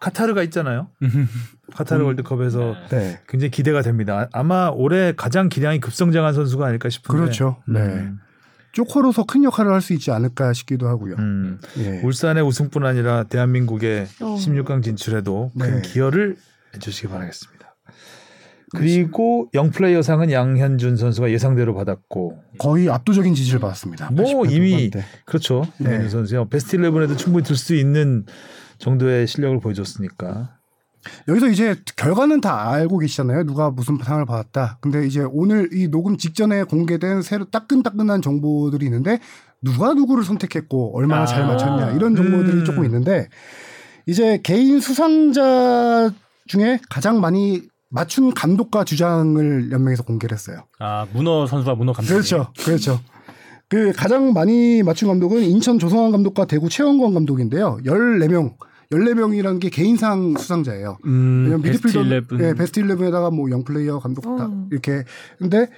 카타르가 0.00 0.42
있잖아요. 0.44 0.88
카타르 1.74 2.04
월드컵에서 2.04 2.74
네. 2.90 3.20
굉장히 3.28 3.50
기대가 3.50 3.80
됩니다. 3.82 4.20
아- 4.20 4.28
아마 4.32 4.68
올해 4.68 5.12
가장 5.16 5.48
기량이 5.48 5.80
급성장한 5.80 6.34
선수가 6.34 6.66
아닐까 6.66 6.88
싶은데. 6.90 7.18
그렇죠. 7.20 7.56
네. 7.66 7.80
음, 7.80 8.18
쪼커로서 8.72 9.24
큰 9.24 9.44
역할을 9.44 9.72
할 9.72 9.80
수 9.82 9.92
있지 9.92 10.10
않을까 10.10 10.52
싶기도 10.52 10.88
하고요. 10.88 11.16
음. 11.18 11.58
예. 11.78 12.00
울산의 12.02 12.42
우승뿐 12.44 12.84
아니라 12.86 13.24
대한민국의 13.24 14.06
어. 14.20 14.36
16강 14.36 14.82
진출에도 14.82 15.50
큰 15.58 15.82
네. 15.82 15.82
기여를 15.82 16.36
해주시기 16.74 17.08
바라겠습니다. 17.08 17.62
그리고 18.74 19.48
영플레이어상은 19.52 20.32
양현준 20.32 20.96
선수가 20.96 21.30
예상대로 21.30 21.74
받았고 21.74 22.38
거의 22.58 22.88
압도적인 22.88 23.34
지지를 23.34 23.60
받았습니다. 23.60 24.08
뭐88 24.10 24.50
이미. 24.50 24.90
그렇죠. 25.26 25.66
네. 25.78 25.86
양현준 25.90 26.10
선수요. 26.10 26.48
베스트 26.48 26.78
11에도 26.78 27.18
충분히 27.18 27.44
들 27.44 27.54
수 27.56 27.74
있는 27.74 28.24
정도의 28.78 29.26
실력을 29.26 29.60
보여줬으니까. 29.60 30.56
여기서 31.28 31.48
이제 31.48 31.76
결과는 31.96 32.40
다 32.40 32.70
알고 32.70 32.98
계시잖아요. 32.98 33.44
누가 33.44 33.70
무슨 33.70 33.98
상을 34.02 34.24
받았다. 34.24 34.78
근데 34.80 35.06
이제 35.06 35.26
오늘 35.30 35.68
이 35.72 35.88
녹음 35.88 36.16
직전에 36.16 36.64
공개된 36.64 37.22
새로 37.22 37.44
따끈따끈한 37.46 38.22
정보들이 38.22 38.86
있는데 38.86 39.20
누가 39.60 39.94
누구를 39.94 40.24
선택했고 40.24 40.96
얼마나 40.96 41.22
아. 41.22 41.26
잘 41.26 41.46
맞췄냐 41.46 41.92
이런 41.92 42.16
정보들이 42.16 42.58
음. 42.58 42.64
조금 42.64 42.84
있는데 42.84 43.28
이제 44.06 44.40
개인 44.42 44.80
수상자 44.80 46.10
중에 46.48 46.80
가장 46.90 47.20
많이 47.20 47.62
맞춘 47.88 48.32
감독과 48.32 48.84
주장을 48.84 49.70
연맹에서 49.70 50.02
공개를 50.02 50.34
했어요. 50.34 50.64
아 50.78 51.06
문어 51.12 51.46
선수와 51.46 51.74
문어 51.74 51.92
감독. 51.92 52.12
그렇죠. 52.12 52.52
그렇죠. 52.64 53.00
그 53.68 53.92
가장 53.92 54.32
많이 54.32 54.82
맞춘 54.82 55.08
감독은 55.08 55.42
인천 55.44 55.78
조성환 55.78 56.10
감독과 56.10 56.46
대구 56.46 56.68
최원권 56.68 57.14
감독인데요. 57.14 57.78
14명, 57.86 58.54
14명이라는 58.92 59.60
게 59.60 59.70
개인상 59.70 60.34
수상자예요. 60.36 60.98
음, 61.06 61.44
왜냐면 61.44 61.62
베스트 61.62 61.86
미드필더 61.88 62.36
11. 62.36 62.46
예, 62.46 62.54
베스트 62.54 62.80
11에다가 62.82 63.34
뭐 63.34 63.50
영플레이어 63.50 63.98
감독 64.00 64.22
다 64.36 64.46
음. 64.46 64.68
이렇게 64.70 65.04
근데 65.38 65.68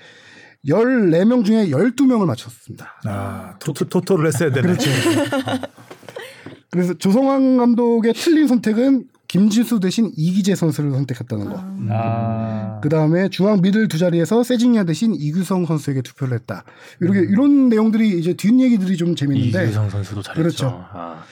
14명 0.66 1.44
중에 1.44 1.68
12명을 1.68 2.26
맞췄습니다. 2.26 3.00
아, 3.04 3.54
토토, 3.58 3.84
토토를 3.86 4.26
했어야 4.28 4.50
되네. 4.50 4.62
그렇죠. 4.62 4.90
그래서 6.70 6.94
조성환 6.94 7.58
감독의 7.58 8.14
틀린 8.14 8.48
선택은 8.48 9.04
김진수 9.28 9.80
대신 9.80 10.12
이기재 10.16 10.54
선수를 10.54 10.92
선택했다는 10.92 11.46
거. 11.46 11.60
아. 11.90 12.80
그 12.82 12.88
다음에 12.88 13.28
중앙 13.28 13.60
미들 13.60 13.88
두 13.88 13.98
자리에서 13.98 14.42
세징야 14.44 14.84
대신 14.84 15.14
이규성 15.14 15.66
선수에게 15.66 16.02
투표를 16.02 16.34
했다. 16.38 16.64
이렇게 17.00 17.20
이런 17.20 17.68
내용들이 17.68 18.18
이제 18.18 18.34
뒷 18.34 18.60
얘기들이 18.60 18.96
좀 18.96 19.16
재밌는데 19.16 19.64
이규성 19.64 19.90
선수도 19.90 20.22
잘했죠. 20.22 20.42
그렇죠. 20.42 20.86
아. 20.92 21.24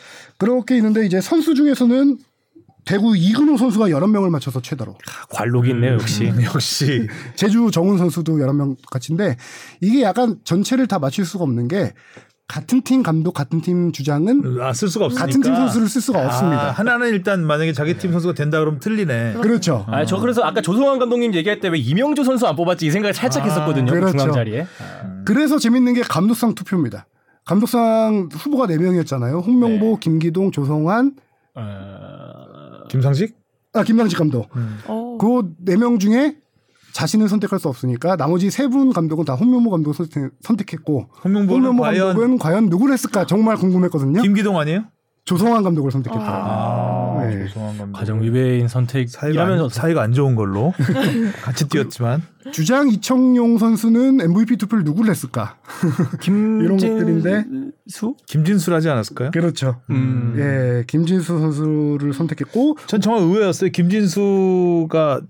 그렇게 0.44 0.76
있는데 0.76 1.06
이제 1.06 1.20
선수 1.20 1.54
중에서는 1.54 2.18
대구 2.84 3.16
이근호 3.16 3.56
선수가 3.56 3.86
11명을 3.90 4.28
맞춰서 4.30 4.60
최다로. 4.60 4.96
관록이 5.30 5.70
있네요, 5.70 5.92
역시. 5.94 6.24
음, 6.30 6.42
역시. 6.42 7.06
제주 7.36 7.70
정훈 7.72 7.96
선수도 7.96 8.38
11명 8.38 8.76
같은데 8.90 9.36
이게 9.80 10.02
약간 10.02 10.36
전체를 10.44 10.88
다 10.88 10.98
맞출 10.98 11.24
수가 11.24 11.44
없는 11.44 11.68
게 11.68 11.92
같은 12.48 12.82
팀 12.82 13.04
감독 13.04 13.32
같은 13.34 13.60
팀 13.62 13.92
주장은 13.92 14.60
아, 14.60 14.72
쓸 14.72 14.88
수가 14.88 15.04
없으니까. 15.06 15.26
같은 15.26 15.40
팀 15.42 15.54
선수를 15.54 15.88
쓸 15.88 16.00
수가 16.02 16.18
아, 16.22 16.26
없습니다. 16.26 16.70
하나는 16.72 17.10
일단 17.10 17.46
만약에 17.46 17.72
자기 17.72 17.96
팀 17.96 18.10
선수가 18.10 18.34
된다 18.34 18.58
그러면 18.58 18.80
틀리네. 18.80 19.34
그렇죠. 19.40 19.86
아, 19.88 20.04
저 20.04 20.18
그래서 20.18 20.42
아까 20.42 20.60
조성환 20.60 20.98
감독님 20.98 21.34
얘기할 21.34 21.60
때 21.60 21.68
왜 21.68 21.78
이명주 21.78 22.24
선수 22.24 22.48
안 22.48 22.56
뽑았지 22.56 22.84
이 22.84 22.90
생각을 22.90 23.14
살짝 23.14 23.44
아, 23.44 23.46
했었거든요. 23.46 23.86
그 23.92 24.00
그렇죠. 24.00 24.18
중앙 24.18 24.32
자리에. 24.32 24.66
그래서 25.24 25.58
재밌는 25.58 25.94
게 25.94 26.02
감독상 26.02 26.54
투표입니다. 26.56 27.06
감독상 27.44 28.28
후보가 28.32 28.66
4명이었잖아요. 28.66 29.44
홍명보, 29.44 29.96
김기동, 29.98 30.50
조성환, 30.52 31.16
어... 31.54 32.86
김상식? 32.88 33.36
아 33.74 33.82
김상식 33.84 34.18
감독. 34.18 34.48
어. 34.86 35.18
그네명 35.18 35.98
중에 35.98 36.36
자신을 36.92 37.28
선택할 37.28 37.58
수 37.58 37.68
없으니까 37.68 38.16
나머지 38.16 38.50
세 38.50 38.68
분 38.68 38.92
감독은 38.92 39.24
다 39.24 39.34
홍명보 39.34 39.70
감독을 39.70 39.94
선택, 39.94 40.30
선택 40.40 40.72
했고 40.74 41.08
홍명보는 41.24 41.54
홍명보 41.64 41.82
과연 41.84 42.06
감독은 42.08 42.38
과연 42.38 42.66
누구를 42.66 42.92
했을까 42.92 43.24
정말 43.26 43.56
궁금했거든요. 43.56 44.20
김기동 44.20 44.58
아니에요? 44.58 44.84
조성환 45.24 45.62
감독을 45.62 45.92
선택했어요. 45.92 46.28
아, 46.28 47.24
네. 47.24 47.46
조성환 47.46 47.78
감독. 47.78 47.98
가정 47.98 48.22
위배인 48.22 48.66
사이가 48.66 48.68
선택이라면서 48.68 49.64
안, 49.64 49.68
사이가 49.70 50.02
안 50.02 50.12
좋은 50.12 50.34
걸로 50.34 50.74
같이 51.42 51.68
뛰었지만 51.68 52.22
주장 52.50 52.88
이청용 52.88 53.58
선수는 53.58 54.20
MVP 54.20 54.56
투표를 54.56 54.82
누구를 54.82 55.10
했을까? 55.10 55.58
이런 56.26 56.76
것들인데. 56.76 57.44
수? 57.88 58.16
김진수를 58.26 58.76
하지 58.76 58.88
않았을까요? 58.88 59.30
그렇죠. 59.30 59.80
음. 59.90 60.34
예, 60.38 60.84
김진수 60.86 61.38
선수를 61.38 62.12
선택했고 62.12 62.76
전 62.86 63.00
정말 63.00 63.22
의외였어요. 63.22 63.70
김진수가 63.70 65.20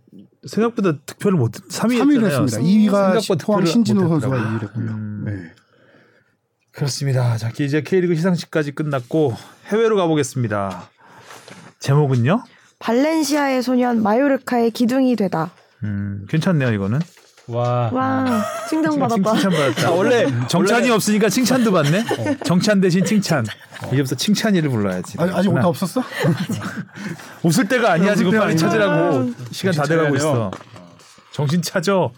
생각보다 0.46 0.98
득표를 1.04 1.38
못 1.38 1.52
3위 1.52 2.00
3위를 2.00 2.24
했습니다. 2.24 2.58
2위가 2.58 3.44
포항 3.44 3.64
신진호 3.64 4.08
선수가 4.08 4.36
2위를 4.36 4.60
위 4.60 4.66
했고요. 4.66 4.86
음. 4.86 5.24
네. 5.26 5.32
그렇습니다. 6.72 7.36
자, 7.36 7.50
이제 7.58 7.82
K리그 7.82 8.14
시상식까지 8.14 8.72
끝났고 8.72 9.34
해외로 9.72 9.96
가보겠습니다. 9.96 10.90
제목은요? 11.80 12.44
발렌시아의 12.78 13.62
소년 13.62 14.02
마요르카의 14.02 14.70
기둥이 14.72 15.16
되다. 15.16 15.50
음, 15.82 16.26
괜찮네요, 16.28 16.72
이거는. 16.72 17.00
와. 17.48 17.90
와 17.92 18.44
칭찬받았다. 18.68 19.32
칭찬받았다. 19.32 19.88
아, 19.88 19.90
원래 19.90 20.26
정찬이 20.48 20.82
원래- 20.82 20.90
없으니까 20.90 21.28
칭찬도 21.28 21.72
받네. 21.72 22.04
정찬 22.44 22.80
대신 22.80 23.04
칭찬. 23.04 23.44
이제부터 23.92 24.14
칭찬이를 24.14 24.70
불러야지. 24.70 25.16
아직, 25.18 25.34
아직 25.34 25.48
오타 25.48 25.66
없었어? 25.66 26.02
웃을 27.42 27.66
때가 27.66 27.92
아니야 27.92 28.14
지금 28.14 28.30
빨리. 28.32 28.56
찾으라고 28.56 29.32
시간 29.50 29.74
다 29.74 29.82
돼가고 29.84 30.14
있어. 30.16 30.50
정신 31.32 31.62
차죠. 31.62 32.12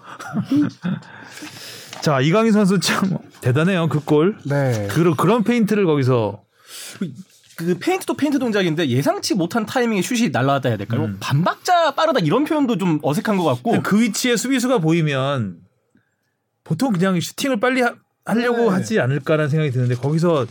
자 2.02 2.20
이강인 2.20 2.52
선수 2.52 2.78
참 2.80 3.16
대단해요 3.40 3.88
그 3.88 4.00
골. 4.00 4.36
네. 4.44 4.88
그 4.90 5.14
그런 5.16 5.42
페인트를 5.42 5.86
거기서 5.86 6.42
그 7.56 7.78
페인트 7.78 8.06
도 8.06 8.14
페인트 8.14 8.38
동작인데 8.38 8.88
예상치 8.88 9.34
못한 9.34 9.66
타이밍에 9.66 10.02
슛이 10.02 10.30
날라왔다 10.30 10.68
해야 10.68 10.76
될까요? 10.78 11.04
음. 11.04 11.16
반박자 11.20 11.94
빠르다 11.94 12.20
이런 12.20 12.44
표현도 12.44 12.78
좀 12.78 12.98
어색한 13.02 13.36
것 13.36 13.44
같고. 13.44 13.82
그 13.82 14.00
위치에 14.00 14.36
수비수가 14.36 14.78
보이면 14.78 15.58
보통 16.64 16.92
그냥 16.92 17.20
슈팅을 17.20 17.60
빨리 17.60 17.82
하, 17.82 17.94
하려고 18.24 18.64
네. 18.64 18.68
하지 18.68 19.00
않을까라는 19.00 19.50
생각이 19.50 19.70
드는데 19.70 19.94
거기서 19.94 20.46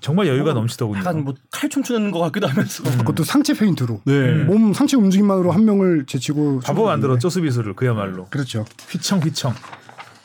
정말 0.00 0.28
여유가 0.28 0.52
넘치더군요. 0.52 1.00
약간 1.00 1.24
뭐 1.24 1.34
칼춤 1.50 1.82
추는 1.82 2.12
것 2.12 2.20
같기도 2.20 2.46
하면서. 2.46 2.84
그것도 2.84 3.24
상체 3.24 3.54
페인트로. 3.54 4.02
네. 4.04 4.44
몸 4.44 4.72
상체 4.72 4.96
움직임만으로 4.96 5.50
한 5.50 5.64
명을 5.64 6.06
제치고. 6.06 6.60
바보 6.60 6.84
만들었죠 6.84 7.28
수비수를 7.28 7.74
그야말로 7.74 8.26
그렇죠. 8.30 8.64
휘청 8.88 9.18
휘청. 9.20 9.54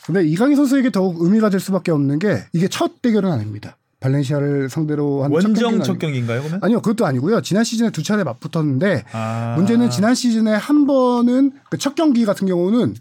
근데 0.06 0.24
이강인 0.26 0.56
선수에게 0.56 0.92
더욱 0.92 1.22
의미가 1.22 1.50
될 1.50 1.60
수밖에 1.60 1.92
없는 1.92 2.20
게 2.20 2.44
이게 2.54 2.68
첫 2.68 3.02
대결은 3.02 3.32
아닙니다. 3.32 3.78
발렌시아를 4.04 4.70
상대로 4.70 5.24
한첫 5.24 5.45
원정 5.45 5.82
첫 5.84 5.91
아니- 5.93 5.99
경기인가요 5.99 6.41
그러면? 6.41 6.60
아니요, 6.62 6.82
그것도 6.82 7.06
아니고요. 7.06 7.41
지난 7.41 7.64
시즌에 7.64 7.89
두 7.89 8.04
차례 8.04 8.24
맞붙었는데 8.24 9.06
아. 9.14 9.54
문제는 9.58 9.89
지난 9.89 10.14
시즌에 10.14 10.51
한 10.54 10.86
번은 10.86 11.54
그 11.70 11.78
첫 11.78 11.95
경기 11.95 12.26
같은 12.26 12.45
경우는 12.47 12.93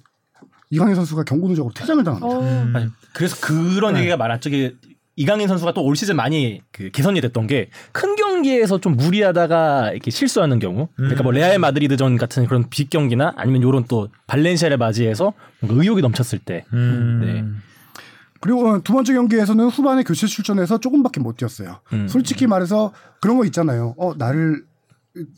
이강인 0.71 0.95
선수가 0.95 1.25
경고 1.25 1.49
누적으로 1.49 1.75
퇴장을 1.75 2.03
당합니다. 2.05 2.27
어. 2.35 2.41
음. 2.41 2.73
아니, 2.75 2.87
그래서 3.13 3.37
그런 3.41 3.97
얘기가 3.99 4.17
많았죠. 4.17 4.49
이게 4.49 4.75
이강인 5.17 5.47
선수가 5.47 5.75
또 5.75 5.83
올 5.83 5.95
시즌 5.95 6.17
많이 6.17 6.63
그 6.73 6.91
개선이 6.91 7.21
됐던 7.21 7.47
게 7.47 7.69
큰 7.93 8.17
경기에서 8.17 8.81
좀 8.81 8.97
무리하다가 8.97 9.91
이렇게 9.93 10.11
실수하는 10.11 10.59
경우. 10.59 10.89
그러니까 10.97 11.23
뭐 11.23 11.33
레알 11.33 11.59
마드리드전 11.59 12.17
같은 12.17 12.47
그런 12.47 12.71
빅 12.71 12.89
경기나 12.89 13.35
아니면 13.37 13.63
요런 13.63 13.85
또 13.89 14.09
발렌시아를 14.27 14.79
맞이해서 14.79 15.35
뭔가 15.61 15.83
의욕이 15.83 16.01
넘쳤을 16.01 16.39
때. 16.39 16.65
음. 16.73 17.21
네. 17.23 17.45
그리고 18.43 18.83
두 18.83 18.93
번째 18.93 19.15
경기에서는 19.15 19.69
후반에 19.69 20.03
교체 20.03 20.27
출전해서 20.27 20.79
조금밖에 20.79 21.21
못 21.21 21.37
뛰었어요. 21.37 21.81
음. 21.93 22.09
솔직히 22.09 22.47
말해서 22.47 22.93
그런 23.21 23.39
거 23.39 23.45
있잖아요. 23.47 23.95
어 23.97 24.15
나를 24.19 24.65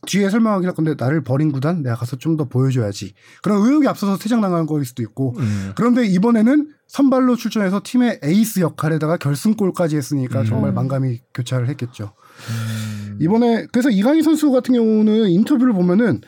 뒤에 0.07 0.30
설명하긴 0.30 0.68
할 0.68 0.74
건데 0.74 0.94
나를 0.96 1.22
버린 1.22 1.52
구단 1.52 1.82
내가 1.82 1.96
가서 1.96 2.16
좀 2.16 2.36
더 2.36 2.48
보여줘야지. 2.48 3.12
그런 3.42 3.62
의욕이 3.62 3.86
앞서서 3.88 4.16
퇴장당한 4.16 4.66
거일 4.66 4.84
수도 4.84 5.02
있고. 5.02 5.34
음. 5.38 5.72
그런데 5.76 6.07
이번에는 6.07 6.70
선발로 6.88 7.36
출전해서 7.36 7.82
팀의 7.84 8.20
에이스 8.22 8.61
역할에다가 8.61 9.18
결승골까지 9.18 9.96
했으니까 9.96 10.40
음. 10.40 10.46
정말 10.46 10.72
만감이 10.72 11.20
교차를 11.34 11.68
했겠죠. 11.68 12.12
이번에 13.20 13.66
그래서 13.72 13.90
이강인 13.90 14.22
선수 14.22 14.50
같은 14.50 14.74
경우는 14.74 15.28
인터뷰를 15.28 15.72
보면은 15.72 16.20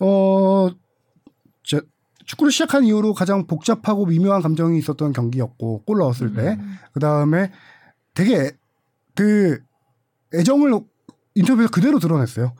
어 0.00 0.70
저, 0.70 0.76
축구를 2.32 2.50
시작한 2.50 2.84
이후로 2.84 3.14
가장 3.14 3.46
복잡하고 3.46 4.06
미묘한 4.06 4.42
감정이 4.42 4.78
있었던 4.78 5.12
경기였고 5.12 5.82
골 5.84 5.98
넣었을 5.98 6.34
때그 6.34 7.00
다음에 7.00 7.50
되게 8.14 8.52
그 9.14 9.58
애정을 10.34 10.80
인터뷰에서 11.34 11.70
그대로 11.70 11.98
드러냈어요. 11.98 12.54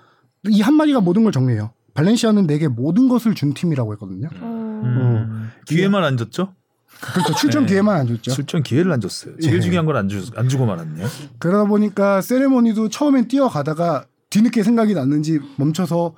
이 0.49 0.61
한마디가 0.61 1.01
모든 1.01 1.23
걸 1.25 1.33
정리해요. 1.33 1.73
발렌시아는 1.95 2.47
내게 2.47 2.69
모든 2.69 3.09
것을 3.09 3.35
준 3.35 3.55
팀이라고 3.55 3.93
했거든요. 3.95 4.29
어. 4.41 4.83
음. 4.85 5.51
기회만 5.67 6.05
안 6.05 6.17
줬죠? 6.17 6.55
그렇죠. 7.01 7.35
출전 7.35 7.63
네. 7.63 7.73
기회만 7.73 7.97
안 7.97 8.07
줬죠. 8.07 8.31
출전 8.33 8.63
기회를 8.63 8.93
안 8.93 9.01
줬어요. 9.01 9.37
제일 9.39 9.57
예. 9.57 9.61
중요한 9.61 9.87
건안안 9.87 10.49
주고 10.49 10.67
말았네요. 10.67 11.07
그러다 11.39 11.65
보니까 11.65 12.21
세레모니도 12.21 12.91
처음엔 12.91 13.29
뛰어가다가 13.29 14.07
뒤늦게 14.31 14.63
생각이 14.63 14.95
났는지 14.95 15.41
멈춰서 15.57 16.15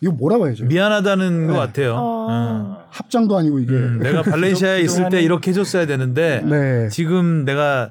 이거 0.00 0.12
뭐라고 0.12 0.48
해야죠? 0.48 0.64
미안하다는 0.64 1.46
네. 1.46 1.52
것 1.52 1.58
같아요. 1.58 1.94
어. 1.96 2.77
합장도 2.90 3.36
아니고 3.36 3.58
이게. 3.60 3.72
음, 3.72 3.98
내가 4.00 4.22
발렌시아에 4.30 4.80
있을 4.80 5.08
때 5.08 5.22
이렇게 5.22 5.50
해줬어야 5.50 5.86
되는데 5.86 6.42
네. 6.44 6.88
지금 6.88 7.44
내가 7.44 7.90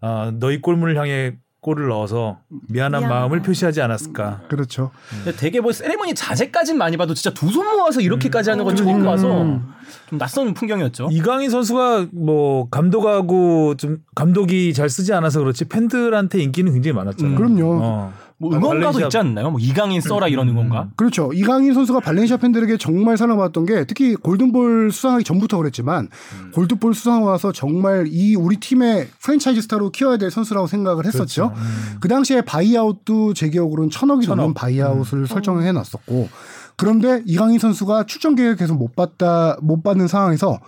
어, 0.00 0.32
너희 0.38 0.60
골문을 0.60 0.96
향해 0.98 1.36
골을 1.60 1.86
넣어서 1.86 2.40
미안한 2.68 3.02
미안하다. 3.02 3.08
마음을 3.20 3.40
표시하지 3.42 3.80
않았을까. 3.82 4.40
그렇죠. 4.48 4.90
근데 5.22 5.36
되게 5.38 5.60
뭐 5.60 5.70
세레모니 5.70 6.14
자세까진 6.14 6.76
많이 6.76 6.96
봐도 6.96 7.14
진짜 7.14 7.32
두 7.32 7.48
손 7.48 7.64
모아서 7.76 8.00
이렇게까지 8.00 8.50
하는 8.50 8.64
건 8.64 8.74
처음 8.74 9.04
봐서 9.04 9.42
음. 9.42 9.62
좀 10.08 10.18
낯선 10.18 10.54
풍경이었죠. 10.54 11.10
이강인 11.12 11.50
선수가 11.50 12.08
뭐 12.12 12.68
감독하고 12.68 13.76
좀 13.76 13.98
감독이 14.16 14.74
잘 14.74 14.88
쓰지 14.90 15.12
않아서 15.14 15.38
그렇지 15.38 15.66
팬들한테 15.66 16.40
인기는 16.40 16.72
굉장히 16.72 16.96
많았잖아요. 16.96 17.32
음. 17.32 17.36
그럼요. 17.36 17.78
어. 17.80 18.12
뭐 18.42 18.54
응원가도 18.56 18.98
발렌시아- 18.98 19.04
있지 19.04 19.18
않나요? 19.18 19.50
뭐 19.50 19.60
이강인 19.60 20.00
써라 20.00 20.26
이런 20.28 20.48
응원가. 20.48 20.88
그렇죠. 20.96 21.30
이강인 21.32 21.72
선수가 21.74 22.00
발렌시아 22.00 22.36
팬들에게 22.38 22.76
정말 22.76 23.16
사랑받았던 23.16 23.66
게 23.66 23.84
특히 23.84 24.14
골든볼 24.16 24.90
수상하기 24.92 25.22
전부터 25.24 25.58
그랬지만 25.58 26.08
골든볼 26.54 26.94
수상 26.94 27.24
와서 27.24 27.52
정말 27.52 28.06
이 28.08 28.34
우리 28.34 28.56
팀의 28.56 29.08
프랜차이즈 29.22 29.62
스타로 29.62 29.90
키워야 29.90 30.16
될 30.16 30.30
선수라고 30.30 30.66
생각을 30.66 31.06
했었죠. 31.06 31.50
그렇죠. 31.52 31.52
음. 31.56 31.98
그 32.00 32.08
당시에 32.08 32.40
buyout도 32.42 33.34
제 33.34 33.48
기억으로는 33.48 33.90
천억이 33.90 34.26
천억. 34.26 34.42
넘는 34.42 34.54
buyout을 34.54 35.26
설정을 35.26 35.62
해놨었고 35.64 36.28
그런데 36.76 37.22
이강인 37.26 37.58
선수가 37.58 38.06
출전 38.06 38.34
기회 38.34 38.58
계속 38.58 38.76
못 38.76 38.96
받다 38.96 39.56
못 39.62 39.82
받는 39.82 40.08
상황에서 40.08 40.58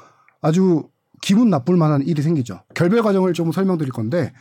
아주 0.41 0.85
기분 1.23 1.49
나쁠 1.51 1.77
만한 1.77 2.03
일이 2.07 2.21
생기죠. 2.23 2.61
결별 2.75 3.03
과정을 3.03 3.33
좀 3.33 3.51
설명드릴 3.51 3.91
건데 3.93 4.21
에, 4.21 4.33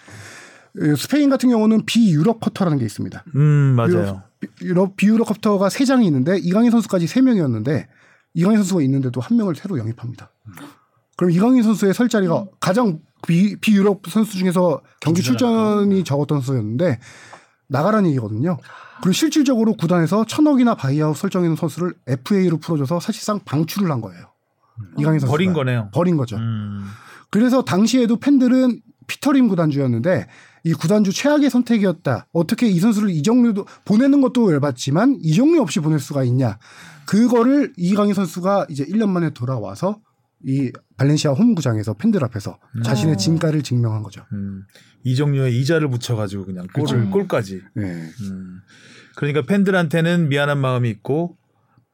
스페인 0.97 1.29
같은 1.29 1.49
경우는 1.49 1.85
비유럽 1.85 2.39
쿼터라는 2.39 2.79
게 2.79 2.85
있습니다. 2.85 3.23
음 3.35 3.75
맞아요. 3.75 4.23
유럽 4.61 4.95
비유럽 4.97 5.31
쿼터가 5.31 5.69
세 5.69 5.85
장이 5.85 6.05
있는데 6.07 6.37
이강인 6.37 6.71
선수까지 6.71 7.07
세 7.07 7.21
명이었는데 7.21 7.87
이강인 8.33 8.57
선수가 8.57 8.81
있는데도 8.81 9.21
한 9.21 9.37
명을 9.37 9.55
새로 9.55 9.77
영입합니다. 9.77 10.31
그럼 11.15 11.31
이강인 11.31 11.63
선수의 11.63 11.93
설 11.93 12.09
자리가 12.09 12.45
가장 12.59 12.99
비, 13.25 13.55
비유럽 13.55 14.01
선수 14.07 14.37
중에서 14.37 14.81
경기 14.99 15.21
출전이 15.21 16.03
적었던 16.03 16.41
선수였는데 16.41 16.99
나가라는 17.67 18.09
얘기거든요. 18.09 18.57
그리고 19.01 19.13
실질적으로 19.13 19.73
구단에서 19.73 20.25
천억이나 20.25 20.75
buyout 20.75 21.15
설정해놓은 21.15 21.55
선수를 21.55 21.93
FA로 22.07 22.57
풀어줘서 22.57 22.99
사실상 22.99 23.39
방출을 23.45 23.91
한 23.91 24.01
거예요. 24.01 24.25
이강인 24.97 25.19
선수 25.19 25.31
버린 25.31 25.53
거네요. 25.53 25.89
버린 25.93 26.17
거죠. 26.17 26.37
음. 26.37 26.85
그래서 27.29 27.63
당시에도 27.63 28.17
팬들은 28.17 28.81
피터림 29.07 29.47
구단주였는데 29.47 30.27
이 30.65 30.73
구단주 30.73 31.11
최악의 31.11 31.49
선택이었다. 31.49 32.27
어떻게 32.31 32.67
이 32.67 32.79
선수를 32.79 33.09
이정류도 33.09 33.65
보내는 33.85 34.21
것도 34.21 34.51
열받지만 34.53 35.17
이정류 35.21 35.61
없이 35.61 35.79
보낼 35.81 35.99
수가 35.99 36.23
있냐. 36.23 36.57
그거를 37.05 37.73
이강인 37.77 38.13
선수가 38.13 38.67
이제 38.69 38.85
1년 38.85 39.09
만에 39.09 39.31
돌아와서 39.31 39.99
이 40.45 40.71
발렌시아 40.97 41.31
홈구장에서 41.31 41.93
팬들 41.95 42.23
앞에서 42.23 42.59
자신의 42.83 43.17
진가를 43.17 43.61
증명한 43.61 44.03
거죠. 44.03 44.25
음. 44.33 44.63
이정류의 45.03 45.59
이자를 45.59 45.89
붙여가지고 45.89 46.45
그냥 46.45 46.67
골을 46.73 47.09
골까지. 47.09 47.61
네. 47.75 47.83
음. 47.83 48.59
그러니까 49.15 49.41
팬들한테는 49.43 50.29
미안한 50.29 50.59
마음이 50.59 50.89
있고 50.89 51.37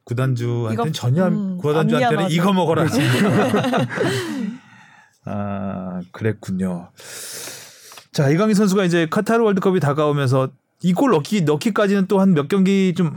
구단주한테는 0.04 0.92
전혀 0.92 1.26
음, 1.28 1.58
구단주한테는. 1.58 2.30
이거 2.30 2.52
먹어라. 2.52 2.86
아 5.26 6.00
그랬군요. 6.12 6.90
자 8.20 8.28
이강인 8.28 8.54
선수가 8.54 8.84
이제 8.84 9.06
카타르 9.10 9.42
월드컵이 9.42 9.80
다가오면서 9.80 10.48
이 10.82 10.92
골 10.94 11.10
넣기 11.10 11.42
넣기까지는 11.42 12.06
또 12.06 12.20
한 12.20 12.32
몇 12.34 12.48
경기 12.48 12.94
좀 12.96 13.14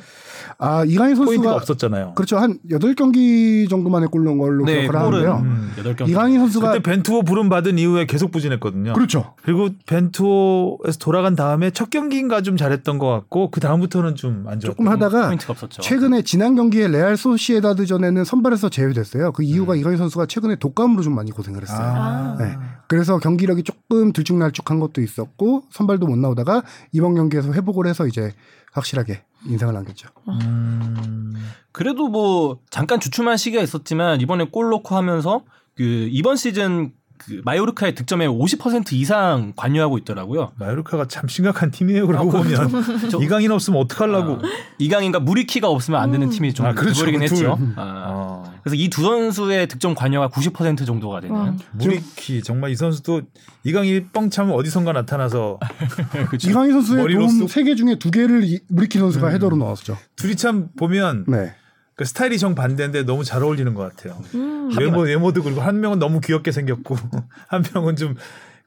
아, 0.60 0.84
이강인 0.86 1.16
포인트가 1.16 1.34
선수가 1.36 1.56
없었잖아요. 1.56 2.14
그렇죠. 2.16 2.38
한 2.38 2.60
8경기 2.70 3.70
정도 3.70 3.89
만에 3.89 4.06
골 4.08 4.24
넣은 4.26 4.38
걸로 4.38 4.66
네, 4.66 4.82
기억을 4.82 4.95
하는데요. 4.99 5.36
음. 5.43 5.72
여덟 5.78 5.95
경 5.95 6.08
이강인 6.08 6.39
선수가 6.39 6.72
그때 6.74 6.84
벤투호 6.84 7.24
부름 7.24 7.47
받은 7.49 7.78
이후에 7.80 8.06
계속 8.06 8.32
부진했거든요. 8.32 8.93
그렇죠. 8.93 9.34
그리고 9.43 9.70
벤투호에서 9.86 10.99
돌아간 10.99 11.36
다음에 11.36 11.72
첫 11.72 11.89
경기인가 11.89 12.41
좀 12.41 12.58
잘했던 12.58 12.97
것 12.99 13.08
같고 13.10 13.49
그 13.51 13.60
다음부터는 13.62 14.16
좀 14.16 14.43
안 14.47 14.60
좋았고 14.60 14.84
조금 14.84 14.88
하다가 14.89 15.28
포인트가 15.28 15.51
없었죠. 15.54 15.82
최근에 15.82 16.22
지난 16.24 16.56
경기에 16.56 16.89
레알 16.89 17.16
소시에다드 17.18 17.86
전에는 17.86 18.24
선발에서 18.26 18.70
제외됐어요. 18.70 19.32
그 19.32 19.43
이유가 19.43 19.76
이강인 19.76 19.97
선수가 19.97 20.26
최근에 20.26 20.58
독감으로 20.58 21.01
좀 21.01 21.16
많이 21.16 21.32
고생을 21.32 21.62
했어요. 21.62 21.80
아. 21.80 22.36
네. 22.38 22.58
그래서 22.93 23.17
경기력이 23.17 23.63
조금 23.63 24.13
들쭉날쭉한 24.13 24.79
것도 24.79 25.01
있었고 25.01 25.63
선발도 25.71 26.05
못 26.05 26.15
나오다가 26.15 26.61
이번 26.91 27.15
경기에서 27.15 27.51
회복을 27.51 27.87
해서 27.87 28.05
이제 28.05 28.31
확실하게 28.71 29.23
인상을 29.47 29.73
남겼죠. 29.73 30.09
음. 30.29 31.33
그래도 31.71 32.07
뭐 32.07 32.59
잠깐 32.69 32.99
주춤한 32.99 33.37
시기가 33.37 33.63
있었지만 33.63 34.21
이번에 34.21 34.45
골 34.51 34.69
넣고 34.69 34.95
하면서 34.95 35.43
그 35.75 36.07
이번 36.11 36.35
시즌 36.35 36.93
그 37.26 37.41
마요르카의 37.45 37.95
득점에 37.95 38.28
50% 38.28 38.93
이상 38.93 39.53
관여하고 39.55 39.97
있더라고요. 39.99 40.51
마요르카가 40.57 41.07
참 41.07 41.28
심각한 41.28 41.71
팀이에요. 41.71 42.05
그러고 42.07 42.38
아, 42.38 42.41
보면 42.41 42.71
그렇죠. 42.99 43.21
이강인 43.21 43.51
없으면 43.51 43.80
어떡하려고. 43.82 44.34
아, 44.34 44.49
이강인과 44.80 45.19
무리키가 45.21 45.67
없으면 45.69 45.99
안 46.01 46.11
되는 46.11 46.30
팀이 46.30 46.53
좀 46.53 46.65
아, 46.65 46.74
그렇죠. 46.74 47.05
돼버리긴 47.05 47.19
그 47.21 47.26
둘. 47.28 47.38
했죠. 47.38 47.57
음. 47.59 47.74
아, 47.78 48.05
어. 48.09 48.53
그래서 48.63 48.76
이 48.76 48.89
두 48.89 49.01
선수의 49.03 49.67
득점 49.67 49.95
관여가 49.95 50.30
90% 50.30 50.86
정도가 50.86 51.19
되는. 51.21 51.36
와. 51.36 51.53
무리키 51.71 52.41
정말 52.43 52.71
이 52.71 52.76
선수도 52.76 53.21
이강인이 53.63 54.07
뻥 54.07 54.30
차면 54.30 54.53
어디선가 54.55 54.91
나타나서 54.93 55.59
그렇죠. 56.30 56.49
이강인 56.49 56.71
선수의 56.74 57.07
도움 57.15 57.30
쑥- 57.30 57.47
3개 57.47 57.76
중에 57.78 57.95
2개를 57.95 58.59
무리키 58.69 58.99
선수가 58.99 59.30
헤더로 59.30 59.57
넣었죠. 59.57 59.97
둘이 60.15 60.36
참 60.36 60.67
보면 60.78 61.26
네. 61.28 61.53
그 61.95 62.05
스타일이 62.05 62.37
정 62.39 62.55
반대인데 62.55 63.03
너무 63.03 63.23
잘 63.23 63.43
어울리는 63.43 63.73
것 63.73 63.95
같아요. 63.95 64.19
음. 64.35 64.71
외모 64.79 65.01
외모도 65.01 65.43
그리고 65.43 65.61
한 65.61 65.79
명은 65.79 65.99
너무 65.99 66.19
귀엽게 66.21 66.51
생겼고 66.51 66.95
한 67.47 67.63
명은 67.73 67.95
좀 67.95 68.15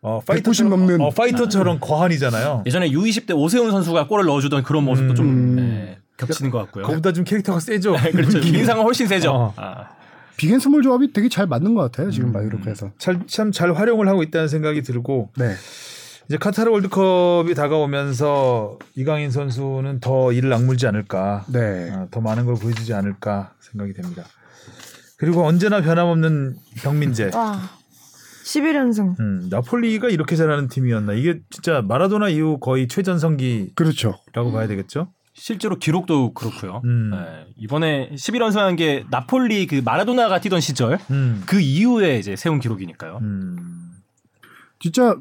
어, 0.02 0.20
190 0.20 0.26
파이터처럼 0.26 0.70
넘는. 0.70 1.00
어, 1.00 1.10
파이터처럼 1.10 1.80
거한이잖아요. 1.80 2.62
예전에 2.66 2.90
U20 2.90 3.26
때 3.26 3.34
오세훈 3.34 3.70
선수가 3.72 4.06
골을 4.06 4.26
넣어주던 4.26 4.62
그런 4.62 4.84
모습도 4.84 5.14
좀 5.14 5.26
음. 5.26 5.56
네, 5.56 5.98
겹치는 6.16 6.50
것 6.50 6.58
같고요. 6.58 6.86
그보다 6.86 7.12
좀 7.12 7.24
캐릭터가 7.24 7.58
세죠. 7.58 7.96
그렇죠. 8.12 8.38
인상은 8.38 8.84
훨씬 8.84 9.08
세죠. 9.08 9.30
어. 9.32 9.54
아. 9.56 9.88
빅앤스몰 10.36 10.82
조합이 10.82 11.12
되게 11.12 11.28
잘 11.28 11.46
맞는 11.46 11.74
것 11.74 11.80
같아요. 11.82 12.10
지금 12.10 12.30
마요르카에서. 12.30 12.92
참잘 13.26 13.72
활용을 13.72 14.06
하고 14.06 14.22
있다는 14.22 14.48
생각이 14.48 14.82
들고 14.82 15.30
네. 15.38 15.54
이제 16.28 16.38
카타르 16.38 16.70
월드컵이 16.70 17.54
다가오면서 17.54 18.78
이강인 18.96 19.30
선수는 19.30 20.00
더 20.00 20.32
이를 20.32 20.52
악물지 20.52 20.86
않을까. 20.86 21.44
네. 21.52 21.90
아, 21.92 22.08
더 22.10 22.20
많은 22.20 22.46
걸 22.46 22.56
보여주지 22.56 22.94
않을까 22.94 23.54
생각이 23.60 23.92
됩니다. 23.92 24.24
그리고 25.18 25.44
언제나 25.44 25.80
변함없는 25.80 26.56
병민재. 26.82 27.30
와. 27.34 27.60
11연승. 28.44 29.18
음, 29.18 29.48
나폴리가 29.50 30.08
이렇게 30.08 30.36
잘하는 30.36 30.68
팀이었나? 30.68 31.14
이게 31.14 31.40
진짜 31.50 31.82
마라도나 31.82 32.28
이후 32.28 32.58
거의 32.58 32.86
최전성기라고 32.86 33.74
그렇죠. 33.74 34.14
봐야 34.32 34.66
되겠죠? 34.68 35.08
실제로 35.34 35.78
기록도 35.78 36.32
그렇고요. 36.32 36.80
음. 36.84 37.10
네, 37.10 37.46
이번에 37.56 38.10
11연승한 38.14 38.76
게 38.76 39.04
나폴리 39.10 39.66
그 39.66 39.82
마라도나가 39.84 40.40
뛰던 40.40 40.60
시절 40.60 40.98
음. 41.10 41.42
그 41.46 41.60
이후에 41.60 42.18
이제 42.18 42.36
세운 42.36 42.58
기록이니까요. 42.58 43.18
음. 43.20 43.92
진짜 44.78 45.16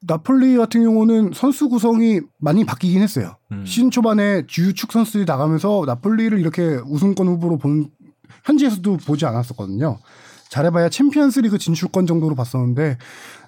나폴리 0.00 0.56
같은 0.56 0.82
경우는 0.84 1.32
선수 1.34 1.68
구성이 1.68 2.20
많이 2.38 2.64
바뀌긴 2.64 3.02
했어요. 3.02 3.36
음. 3.50 3.64
시즌 3.66 3.90
초반에 3.90 4.46
주유축 4.46 4.92
선수들이 4.92 5.24
나가면서 5.24 5.84
나폴리를 5.86 6.38
이렇게 6.38 6.78
우승권 6.86 7.26
후보로 7.26 7.58
본 7.58 7.90
현지에서도 8.44 8.98
보지 8.98 9.26
않았었거든요. 9.26 9.98
잘해봐야 10.50 10.88
챔피언스리그 10.88 11.58
진출권 11.58 12.06
정도로 12.06 12.34
봤었는데 12.34 12.96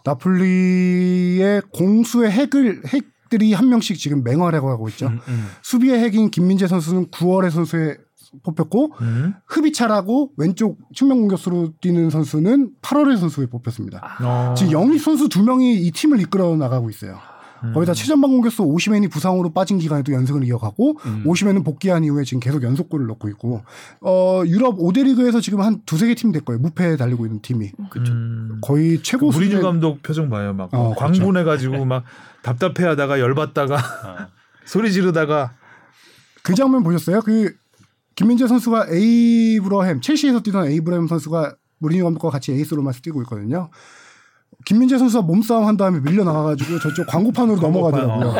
나폴리의 0.04 1.62
공수의 1.72 2.30
핵을 2.30 2.82
핵들이 2.86 3.52
한 3.52 3.68
명씩 3.68 3.98
지금 3.98 4.22
맹활약하고 4.24 4.88
있죠. 4.90 5.06
음, 5.06 5.20
음. 5.28 5.48
수비의 5.62 6.00
핵인 6.00 6.30
김민재 6.30 6.66
선수는 6.66 7.06
9월에 7.06 7.50
선수에 7.50 7.96
뽑혔고 8.42 8.92
음. 9.00 9.34
흡이차라고 9.46 10.32
왼쪽 10.36 10.78
측면 10.94 11.18
공격수로 11.20 11.72
뛰는 11.80 12.10
선수는 12.10 12.72
8월에 12.82 13.18
선수에 13.18 13.46
뽑혔습니다. 13.46 14.00
어. 14.22 14.54
지금 14.56 14.72
영입 14.72 15.00
선수 15.02 15.28
두 15.28 15.42
명이 15.42 15.74
이 15.82 15.90
팀을 15.90 16.20
이끌어 16.20 16.56
나가고 16.56 16.90
있어요. 16.90 17.18
음. 17.62 17.74
거기다 17.74 17.92
최전방 17.92 18.30
공격수 18.30 18.62
오시맨이 18.62 19.08
부상으로 19.08 19.50
빠진 19.52 19.76
기간에도 19.78 20.12
연승을 20.14 20.44
이어가고 20.44 20.96
음. 21.04 21.22
오시맨은 21.26 21.62
복귀한 21.62 22.04
이후에 22.04 22.24
지금 22.24 22.40
계속 22.40 22.62
연속골을 22.62 23.06
넣고 23.08 23.28
있고 23.30 23.62
어 24.00 24.42
유럽 24.46 24.78
5대 24.78 25.04
리그에서 25.04 25.40
지금 25.42 25.60
한 25.60 25.82
두세 25.84 26.06
개 26.06 26.14
팀 26.14 26.32
될 26.32 26.42
거예요. 26.42 26.58
무패에 26.60 26.96
달리고 26.96 27.26
있는 27.26 27.42
팀이 27.42 27.72
음. 27.96 28.58
거의 28.62 29.02
최고 29.02 29.26
무리뉴 29.26 29.44
수준의 29.56 29.62
감독 29.62 30.02
표정 30.02 30.30
봐요. 30.30 30.54
막 30.54 30.70
어, 30.72 30.94
그렇죠. 30.94 31.20
광분해 31.20 31.44
가지고 31.44 31.84
막 31.84 32.04
답답해 32.42 32.86
하다가 32.88 33.20
열받다가 33.20 33.76
아. 33.76 34.28
소리 34.64 34.90
지르다가 34.90 35.52
그 36.42 36.54
장면 36.54 36.82
보셨어요? 36.82 37.20
그 37.20 37.52
김민재 38.20 38.46
선수가 38.46 38.88
에이브러햄 38.90 40.02
첼시에서 40.02 40.40
뛰던 40.40 40.66
에이브러햄 40.66 41.06
선수가 41.06 41.54
무리뉴 41.78 42.04
감독과 42.04 42.28
같이 42.28 42.52
에이스로만 42.52 42.92
뛰고 43.02 43.22
있거든요. 43.22 43.70
김민재 44.66 44.98
선수가 44.98 45.22
몸싸움 45.22 45.66
한 45.66 45.78
다음에 45.78 46.00
밀려 46.00 46.22
나가가지고 46.22 46.80
저쪽 46.80 47.06
광고판으로 47.06 47.58
넘어가더라고요. 47.58 48.34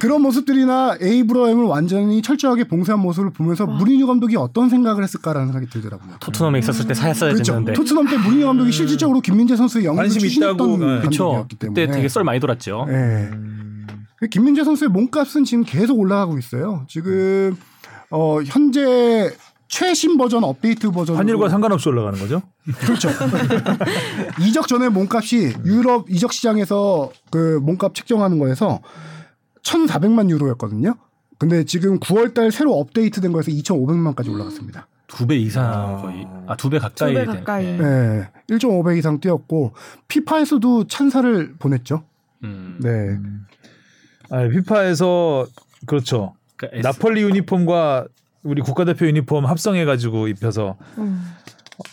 그런 0.00 0.22
모습들이나 0.22 0.96
에이브러햄을 1.00 1.62
완전히 1.66 2.20
철저하게 2.20 2.64
봉쇄한 2.64 3.00
모습을 3.00 3.30
보면서 3.30 3.64
무리뉴 3.64 4.08
감독이 4.08 4.34
어떤 4.34 4.68
생각을 4.68 5.04
했을까라는 5.04 5.52
생각이 5.52 5.70
들더라고요. 5.70 6.16
토트넘에 6.18 6.58
있었을 6.58 6.88
때 6.88 6.94
사였어야 6.94 7.32
그렇죠. 7.32 7.52
됐는데. 7.52 7.74
토트넘 7.74 8.08
때 8.08 8.16
무리뉴 8.16 8.44
감독이 8.46 8.72
실질적으로 8.72 9.20
김민재 9.20 9.54
선수의 9.54 9.84
있다고, 9.84 10.08
추진했던 10.08 10.80
네. 10.80 11.00
감독이었기 11.02 11.56
때문에 11.56 11.86
그때 11.86 11.96
되게 11.96 12.08
썰 12.08 12.24
많이 12.24 12.40
돌았죠. 12.40 12.86
예. 12.88 12.92
음. 12.92 13.86
그 14.16 14.26
김민재 14.26 14.64
선수의 14.64 14.90
몸값은 14.90 15.44
지금 15.44 15.62
계속 15.62 15.96
올라가고 15.96 16.38
있어요. 16.38 16.84
지금 16.88 17.56
어 18.10 18.40
현재 18.42 19.30
최신 19.68 20.16
버전 20.18 20.42
업데이트 20.44 20.90
버전 20.90 21.16
환율과 21.16 21.48
상관없이 21.48 21.88
올라가는 21.88 22.18
거죠? 22.18 22.42
그렇죠. 22.80 23.08
이적 24.40 24.66
전에 24.68 24.88
몸값이 24.88 25.54
유럽 25.64 26.10
이적 26.10 26.32
시장에서 26.32 27.10
그 27.30 27.60
몸값 27.62 27.94
책정하는 27.94 28.38
거에서 28.38 28.80
1,400만 29.62 30.28
유로였거든요. 30.30 30.94
근데 31.38 31.64
지금 31.64 31.98
9월 32.00 32.34
달 32.34 32.50
새로 32.50 32.74
업데이트된 32.78 33.32
거에서 33.32 33.50
2,500만까지 33.50 34.32
올라갔습니다. 34.32 34.86
두 35.06 35.26
배 35.26 35.36
이상 35.36 35.64
아. 35.64 35.96
거의 36.02 36.26
아두 36.46 36.70
배 36.70 36.78
가까이 36.78 37.12
두배 37.14 37.24
된- 37.26 37.34
가까이. 37.36 37.64
네. 37.64 37.78
네. 37.78 38.28
1.5배 38.50 38.96
이상 38.98 39.20
뛰었고 39.20 39.72
피파에서도 40.08 40.86
찬사를 40.86 41.54
보냈죠. 41.58 42.04
음. 42.44 42.78
네. 42.80 43.18
아, 44.30 44.48
피파에서 44.48 45.46
그렇죠. 45.86 46.34
그러니까 46.68 46.88
S- 46.90 46.98
나폴리 46.98 47.22
유니폼과 47.22 48.06
우리 48.42 48.62
국가대표 48.62 49.06
유니폼 49.06 49.46
합성해가지고 49.46 50.28
입혀서 50.28 50.76
음. 50.98 51.24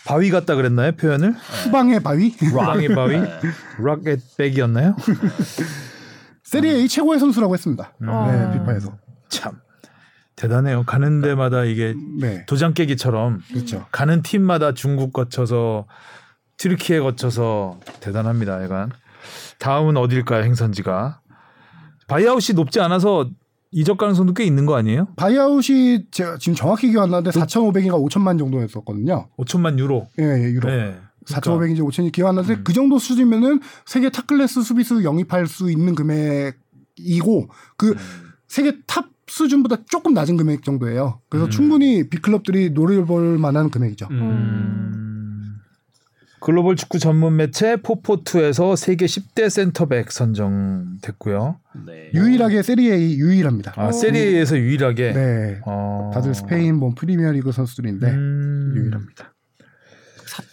바위 0.06 0.30
같다 0.30 0.54
그랬나요 0.54 0.92
표현을? 0.92 1.32
후방의 1.32 2.00
바위. 2.02 2.34
락의 2.54 2.88
바위? 2.94 3.16
락의 3.82 4.18
백이었나요? 4.36 4.94
세리에 6.44 6.72
A 6.76 6.88
최고의 6.88 7.18
선수라고 7.20 7.54
했습니다. 7.54 7.92
어. 8.06 8.28
네, 8.30 8.58
피파에서. 8.58 8.96
참 9.28 9.60
대단해요. 10.36 10.84
가는 10.84 11.20
데마다 11.20 11.64
이게 11.64 11.94
네. 12.20 12.44
도장 12.46 12.72
깨기처럼 12.74 13.40
그렇죠. 13.52 13.86
가는 13.92 14.22
팀마다 14.22 14.72
중국 14.72 15.12
거쳐서 15.12 15.86
튀르키예 16.58 17.00
거쳐서 17.00 17.78
대단합니다. 18.00 18.62
약간 18.62 18.90
다음은 19.58 19.96
어딜까요? 19.96 20.42
행선지가 20.44 21.20
바이아웃이 22.06 22.54
높지 22.54 22.80
않아서 22.80 23.28
이적 23.70 23.98
가능성도 23.98 24.34
꽤 24.34 24.44
있는 24.44 24.66
거 24.66 24.76
아니에요? 24.76 25.08
바이아웃이 25.16 26.10
제가 26.10 26.38
지금 26.38 26.54
정확히 26.54 26.90
기억 26.90 27.02
안 27.02 27.10
나는데 27.10 27.38
4,500인가 27.38 28.02
5천만 28.02 28.38
정도였었거든요. 28.38 29.28
5천만 29.38 29.78
유로. 29.78 30.08
예, 30.18 30.24
예 30.24 30.44
유로. 30.44 30.70
네. 30.70 30.96
4,500인지 31.26 31.80
5천이 31.80 32.12
기억 32.12 32.28
안 32.28 32.36
나는데 32.36 32.60
음. 32.60 32.64
그 32.64 32.72
정도 32.72 32.98
수준이면은 32.98 33.60
세계 33.84 34.08
top 34.10 34.30
class 34.30 34.62
수비수 34.62 35.04
영입할 35.04 35.46
수 35.46 35.70
있는 35.70 35.94
금액이고 35.94 37.48
그 37.76 37.94
세계 38.46 38.78
top 38.86 39.10
수준보다 39.26 39.84
조금 39.90 40.14
낮은 40.14 40.38
금액 40.38 40.62
정도예요. 40.64 41.20
그래서 41.28 41.46
음. 41.46 41.50
충분히 41.50 42.08
big 42.08 42.23
club들이 42.23 42.70
노려볼 42.70 43.38
만한 43.38 43.68
금액이죠. 43.68 44.08
음. 44.10 44.97
글로벌 46.40 46.76
축구 46.76 46.98
전문 46.98 47.36
매체 47.36 47.76
포포투에서 47.76 48.76
세계 48.76 49.06
10대 49.06 49.50
센터백 49.50 50.12
선정됐고요. 50.12 51.58
네. 51.86 52.10
유일하게 52.14 52.62
세리에 52.62 53.16
유일합니다. 53.16 53.74
아, 53.76 53.90
세리에에서 53.92 54.56
유일하게. 54.58 55.12
네. 55.12 55.60
어. 55.66 56.10
다들 56.14 56.34
스페인 56.34 56.76
뭐 56.76 56.92
프리미어리그 56.94 57.52
선수들인데 57.52 58.10
음. 58.10 58.72
유일합니다. 58.76 59.34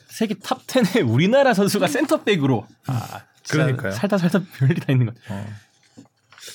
세계 0.10 0.36
top 0.36 0.66
10에 0.66 1.08
우리나라 1.08 1.54
선수가 1.54 1.88
센터백으로 1.88 2.66
아, 2.88 3.24
그러니까요. 3.50 3.92
살다 3.92 4.18
살다 4.18 4.42
별일 4.58 4.76
다 4.76 4.92
있는 4.94 5.08
것. 5.08 5.16
어. 5.30 5.46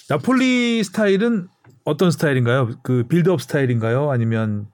나폴리 0.09 0.83
스타일은 0.83 1.47
어떤 1.85 2.11
스타일인가요? 2.11 2.71
그 2.83 3.05
빌드업 3.09 3.43
스타일인가요? 3.43 4.11
아니면 4.11 4.67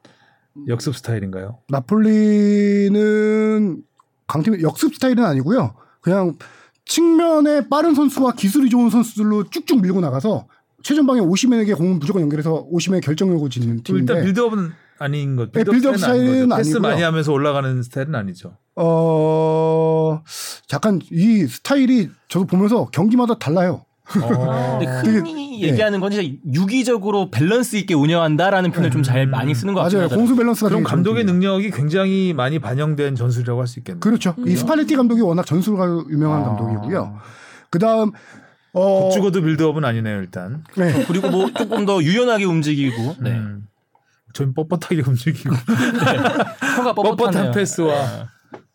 역습 0.69 0.95
스타일인가요? 0.97 1.59
나폴리는 1.69 2.97
강팀 4.27 4.61
역습 4.63 4.95
스타일은 4.95 5.25
아니고요. 5.25 5.75
그냥 6.01 6.37
측면에 6.85 7.69
빠른 7.69 7.95
선수와 7.95 8.33
기술이 8.33 8.69
좋은 8.71 8.91
선수들로 8.91 9.51
쭉쭉 9.51 9.83
밀고 9.83 10.01
나가서 10.01 10.47
최전방에 10.83 11.21
오시맨에게 11.21 11.75
공을 11.75 11.97
무조건 11.97 12.23
연결해서 12.23 12.67
오시맨 12.69 13.01
결정력을 13.01 13.49
짓는 13.51 13.83
팀인데 13.83 14.13
일단 14.13 14.25
build-up은 14.25 14.73
아닌 14.99 15.37
것. 15.37 15.51
네, 15.53 15.65
빌드업 15.65 15.97
스타일은 15.99 16.49
거죠. 16.49 16.57
패스. 16.57 16.77
많이 16.79 17.03
하면서 17.03 17.33
올라가는 17.33 17.83
스타일은 17.83 18.15
아니죠. 18.15 18.57
어 18.77 20.23
약간 20.73 21.01
이 21.11 21.47
스타일이 21.47 22.11
저도 22.29 22.47
보면서 22.47 22.87
경기마다 22.93 23.39
달라요. 23.39 23.86
어. 24.23 24.79
근데 24.79 25.03
되게- 25.03 25.19
흔히 25.19 25.63
얘기하는 25.63 25.99
건 26.01 26.11
진짜 26.13 26.29
유기적으로 26.53 27.31
밸런스 27.31 27.77
있게 27.77 27.95
운영한다라는 27.95 28.71
표현을 28.71 28.91
좀잘 28.91 29.27
많이 29.27 29.55
쓰는 29.55 29.75
것 29.75 29.81
같아요. 29.83 30.03
맞아요. 30.03 30.11
공수 30.17 30.37
밸런스가 30.37 30.69
그럼 30.69 30.85
감독의. 30.85 31.25
능력이 31.25 31.71
굉장히 31.73 32.33
많이 32.33 32.59
반영된 32.59 33.17
전술이라고 33.17 33.61
할 33.61 33.67
수 33.67 33.81
있겠네요. 33.81 34.01
그렇죠. 34.01 34.35
이 34.47 34.55
스팔레티 34.55 34.95
감독이 34.97 35.21
워낙 35.23 35.45
전술가 35.45 35.87
유명한 36.11 36.43
아. 36.43 36.45
감독이고요. 36.47 37.19
그다음 37.71 38.13
어 38.73 39.11
적어도 39.13 39.43
build-up은 39.43 39.85
아니네요 39.85 40.19
일단. 40.21 40.63
네. 40.77 41.05
그리고 41.09 41.31
뭐 41.31 41.51
조금 41.53 41.85
더 41.87 42.01
유연하게 42.03 42.45
움직이고 42.45 43.17
네. 43.21 43.31
음. 43.31 43.67
좀 44.35 44.53
뻣뻣하게 44.55 45.09
움직이고 45.09 45.55
혀가 46.77 46.95
뻣뻣한. 46.95 47.55
패스와 47.55 48.29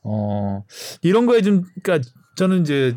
어 0.03 0.63
이런 1.03 1.25
거에 1.27 1.41
좀 1.41 1.63
그러니까 1.83 2.09
저는 2.35 2.61
이제 2.61 2.95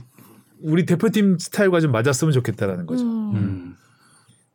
우리 0.65 0.87
대표팀 0.87 1.39
스타일과 1.39 1.81
좀 1.81 1.93
맞았으면 1.93 2.33
좋겠다라는 2.33 2.87
거죠. 2.87 3.05
음. 3.05 3.75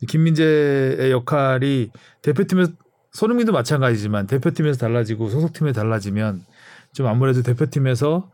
김민재의 0.08 1.12
역할이 1.12 1.92
대표팀에서 2.22 2.72
손흥민도 3.12 3.52
마찬가지지만 3.52 4.28
대표팀에서 4.28 4.80
달라지고 4.80 5.30
소속팀에 5.30 5.72
달라지면 5.72 6.44
좀 6.94 7.08
아무래도 7.08 7.42
대표팀에서 7.44 8.32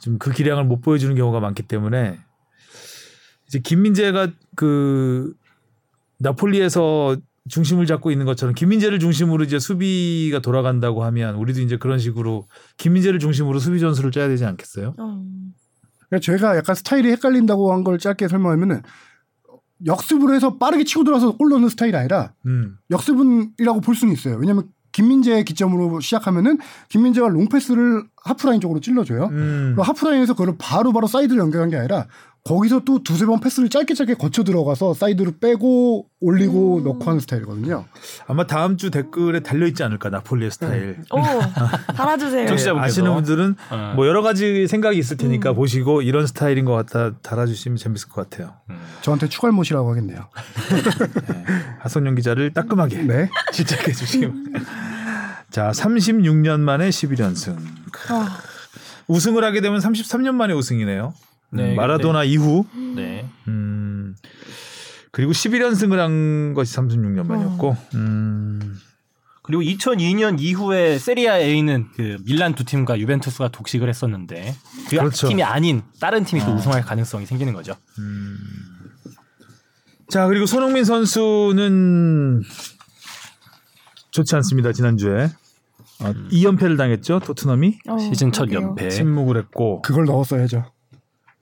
좀 0.00 0.18
그 0.18 0.32
기량을 0.32 0.64
못 0.64 0.80
보여주는 0.80 1.14
경우가 1.14 1.40
많기 1.40 1.62
때문에 1.62 2.18
이제 3.46 3.58
김민재가 3.58 4.28
그 4.56 5.34
나폴리에서 6.18 7.16
중심을 7.48 7.86
잡고 7.86 8.10
있는 8.10 8.26
것처럼 8.26 8.54
김민재를 8.54 8.98
중심으로 8.98 9.44
이제 9.44 9.58
수비가 9.58 10.40
돌아간다고 10.40 11.04
하면 11.04 11.34
우리도 11.36 11.60
이제 11.60 11.76
그런 11.76 11.98
식으로 11.98 12.48
김민재를 12.78 13.18
중심으로 13.18 13.58
수비 13.58 13.80
전술을 13.80 14.10
짜야 14.12 14.28
되지 14.28 14.44
않겠어요? 14.44 14.94
그러니까 16.10 16.24
제가 16.24 16.56
약간 16.56 16.74
스타일이 16.74 17.10
헷갈린다고 17.12 17.72
한 17.72 17.84
걸 17.84 17.98
짧게 17.98 18.28
설명하면은 18.28 18.82
역습을 19.86 20.34
해서 20.34 20.58
빠르게 20.58 20.84
치고 20.84 21.04
들어와서 21.04 21.36
골 21.36 21.48
넣는 21.50 21.68
스타일이 21.70 21.96
아니라 21.96 22.34
음. 22.46 22.76
역습은이라고 22.90 23.80
볼 23.80 23.94
수는 23.94 24.12
있어요. 24.12 24.36
왜냐하면 24.36 24.64
김민재 24.92 25.44
기점으로 25.44 26.00
시작하면은 26.00 26.58
김민재가 26.88 27.28
롱패스를 27.28 28.02
하프라인 28.24 28.60
쪽으로 28.60 28.80
찔러줘요. 28.80 29.26
음. 29.30 29.76
하프라인에서 29.78 30.34
그걸 30.34 30.56
바로바로 30.58 31.06
사이드로 31.06 31.40
연결한 31.40 31.70
게 31.70 31.76
아니라 31.76 32.08
거기서 32.44 32.80
또 32.86 33.02
두세 33.02 33.26
번 33.26 33.38
패스를 33.40 33.68
짧게 33.68 33.94
짧게 33.94 34.14
거쳐 34.14 34.42
들어가서 34.44 34.94
사이드로 34.94 35.32
빼고 35.40 36.06
올리고 36.20 36.80
넣고 36.84 37.04
하는 37.04 37.20
스타일이거든요. 37.20 37.84
아마 38.26 38.46
다음 38.46 38.76
주 38.76 38.90
댓글에 38.90 39.40
달려 39.40 39.66
있지 39.66 39.82
않을까 39.82 40.08
나폴리의 40.08 40.50
스타일. 40.50 40.98
오 41.10 41.20
달아주세요. 41.94 42.46
청취자분께서. 42.48 42.84
아시는 42.84 43.14
분들은 43.14 43.56
어. 43.70 43.92
뭐 43.94 44.06
여러 44.06 44.22
가지 44.22 44.66
생각이 44.66 44.98
있을 44.98 45.16
테니까 45.18 45.52
보시고 45.52 46.02
이런 46.02 46.26
스타일인 46.26 46.64
것 46.64 46.72
같다 46.72 47.16
달아주시면 47.20 47.76
재밌을 47.76 48.08
것 48.08 48.28
같아요. 48.28 48.54
저한테 49.02 49.28
축알못이라고 49.28 49.90
하겠네요. 49.90 50.28
하성룡 51.80 52.14
기자를 52.14 52.52
따끔하게 52.52 53.02
네. 53.02 53.28
질책해 53.52 53.92
주시면. 53.92 54.54
자, 55.50 55.70
36년 55.72 56.60
만에 56.60 56.88
11연승. 56.88 57.56
아, 58.08 58.38
우승을 59.08 59.42
하게 59.44 59.60
되면 59.60 59.80
33년 59.80 60.34
만에 60.34 60.54
우승이네요. 60.54 61.12
네, 61.50 61.70
음, 61.72 61.76
마라도나 61.76 62.24
이후. 62.24 62.64
네. 62.94 63.28
음. 63.48 64.14
그리고 65.10 65.32
11연승을 65.32 65.96
한 65.96 66.54
것이 66.54 66.76
36년 66.76 67.26
만이었고. 67.26 67.76
음. 67.94 68.78
그리고 69.42 69.62
2002년 69.62 70.40
이후에 70.40 70.98
세리아 70.98 71.38
A는 71.40 71.88
그 71.96 72.18
밀란 72.24 72.54
두 72.54 72.64
팀과 72.64 73.00
유벤투스가 73.00 73.48
독식을 73.48 73.88
했었는데 73.88 74.54
그 74.88 74.96
그렇죠. 74.96 75.26
팀이 75.26 75.42
아닌 75.42 75.82
다른 76.00 76.24
팀이 76.24 76.44
또 76.44 76.52
우승할 76.52 76.82
가능성이 76.82 77.26
생기는 77.26 77.52
거죠. 77.52 77.74
자, 80.08 80.28
그리고 80.28 80.46
손흥민 80.46 80.84
선수는 80.84 82.42
좋지 84.12 84.36
않습니다. 84.36 84.72
지난주에. 84.72 85.30
아, 86.00 86.12
2연패를 86.30 86.76
당했죠. 86.76 87.20
토트넘이. 87.20 87.78
어, 87.88 87.98
시즌 87.98 88.32
첫. 88.32 88.52
연패. 88.52 88.88
침묵을 88.90 89.36
했고. 89.36 89.82
그걸 89.82 90.04
넣었어야죠. 90.06 90.64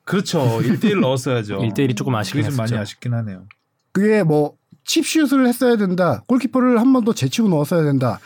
그렇죠. 0.08 0.40
1대1 0.60 1.00
넣었어야죠. 1.00 1.58
1대1이 1.62 1.96
조금 1.96 2.14
아쉽긴 2.14 2.42
그게 2.42 2.50
좀 2.50 2.56
많이 2.56 2.68
했었죠. 2.72 2.80
아쉽긴 2.82 3.14
하네요. 3.14 3.44
그게 3.92 4.22
뭐 4.22 4.54
칩슛을 4.84 5.46
했어야 5.46 5.76
된다. 5.76 6.22
골키퍼를 6.26 6.80
한 6.80 6.92
번 6.92 7.04
더 7.04 7.12
제치고 7.12 7.48
넣었어야 7.48 7.82
된다. 7.84 8.18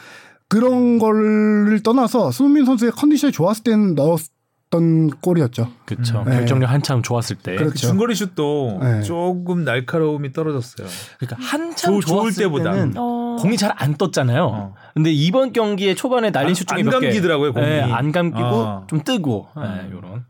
그런 0.49 0.99
거를 0.99 1.81
떠나서 1.83 2.31
손흥민 2.31 2.65
선수의 2.67 2.93
컨디션이 2.93 3.33
좋았을 3.33 3.65
때는 3.65 3.95
넣었던 3.95 5.11
골이었죠. 5.23 5.73
그렇죠. 5.87 6.21
음. 6.21 6.25
결정력 6.27 6.71
한참 6.71 7.03
좋았을 7.03 7.37
때. 7.37 7.57
그렇죠. 7.57 7.73
그 7.73 7.79
중거리 7.79 8.15
슛도 8.15 8.79
네. 8.83 9.03
조금 9.03 9.65
날카로움이 9.65 10.33
떨어졌어요. 10.33 10.87
그러니까 11.19 11.37
한참 11.45 12.01
좋- 12.01 12.07
좋을 12.07 12.35
때보다. 12.35 12.73
때는 12.73 12.93
어, 12.97 13.37
공이 13.41 13.57
잘 13.57 13.73
안 13.77 13.97
떴잖아요. 13.97 14.45
어. 14.45 14.75
근데 14.95 15.11
이번 15.11 15.53
경기에 15.53 15.95
초반에 15.95 16.31
날린 16.31 16.51
안- 16.51 16.55
슛 16.55 16.67
중에 16.69 16.81
안. 16.81 16.91
감기더라고요, 16.91 17.55
공이. 17.55 17.67
네, 17.67 17.81
안 17.81 18.13
감기고 18.13 18.45
어. 18.45 18.87
좀 18.89 19.03
뜨고 19.03 19.49
음. 19.57 19.63
네, 19.63 19.91
요런. 19.91 20.25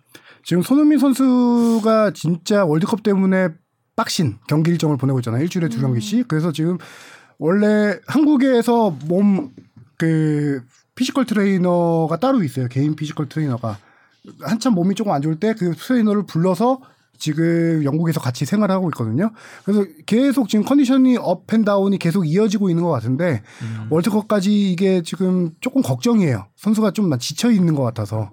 지금 0.45 0.63
손흥민 0.63 0.99
선수가 0.99 2.13
진짜 2.15 2.65
월드컵 2.65 3.03
때문에 3.03 3.49
빡신 3.97 4.39
경기 4.49 4.71
일정을 4.71 4.97
보내고 4.97 5.19
있잖아요. 5.21 5.43
일주일에 5.43 5.69
두 5.69 5.81
경기씩. 5.81 6.27
그래서 6.29 6.53
지금 6.53 6.79
원래 7.39 7.99
한국에서 8.07 8.91
몸 9.07 9.53
그 9.99 10.61
physical 10.97 11.27
트레이너가 11.27 12.17
따로 12.19 12.43
있어요. 12.43 12.67
개인 12.67 12.97
피지컬 12.97 13.29
트레이너가 13.29 13.79
한참 14.43 14.75
몸이 14.75 14.97
조금 14.97 15.13
안 15.13 15.23
좋을 15.23 15.39
때 15.39 15.55
그 15.55 15.75
트레이너를 15.77 16.27
불러서 16.27 16.81
지금 17.23 17.85
영국에서 17.85 18.19
같이 18.19 18.45
생활하고 18.45 18.89
있거든요. 18.91 19.31
그래서 19.65 19.85
계속 20.07 20.49
지금 20.49 20.65
컨디션이 20.65 21.17
up 21.17 21.33
and 21.33 21.58
down이 21.58 21.99
계속 21.99 22.27
이어지고 22.27 22.69
있는 22.69 22.83
것 22.83 22.91
같은데 22.91 23.45
월드컵까지 23.91 24.73
이게 24.73 25.03
지금 25.05 25.53
조금 25.61 25.83
걱정이에요. 25.83 26.49
선수가 26.57 26.91
좀 26.91 27.17
지쳐 27.21 27.53
있는 27.53 27.77
것 27.77 27.85
같아서. 27.85 28.33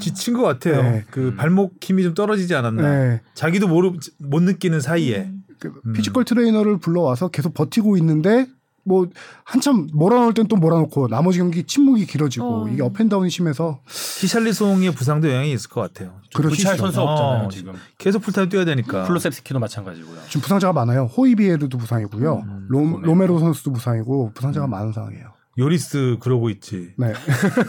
지친 0.00 0.34
것 0.34 0.42
같아요. 0.42 0.82
네. 0.82 1.04
그 1.12 1.36
발목 1.36 1.76
힘이 1.80 2.02
좀 2.02 2.14
떨어지지 2.14 2.56
않았나. 2.56 2.82
네. 2.82 3.20
자기도 3.34 3.68
모르 3.68 3.92
못 4.18 4.42
느끼는 4.42 4.80
사이에. 4.80 5.30
그 5.60 5.72
음. 5.86 5.92
physical 5.92 6.24
트레이너를 6.24 6.78
불러와서 6.78 7.28
계속 7.28 7.54
버티고 7.54 7.96
있는데 7.98 8.48
뭐 8.84 9.08
한참 9.44 9.88
몰아놓을 9.92 10.34
땐 10.34 10.46
또 10.46 10.56
몰아놓고 10.56 11.08
나머지 11.08 11.38
경기 11.38 11.64
침묵이 11.64 12.06
길어지고 12.06 12.64
어. 12.64 12.68
이게 12.68 12.82
up 12.82 12.92
and 12.92 13.06
down이 13.06 13.30
심해서 13.30 13.80
히샬리송의 13.88 14.92
부상도 14.92 15.28
영향이 15.30 15.52
있을 15.52 15.70
것 15.70 15.80
같아요. 15.80 16.20
그렇죠. 16.34 16.54
교체할 16.56 16.78
선수 16.78 17.00
어, 17.00 17.04
없잖아요 17.04 17.48
지금. 17.48 17.74
계속 17.98 18.20
풀타임 18.22 18.48
뛰어야 18.50 18.64
되니까. 18.64 19.04
클루셉스키도 19.04 19.58
마찬가지고요. 19.58 20.18
지금 20.28 20.42
부상자가 20.42 20.72
많아요. 20.72 21.04
호이비에르도 21.16 21.76
부상이고요. 21.78 22.44
음, 22.46 22.66
로, 22.68 23.00
로메로 23.00 23.38
선수도 23.38 23.72
부상이고 23.72 24.32
부상자가 24.34 24.66
많은 24.66 24.92
상황이에요. 24.92 25.32
요리스 25.56 26.16
그러고 26.20 26.50
있지. 26.50 26.92
네. 26.98 27.12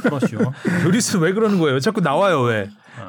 그렇죠. 0.02 0.38
요리스 0.86 1.18
왜 1.18 1.34
그러는 1.34 1.60
거예요? 1.60 1.80
자꾸 1.80 2.02
나와요 2.02 2.42
왜? 2.42 2.70
어. 3.00 3.08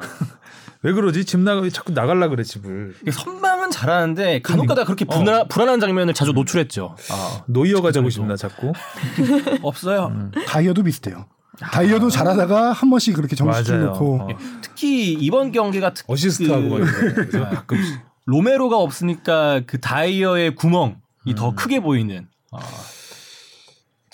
왜 0.87 0.93
그러지? 0.93 1.25
집 1.25 1.41
나가 1.41 1.67
자꾸 1.69 1.91
나갈라 1.91 2.29
그래 2.29 2.43
집을. 2.43 2.95
선방은 3.11 3.71
잘하는데 3.71 4.41
간혹가다 4.41 4.85
그렇게 4.85 5.03
불안, 5.03 5.45
불안한 5.49 5.81
장면을 5.81 6.13
자주 6.13 6.31
노출했죠. 6.31 6.95
아, 7.11 7.43
노이어가 7.47 7.91
되고 7.91 8.09
싶나 8.09 8.37
자꾸. 8.37 8.71
없어요. 9.63 10.31
다이어도 10.47 10.83
비슷해요. 10.83 11.25
다이어도 11.59 12.09
잘하다가 12.09 12.71
한 12.71 12.89
번씩 12.89 13.17
그렇게 13.17 13.35
점수. 13.35 13.75
놓고 13.75 14.21
어. 14.21 14.27
특히 14.61 15.11
이번 15.11 15.51
경기가 15.51 15.93
특, 15.93 16.09
어시스트하고 16.09 16.69
그- 16.79 17.31
가끔씩. 17.31 17.99
로메로가 18.25 18.77
없으니까 18.77 19.61
그 19.67 19.81
다이어의 19.81 20.55
구멍이 20.55 20.95
음. 21.27 21.35
더 21.35 21.53
크게 21.53 21.81
보이는. 21.81 22.29
아, 22.53 22.59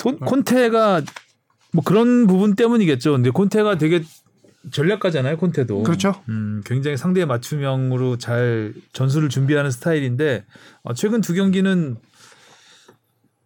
콘, 0.01 0.17
콘테가 0.19 1.01
뭐 1.71 1.83
그런 1.83 2.25
부분 2.25 2.55
때문이겠죠. 2.55 3.11
근데 3.11 3.29
콘테가 3.29 3.77
되게 3.77 4.03
전략가잖아요. 4.71 5.37
콘테도. 5.37 5.83
그렇죠. 5.83 6.21
음, 6.29 6.61
굉장히 6.65 6.97
상대 6.97 7.25
맞춤형으로 7.25 8.17
잘 8.17 8.73
전술을 8.93 9.29
준비하는 9.29 9.71
스타일인데 9.71 10.45
어, 10.83 10.93
최근 10.93 11.21
두 11.21 11.33
경기는 11.33 11.97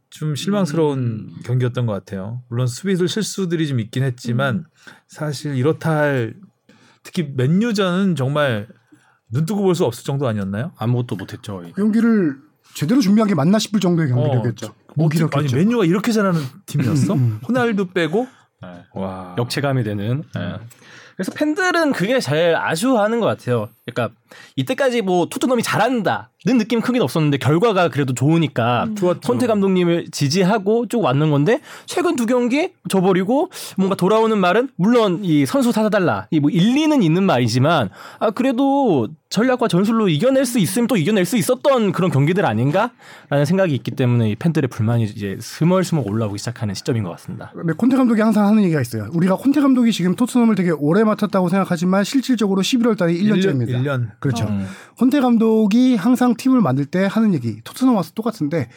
좀 0.10 0.36
실망스러운 0.36 1.00
음. 1.00 1.30
경기였던 1.44 1.86
것 1.86 1.94
같아요. 1.94 2.42
물론 2.50 2.68
수비들 2.68 3.08
실수들이 3.08 3.68
좀 3.68 3.80
있긴 3.80 4.04
했지만 4.04 4.66
사실 5.08 5.56
이렇다 5.56 5.96
할 5.98 6.36
특히 7.04 7.32
맨유전은 7.36 8.16
정말 8.16 8.68
눈 9.32 9.46
뜨고 9.46 9.62
볼 9.62 9.76
수 9.76 9.86
없을 9.86 10.04
정도 10.04 10.28
아니었나요? 10.28 10.72
아무것도 10.78 11.16
못했죠. 11.18 11.62
그 11.62 11.72
경기를 11.82 12.38
제대로 12.76 13.02
준비한 13.02 13.28
게 13.28 13.36
맞나 13.36 13.60
싶을 13.60 13.80
정도의 13.80 14.12
어, 14.12 14.16
경기력이었죠. 14.16 14.74
뭐. 14.96 15.10
아니 15.34 15.54
맨유가 15.54 15.86
이렇게 15.86 16.12
잘하는 16.12 16.42
팀이었어? 16.66 17.14
음, 17.14 17.20
음. 17.20 17.40
호날두 17.48 17.88
빼고 17.88 18.28
네. 18.62 18.84
와 18.96 19.36
역체감이 19.38 19.84
되는. 19.84 20.24
예. 20.36 20.56
그래서 21.18 21.32
팬들은 21.32 21.94
그게 21.94 22.20
제일 22.20 22.56
아쉬워하는 22.56 23.20
것 23.20 23.26
같아요. 23.26 23.70
그러니까 23.86 24.16
이때까지 24.56 25.02
뭐 25.02 25.28
토트넘이 25.28 25.64
잘한다 25.64 26.30
는 26.48 26.58
느낌 26.58 26.80
크긴 26.80 27.02
없었는데 27.02 27.38
결과가 27.40 27.90
그래도 27.90 28.14
좋으니까 28.14 28.88
좋았죠. 28.96 29.20
콘테 29.20 29.48
감독님을 29.48 30.08
지지하고 30.12 30.88
쭉 30.88 31.04
왔는 31.04 31.30
건데 31.30 31.60
최근 31.86 32.16
두 32.16 32.26
경기 32.26 32.70
져버리고 32.88 33.50
뭔가 33.76 33.96
돌아오는 33.96 34.38
말은 34.38 34.70
물론 34.78 35.20
이 35.24 35.46
선수 35.46 35.72
사달라 35.74 36.28
이 36.32 36.40
뭐 36.40 36.50
일리는 36.50 37.04
있는 37.04 37.24
말이지만 37.24 37.90
아 38.20 38.32
그래도 38.32 39.10
전략과 39.30 39.68
전술로 39.68 40.08
이겨낼 40.08 40.46
수 40.46 40.58
있으면 40.58 40.88
또 40.88 40.96
이겨낼 40.96 41.26
수 41.26 41.36
있었던 41.36 41.92
그런 41.92 42.10
경기들 42.10 42.46
아닌가라는 42.46 43.44
생각이 43.46 43.76
있기 43.76 43.92
때문에 43.92 44.30
이 44.30 44.36
팬들의 44.36 44.70
불만이 44.70 45.04
이제 45.04 45.38
스멀스멀 45.42 46.06
올라오기 46.08 46.38
시작하는 46.38 46.74
시점인 46.74 47.04
것 47.04 47.10
같습니다. 47.12 47.52
네, 47.66 47.74
콘테 47.74 47.98
감독이 47.98 48.22
항상 48.22 48.48
하는 48.48 48.64
얘기가 48.64 48.80
있어요. 48.80 49.10
우리가 49.14 49.36
콘테 49.36 49.60
감독이 49.60 49.92
지금 49.92 50.16
토트넘을 50.16 50.56
되게 50.56 50.72
오래 50.72 51.04
맡았다고 51.04 51.50
생각하지만 51.50 52.06
실질적으로 52.06 52.62
11월 52.62 52.98
달에 52.98 53.14
1년째입니다. 53.16 53.68
1년. 53.84 54.12
그렇죠. 54.20 54.46
음. 54.46 54.66
콘테 54.98 55.20
감독이 55.20 55.98
항상 55.98 56.34
팀을 56.38 56.62
만들 56.62 56.86
때 56.86 57.08
하는 57.10 57.34
얘기 57.34 57.62
토트넘 57.64 57.96
와서 57.96 58.12
똑같은데 58.14 58.70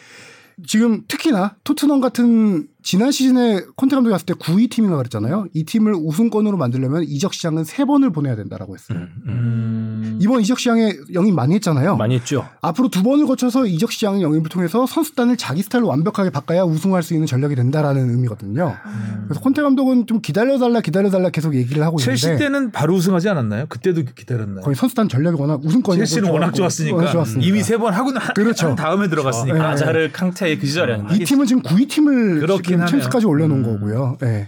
지금 0.65 1.03
특히나 1.07 1.55
토트넘 1.63 2.01
같은 2.01 2.67
지난 2.83 3.11
시즌에 3.11 3.61
콘테 3.75 3.95
감독이 3.95 4.11
왔을 4.11 4.25
때 4.25 4.33
9위 4.33 4.69
팀인가 4.69 4.97
그랬잖아요. 4.97 5.47
이 5.53 5.63
팀을 5.63 5.93
우승권으로 5.95 6.57
만들려면 6.57 7.03
이적 7.03 7.33
시장은 7.33 7.63
세 7.63 7.85
번을 7.85 8.11
보내야 8.11 8.35
된다라고 8.35 8.75
했어요. 8.75 8.99
음. 8.99 9.80
이번 10.19 10.41
이적 10.41 10.59
시장에 10.59 10.93
영입 11.13 11.33
많이 11.33 11.55
했잖아요. 11.55 11.95
많이 11.97 12.15
했죠. 12.15 12.47
앞으로 12.61 12.89
두 12.89 13.03
번을 13.03 13.25
거쳐서 13.25 13.65
이적 13.65 13.91
시장 13.91 14.21
영입을 14.21 14.49
통해서 14.49 14.85
선수단을 14.85 15.37
자기 15.37 15.61
스타일로 15.63 15.87
완벽하게 15.87 16.29
바꿔야 16.29 16.63
우승할 16.63 17.03
수 17.03 17.13
있는 17.13 17.27
전력이 17.27 17.55
된다라는 17.55 18.09
의미거든요. 18.09 18.75
그래서 19.25 19.41
콘테 19.41 19.61
감독은 19.61 20.07
좀 20.07 20.21
기다려달라 20.21 20.81
기다려달라 20.81 21.29
계속 21.29 21.55
얘기를 21.55 21.83
하고 21.83 21.97
첼시 21.97 22.27
있는데 22.27 22.45
때는 22.45 22.71
바로 22.71 22.93
우승하지 22.95 23.29
않았나요? 23.29 23.65
그때도 23.69 24.03
기다렸나요? 24.15 24.61
거의 24.61 24.75
선수단 24.75 25.09
전력이 25.09 25.39
워낙 25.41 25.59
우승권이 25.63 25.97
첼시는 25.99 26.29
워낙 26.29 26.53
좋았으니까, 26.53 27.23
이미 27.39 27.61
세 27.63 27.77
번 27.77 27.93
하고 27.93 28.11
나 28.11 28.19
그렇죠. 28.33 28.67
한 28.67 28.75
다음에 28.75 29.07
들어갔으니까 29.09 29.57
네. 29.57 29.63
아자르 29.63 30.09
캉테의 30.11 30.59
그 30.59 30.67
시절에 30.67 31.01
이 31.13 31.19
팀은 31.19 31.45
지금 31.45 31.61
9위 31.63 31.89
팀을 31.89 32.39
지금. 32.63 32.85
챔스까지 32.85 33.25
올려놓은 33.25 33.63
음. 33.65 33.79
거고요. 33.79 34.17
예. 34.23 34.47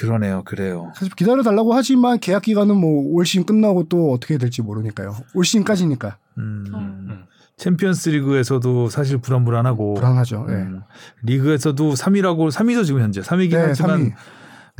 그러네요, 0.00 0.42
그래요. 0.44 0.90
사실 0.96 1.12
기다려달라고 1.14 1.74
하지만 1.74 2.18
계약 2.18 2.42
기간은 2.42 2.76
뭐 2.76 3.02
올 3.14 3.24
시즌 3.26 3.44
끝나고 3.44 3.84
또 3.88 4.12
어떻게 4.12 4.38
될지 4.38 4.62
모르니까요. 4.62 5.14
올 5.34 5.44
시즌까지니까 5.44 6.16
음. 6.38 7.24
챔피언스 7.58 8.08
리그에서도 8.10 8.88
사실 8.88 9.18
불안불안하고 9.18 9.94
불안하죠. 9.94 10.46
예. 10.48 10.52
음. 10.54 10.80
리그에서도 11.22 11.92
3위라고 11.94 12.50
3위죠 12.50 12.84
지금 12.84 13.00
현재 13.02 13.20
3위긴 13.20 13.50
네, 13.50 13.64
하지만 13.68 14.00
3위. 14.00 14.12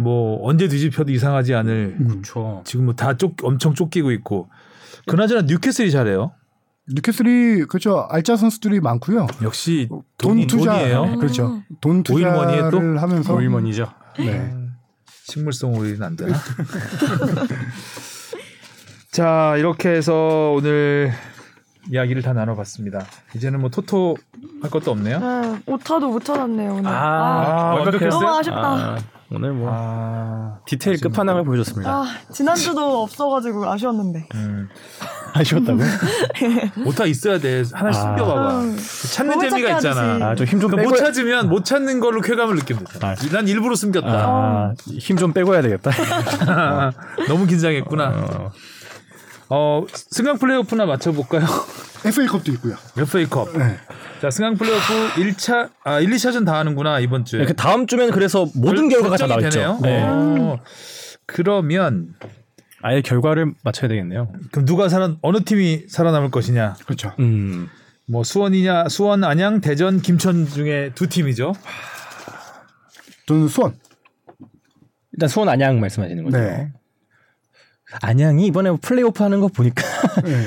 뭐 0.03 0.39
언제 0.43 0.67
뒤집혀도 0.69 1.13
이상하지 1.13 1.55
않을 1.55 1.97
음. 2.01 2.09
그렇죠. 2.09 2.63
지금 2.65 2.87
뭐 2.87 2.95
다 2.95 3.15
쫓 3.17 3.33
엄청 3.43 3.75
쫓기고 3.75 4.11
있고 4.13 4.49
그나저나 5.07 5.43
뉴캐슬이 5.43 5.91
잘해요. 5.91 6.33
뉴캐슬이 6.93 7.65
그렇죠. 7.67 8.07
알짜 8.11 8.37
선수들이 8.37 8.81
많고요. 8.81 9.27
역시 9.43 9.89
돈 10.19 10.31
돈이 10.31 10.47
투자 10.49 10.73
돈이에요. 10.79 11.19
그렇죠. 11.19 11.63
돈 11.81 12.03
오일머니에 12.11 12.63
또? 12.63 12.71
투자를 12.71 13.03
하면서 13.03 13.35
오일먼이죠. 13.35 13.87
네. 14.19 14.53
식물성 15.25 15.75
오일은 15.75 16.03
안 16.03 16.17
되나? 16.17 16.37
자 19.11 19.55
이렇게 19.57 19.91
해서 19.91 20.53
오늘 20.57 21.13
이야기를 21.91 22.23
다 22.23 22.33
나눠봤습니다. 22.33 23.05
이제는 23.35 23.61
뭐 23.61 23.71
토토 23.71 24.17
할 24.63 24.71
것도 24.71 24.91
없네요. 24.93 25.19
네, 25.19 25.59
오타도 25.67 26.09
못 26.11 26.25
찾았네요 26.25 26.75
오늘. 26.75 26.87
아, 26.91 27.75
완벽했어요? 27.79 28.11
너무 28.11 28.29
아쉽다. 28.29 28.59
아, 28.61 28.99
오늘 29.31 29.53
뭐 29.53 29.71
아 29.73 30.59
디테일 30.67 31.01
끝판왕을 31.01 31.45
보여줬습니다. 31.45 31.91
아, 31.91 32.05
지난주도 32.33 33.03
없어가지고 33.03 33.71
아쉬웠는데. 33.71 34.29
음. 34.35 34.69
아쉬웠다고요? 35.35 35.85
오타 36.87 37.07
있어야 37.07 37.39
돼. 37.39 37.65
하나씩 37.73 38.03
아. 38.03 38.07
숨겨봐봐. 38.09 38.61
음, 38.61 38.77
찾는 39.15 39.41
재미가 39.41 39.71
있잖아. 39.77 40.01
아, 40.31 40.35
좀힘좀 40.35 40.71
그러니까 40.71 40.77
빼고 40.77 40.91
못 40.91 40.97
찾으면 40.97 41.49
못 41.49 41.65
찾는 41.65 42.01
걸로 42.01 42.21
쾌감을 42.21 42.57
느끼면 42.57 42.85
되잖아. 42.85 43.15
난 43.33 43.49
일부러 43.49 43.75
숨겼다. 43.75 44.09
아, 44.09 44.75
힘좀 44.99 45.33
빼고 45.33 45.55
해야 45.55 45.63
되겠다. 45.63 45.91
너무 47.29 47.47
긴장했구나. 47.47 48.09
어. 48.09 48.53
어, 49.55 49.85
승강 49.93 50.39
플레이오프나 50.39 50.87
맞춰볼까요? 50.87 51.43
FA컵도 52.07 52.53
있고요. 52.53 52.75
FA컵. 52.97 53.59
네. 53.59 53.77
자, 54.23 54.31
승강 54.31 54.55
플레이오프 54.55 55.21
1차, 55.21 55.69
아, 55.85 56.01
1, 56.01 56.09
2차전 56.09 56.47
다 56.47 56.55
하는구나, 56.59 57.01
이번 57.01 57.27
주에. 57.27 57.45
그 57.45 57.55
다음 57.55 57.87
주면 57.87 58.13
그래서 58.13 58.47
모든 58.55 58.89
결과가 58.89 59.19
다. 59.19 59.37
되네요. 59.37 59.79
네. 59.83 60.03
어, 60.03 60.59
그러면, 61.27 62.15
아예 62.81 63.03
결과를 63.03 63.53
맞춰야 63.63 63.91
되겠네요. 63.91 64.33
그럼 64.53 64.65
누가 64.65 64.89
살아, 64.89 65.17
어느 65.21 65.45
팀이 65.45 65.85
살아남을 65.87 66.31
것이냐? 66.31 66.77
그렇죠. 66.87 67.13
음. 67.19 67.69
뭐, 68.09 68.25
수원이냐, 68.25 68.89
수원, 68.89 69.23
안양, 69.23 69.61
대전, 69.61 70.01
김천 70.01 70.47
중에 70.47 70.93
두 70.95 71.11
팀이죠. 71.11 71.53
저는 73.27 73.49
수원. 73.49 73.75
일단 75.13 75.29
수원 75.29 75.51
안양 75.51 75.79
말씀하시는 75.79 76.25
거죠. 76.25 76.39
네. 76.39 76.73
안양이 78.01 78.47
이번에 78.47 78.77
플레이오프 78.81 79.23
하는 79.23 79.41
거 79.41 79.49
보니까 79.49 79.83
네. 80.25 80.47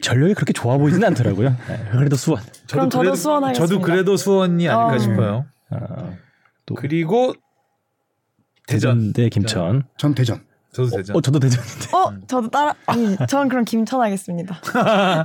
전력이 0.00 0.34
그렇게 0.34 0.52
좋아 0.52 0.76
보이진 0.76 1.02
않더라고요. 1.04 1.50
네, 1.68 1.84
그래도 1.92 2.16
수원. 2.16 2.42
그럼 2.70 2.90
저도 2.90 2.98
그래도- 3.02 3.14
수원 3.16 3.44
하겠습니다. 3.44 3.66
저도 3.74 3.80
그래도 3.84 4.16
수원이 4.16 4.68
아닐까 4.68 4.94
어. 4.94 4.98
싶어요. 4.98 5.46
아, 5.70 6.10
또 6.66 6.74
그리고 6.74 7.32
대전. 8.66 9.12
대 9.12 9.28
김천. 9.28 9.84
전 9.96 10.14
대전. 10.14 10.42
저도 10.72 10.90
대전. 10.96 11.16
어, 11.16 11.20
저도 11.20 11.38
대전인데. 11.38 11.96
어, 11.96 12.12
저도 12.26 12.48
따라. 12.48 12.74
아니, 12.86 13.16
저는 13.28 13.48
그럼 13.48 13.64
김천 13.64 14.00
하겠습니다. 14.00 14.58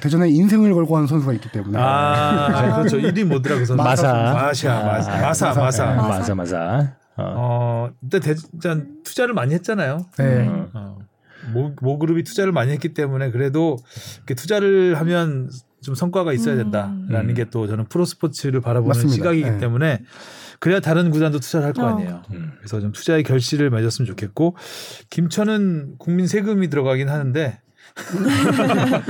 대전에 0.00 0.28
인생을 0.28 0.72
걸고 0.72 0.96
하는 0.96 1.06
선수가 1.08 1.32
있기 1.34 1.50
때문에 1.50 1.78
아, 1.80 2.76
그렇죠. 2.76 2.98
이름이 2.98 3.24
뭐더라, 3.24 3.56
그 3.58 3.66
선수. 3.66 3.82
마사. 3.82 4.12
마샤, 4.12 4.82
마사, 4.84 5.12
아, 5.12 5.20
마사, 5.22 5.54
마사. 5.54 5.86
네, 5.86 5.96
맞아, 5.96 6.34
맞아. 6.34 6.96
어. 7.18 7.34
어, 7.36 7.90
일단 8.02 8.20
대전 8.20 9.02
투자를 9.04 9.34
많이 9.34 9.54
했잖아요. 9.54 10.06
네. 10.18 10.46
어. 10.48 10.68
어. 10.74 10.98
모, 11.52 11.74
모 11.80 11.98
그룹이 11.98 12.24
투자를 12.24 12.52
많이 12.52 12.72
했기 12.72 12.92
때문에 12.94 13.30
그래도 13.30 13.76
이렇게 14.18 14.34
투자를 14.34 14.98
하면 14.98 15.48
좀 15.82 15.94
성과가 15.94 16.32
있어야 16.32 16.56
된다라는 16.56 17.30
음. 17.30 17.34
게또 17.34 17.66
저는 17.68 17.84
프로 17.86 18.04
스포츠를 18.04 18.60
바라보는 18.60 18.88
맞습니다. 18.88 19.14
시각이기 19.14 19.50
네. 19.50 19.58
때문에 19.58 20.00
그래야 20.58 20.80
다른 20.80 21.10
구단도 21.10 21.38
투자를 21.38 21.66
할거 21.66 21.84
어. 21.84 21.94
아니에요. 21.94 22.22
음. 22.32 22.52
그래서 22.58 22.80
좀 22.80 22.90
투자의 22.92 23.22
결실을 23.22 23.70
맺었으면 23.70 24.06
좋겠고 24.06 24.56
김천은 25.10 25.96
국민 25.98 26.26
세금이 26.26 26.68
들어가긴 26.68 27.08
하는데 27.08 27.60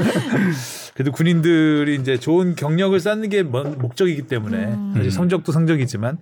그래도 0.94 1.12
군인들이 1.12 1.94
이제 1.96 2.18
좋은 2.18 2.54
경력을 2.54 2.98
쌓는 2.98 3.28
게 3.28 3.42
먼- 3.42 3.78
목적이기 3.78 4.22
때문에 4.22 4.64
음. 4.74 5.10
성적도 5.10 5.52
성적이지만 5.52 6.18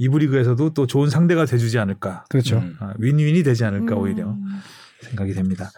이부 0.00 0.18
리그에서도 0.18 0.70
또 0.72 0.86
좋은 0.86 1.10
상대가 1.10 1.44
돼주지 1.44 1.78
않을까. 1.78 2.24
그렇죠. 2.30 2.56
음. 2.56 2.74
아, 2.80 2.94
윈윈이 2.98 3.42
되지 3.42 3.64
않을까 3.66 3.94
음. 3.94 4.00
오히려 4.00 4.34
생각이 5.02 5.34
됩니다. 5.34 5.70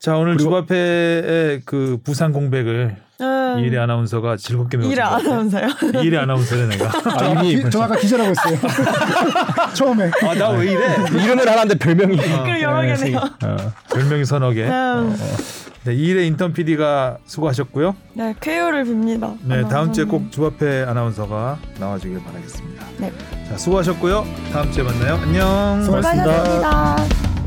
자 0.00 0.16
오늘 0.16 0.36
주바페의 0.38 1.62
그 1.64 1.98
부산 2.02 2.32
공백을 2.32 2.96
음. 3.20 3.56
이일의 3.60 3.78
아나운서가 3.80 4.36
즐겁게 4.36 4.76
안 4.78 4.88
같아요. 4.90 5.30
하면서요. 5.34 5.66
이일의 6.02 6.18
아나운서래 6.18 6.66
내가. 6.66 6.86
아, 7.04 7.32
이미 7.42 7.62
기- 7.62 7.70
저 7.70 7.82
아까 7.82 7.96
기자라고 7.96 8.30
했어요. 8.30 8.58
처음에. 9.74 10.10
아 10.22 10.34
나 10.34 10.50
왜 10.50 10.72
이래? 10.72 10.96
이름을 11.24 11.48
하나인데 11.48 11.78
별명이 11.78 12.16
댓글 12.16 12.60
여러 12.62 12.82
개네요. 12.96 13.18
어, 13.18 13.56
별명이 13.92 14.24
서너 14.24 14.50
개. 14.52 14.64
음. 14.66 15.16
네, 15.84 15.94
이일의 15.94 16.26
인턴 16.26 16.52
PD가 16.52 17.18
수고하셨고요. 17.24 17.94
네, 18.14 18.34
쾌유를 18.40 18.84
빕니다. 18.84 19.36
네, 19.44 19.62
다음 19.68 19.92
주에 19.92 20.04
아나운서님. 20.04 20.08
꼭 20.08 20.30
주바페 20.32 20.82
아나운서가 20.84 21.58
나와주길 21.78 22.22
바라겠습니다. 22.24 22.84
네. 22.98 23.12
자, 23.48 23.56
수고하셨고요. 23.56 24.24
다음 24.52 24.70
주에 24.72 24.82
만나요. 24.82 25.14
안녕. 25.14 25.82
수고하셨습니다. 25.84 26.44
수고하셨습니다. 26.44 27.37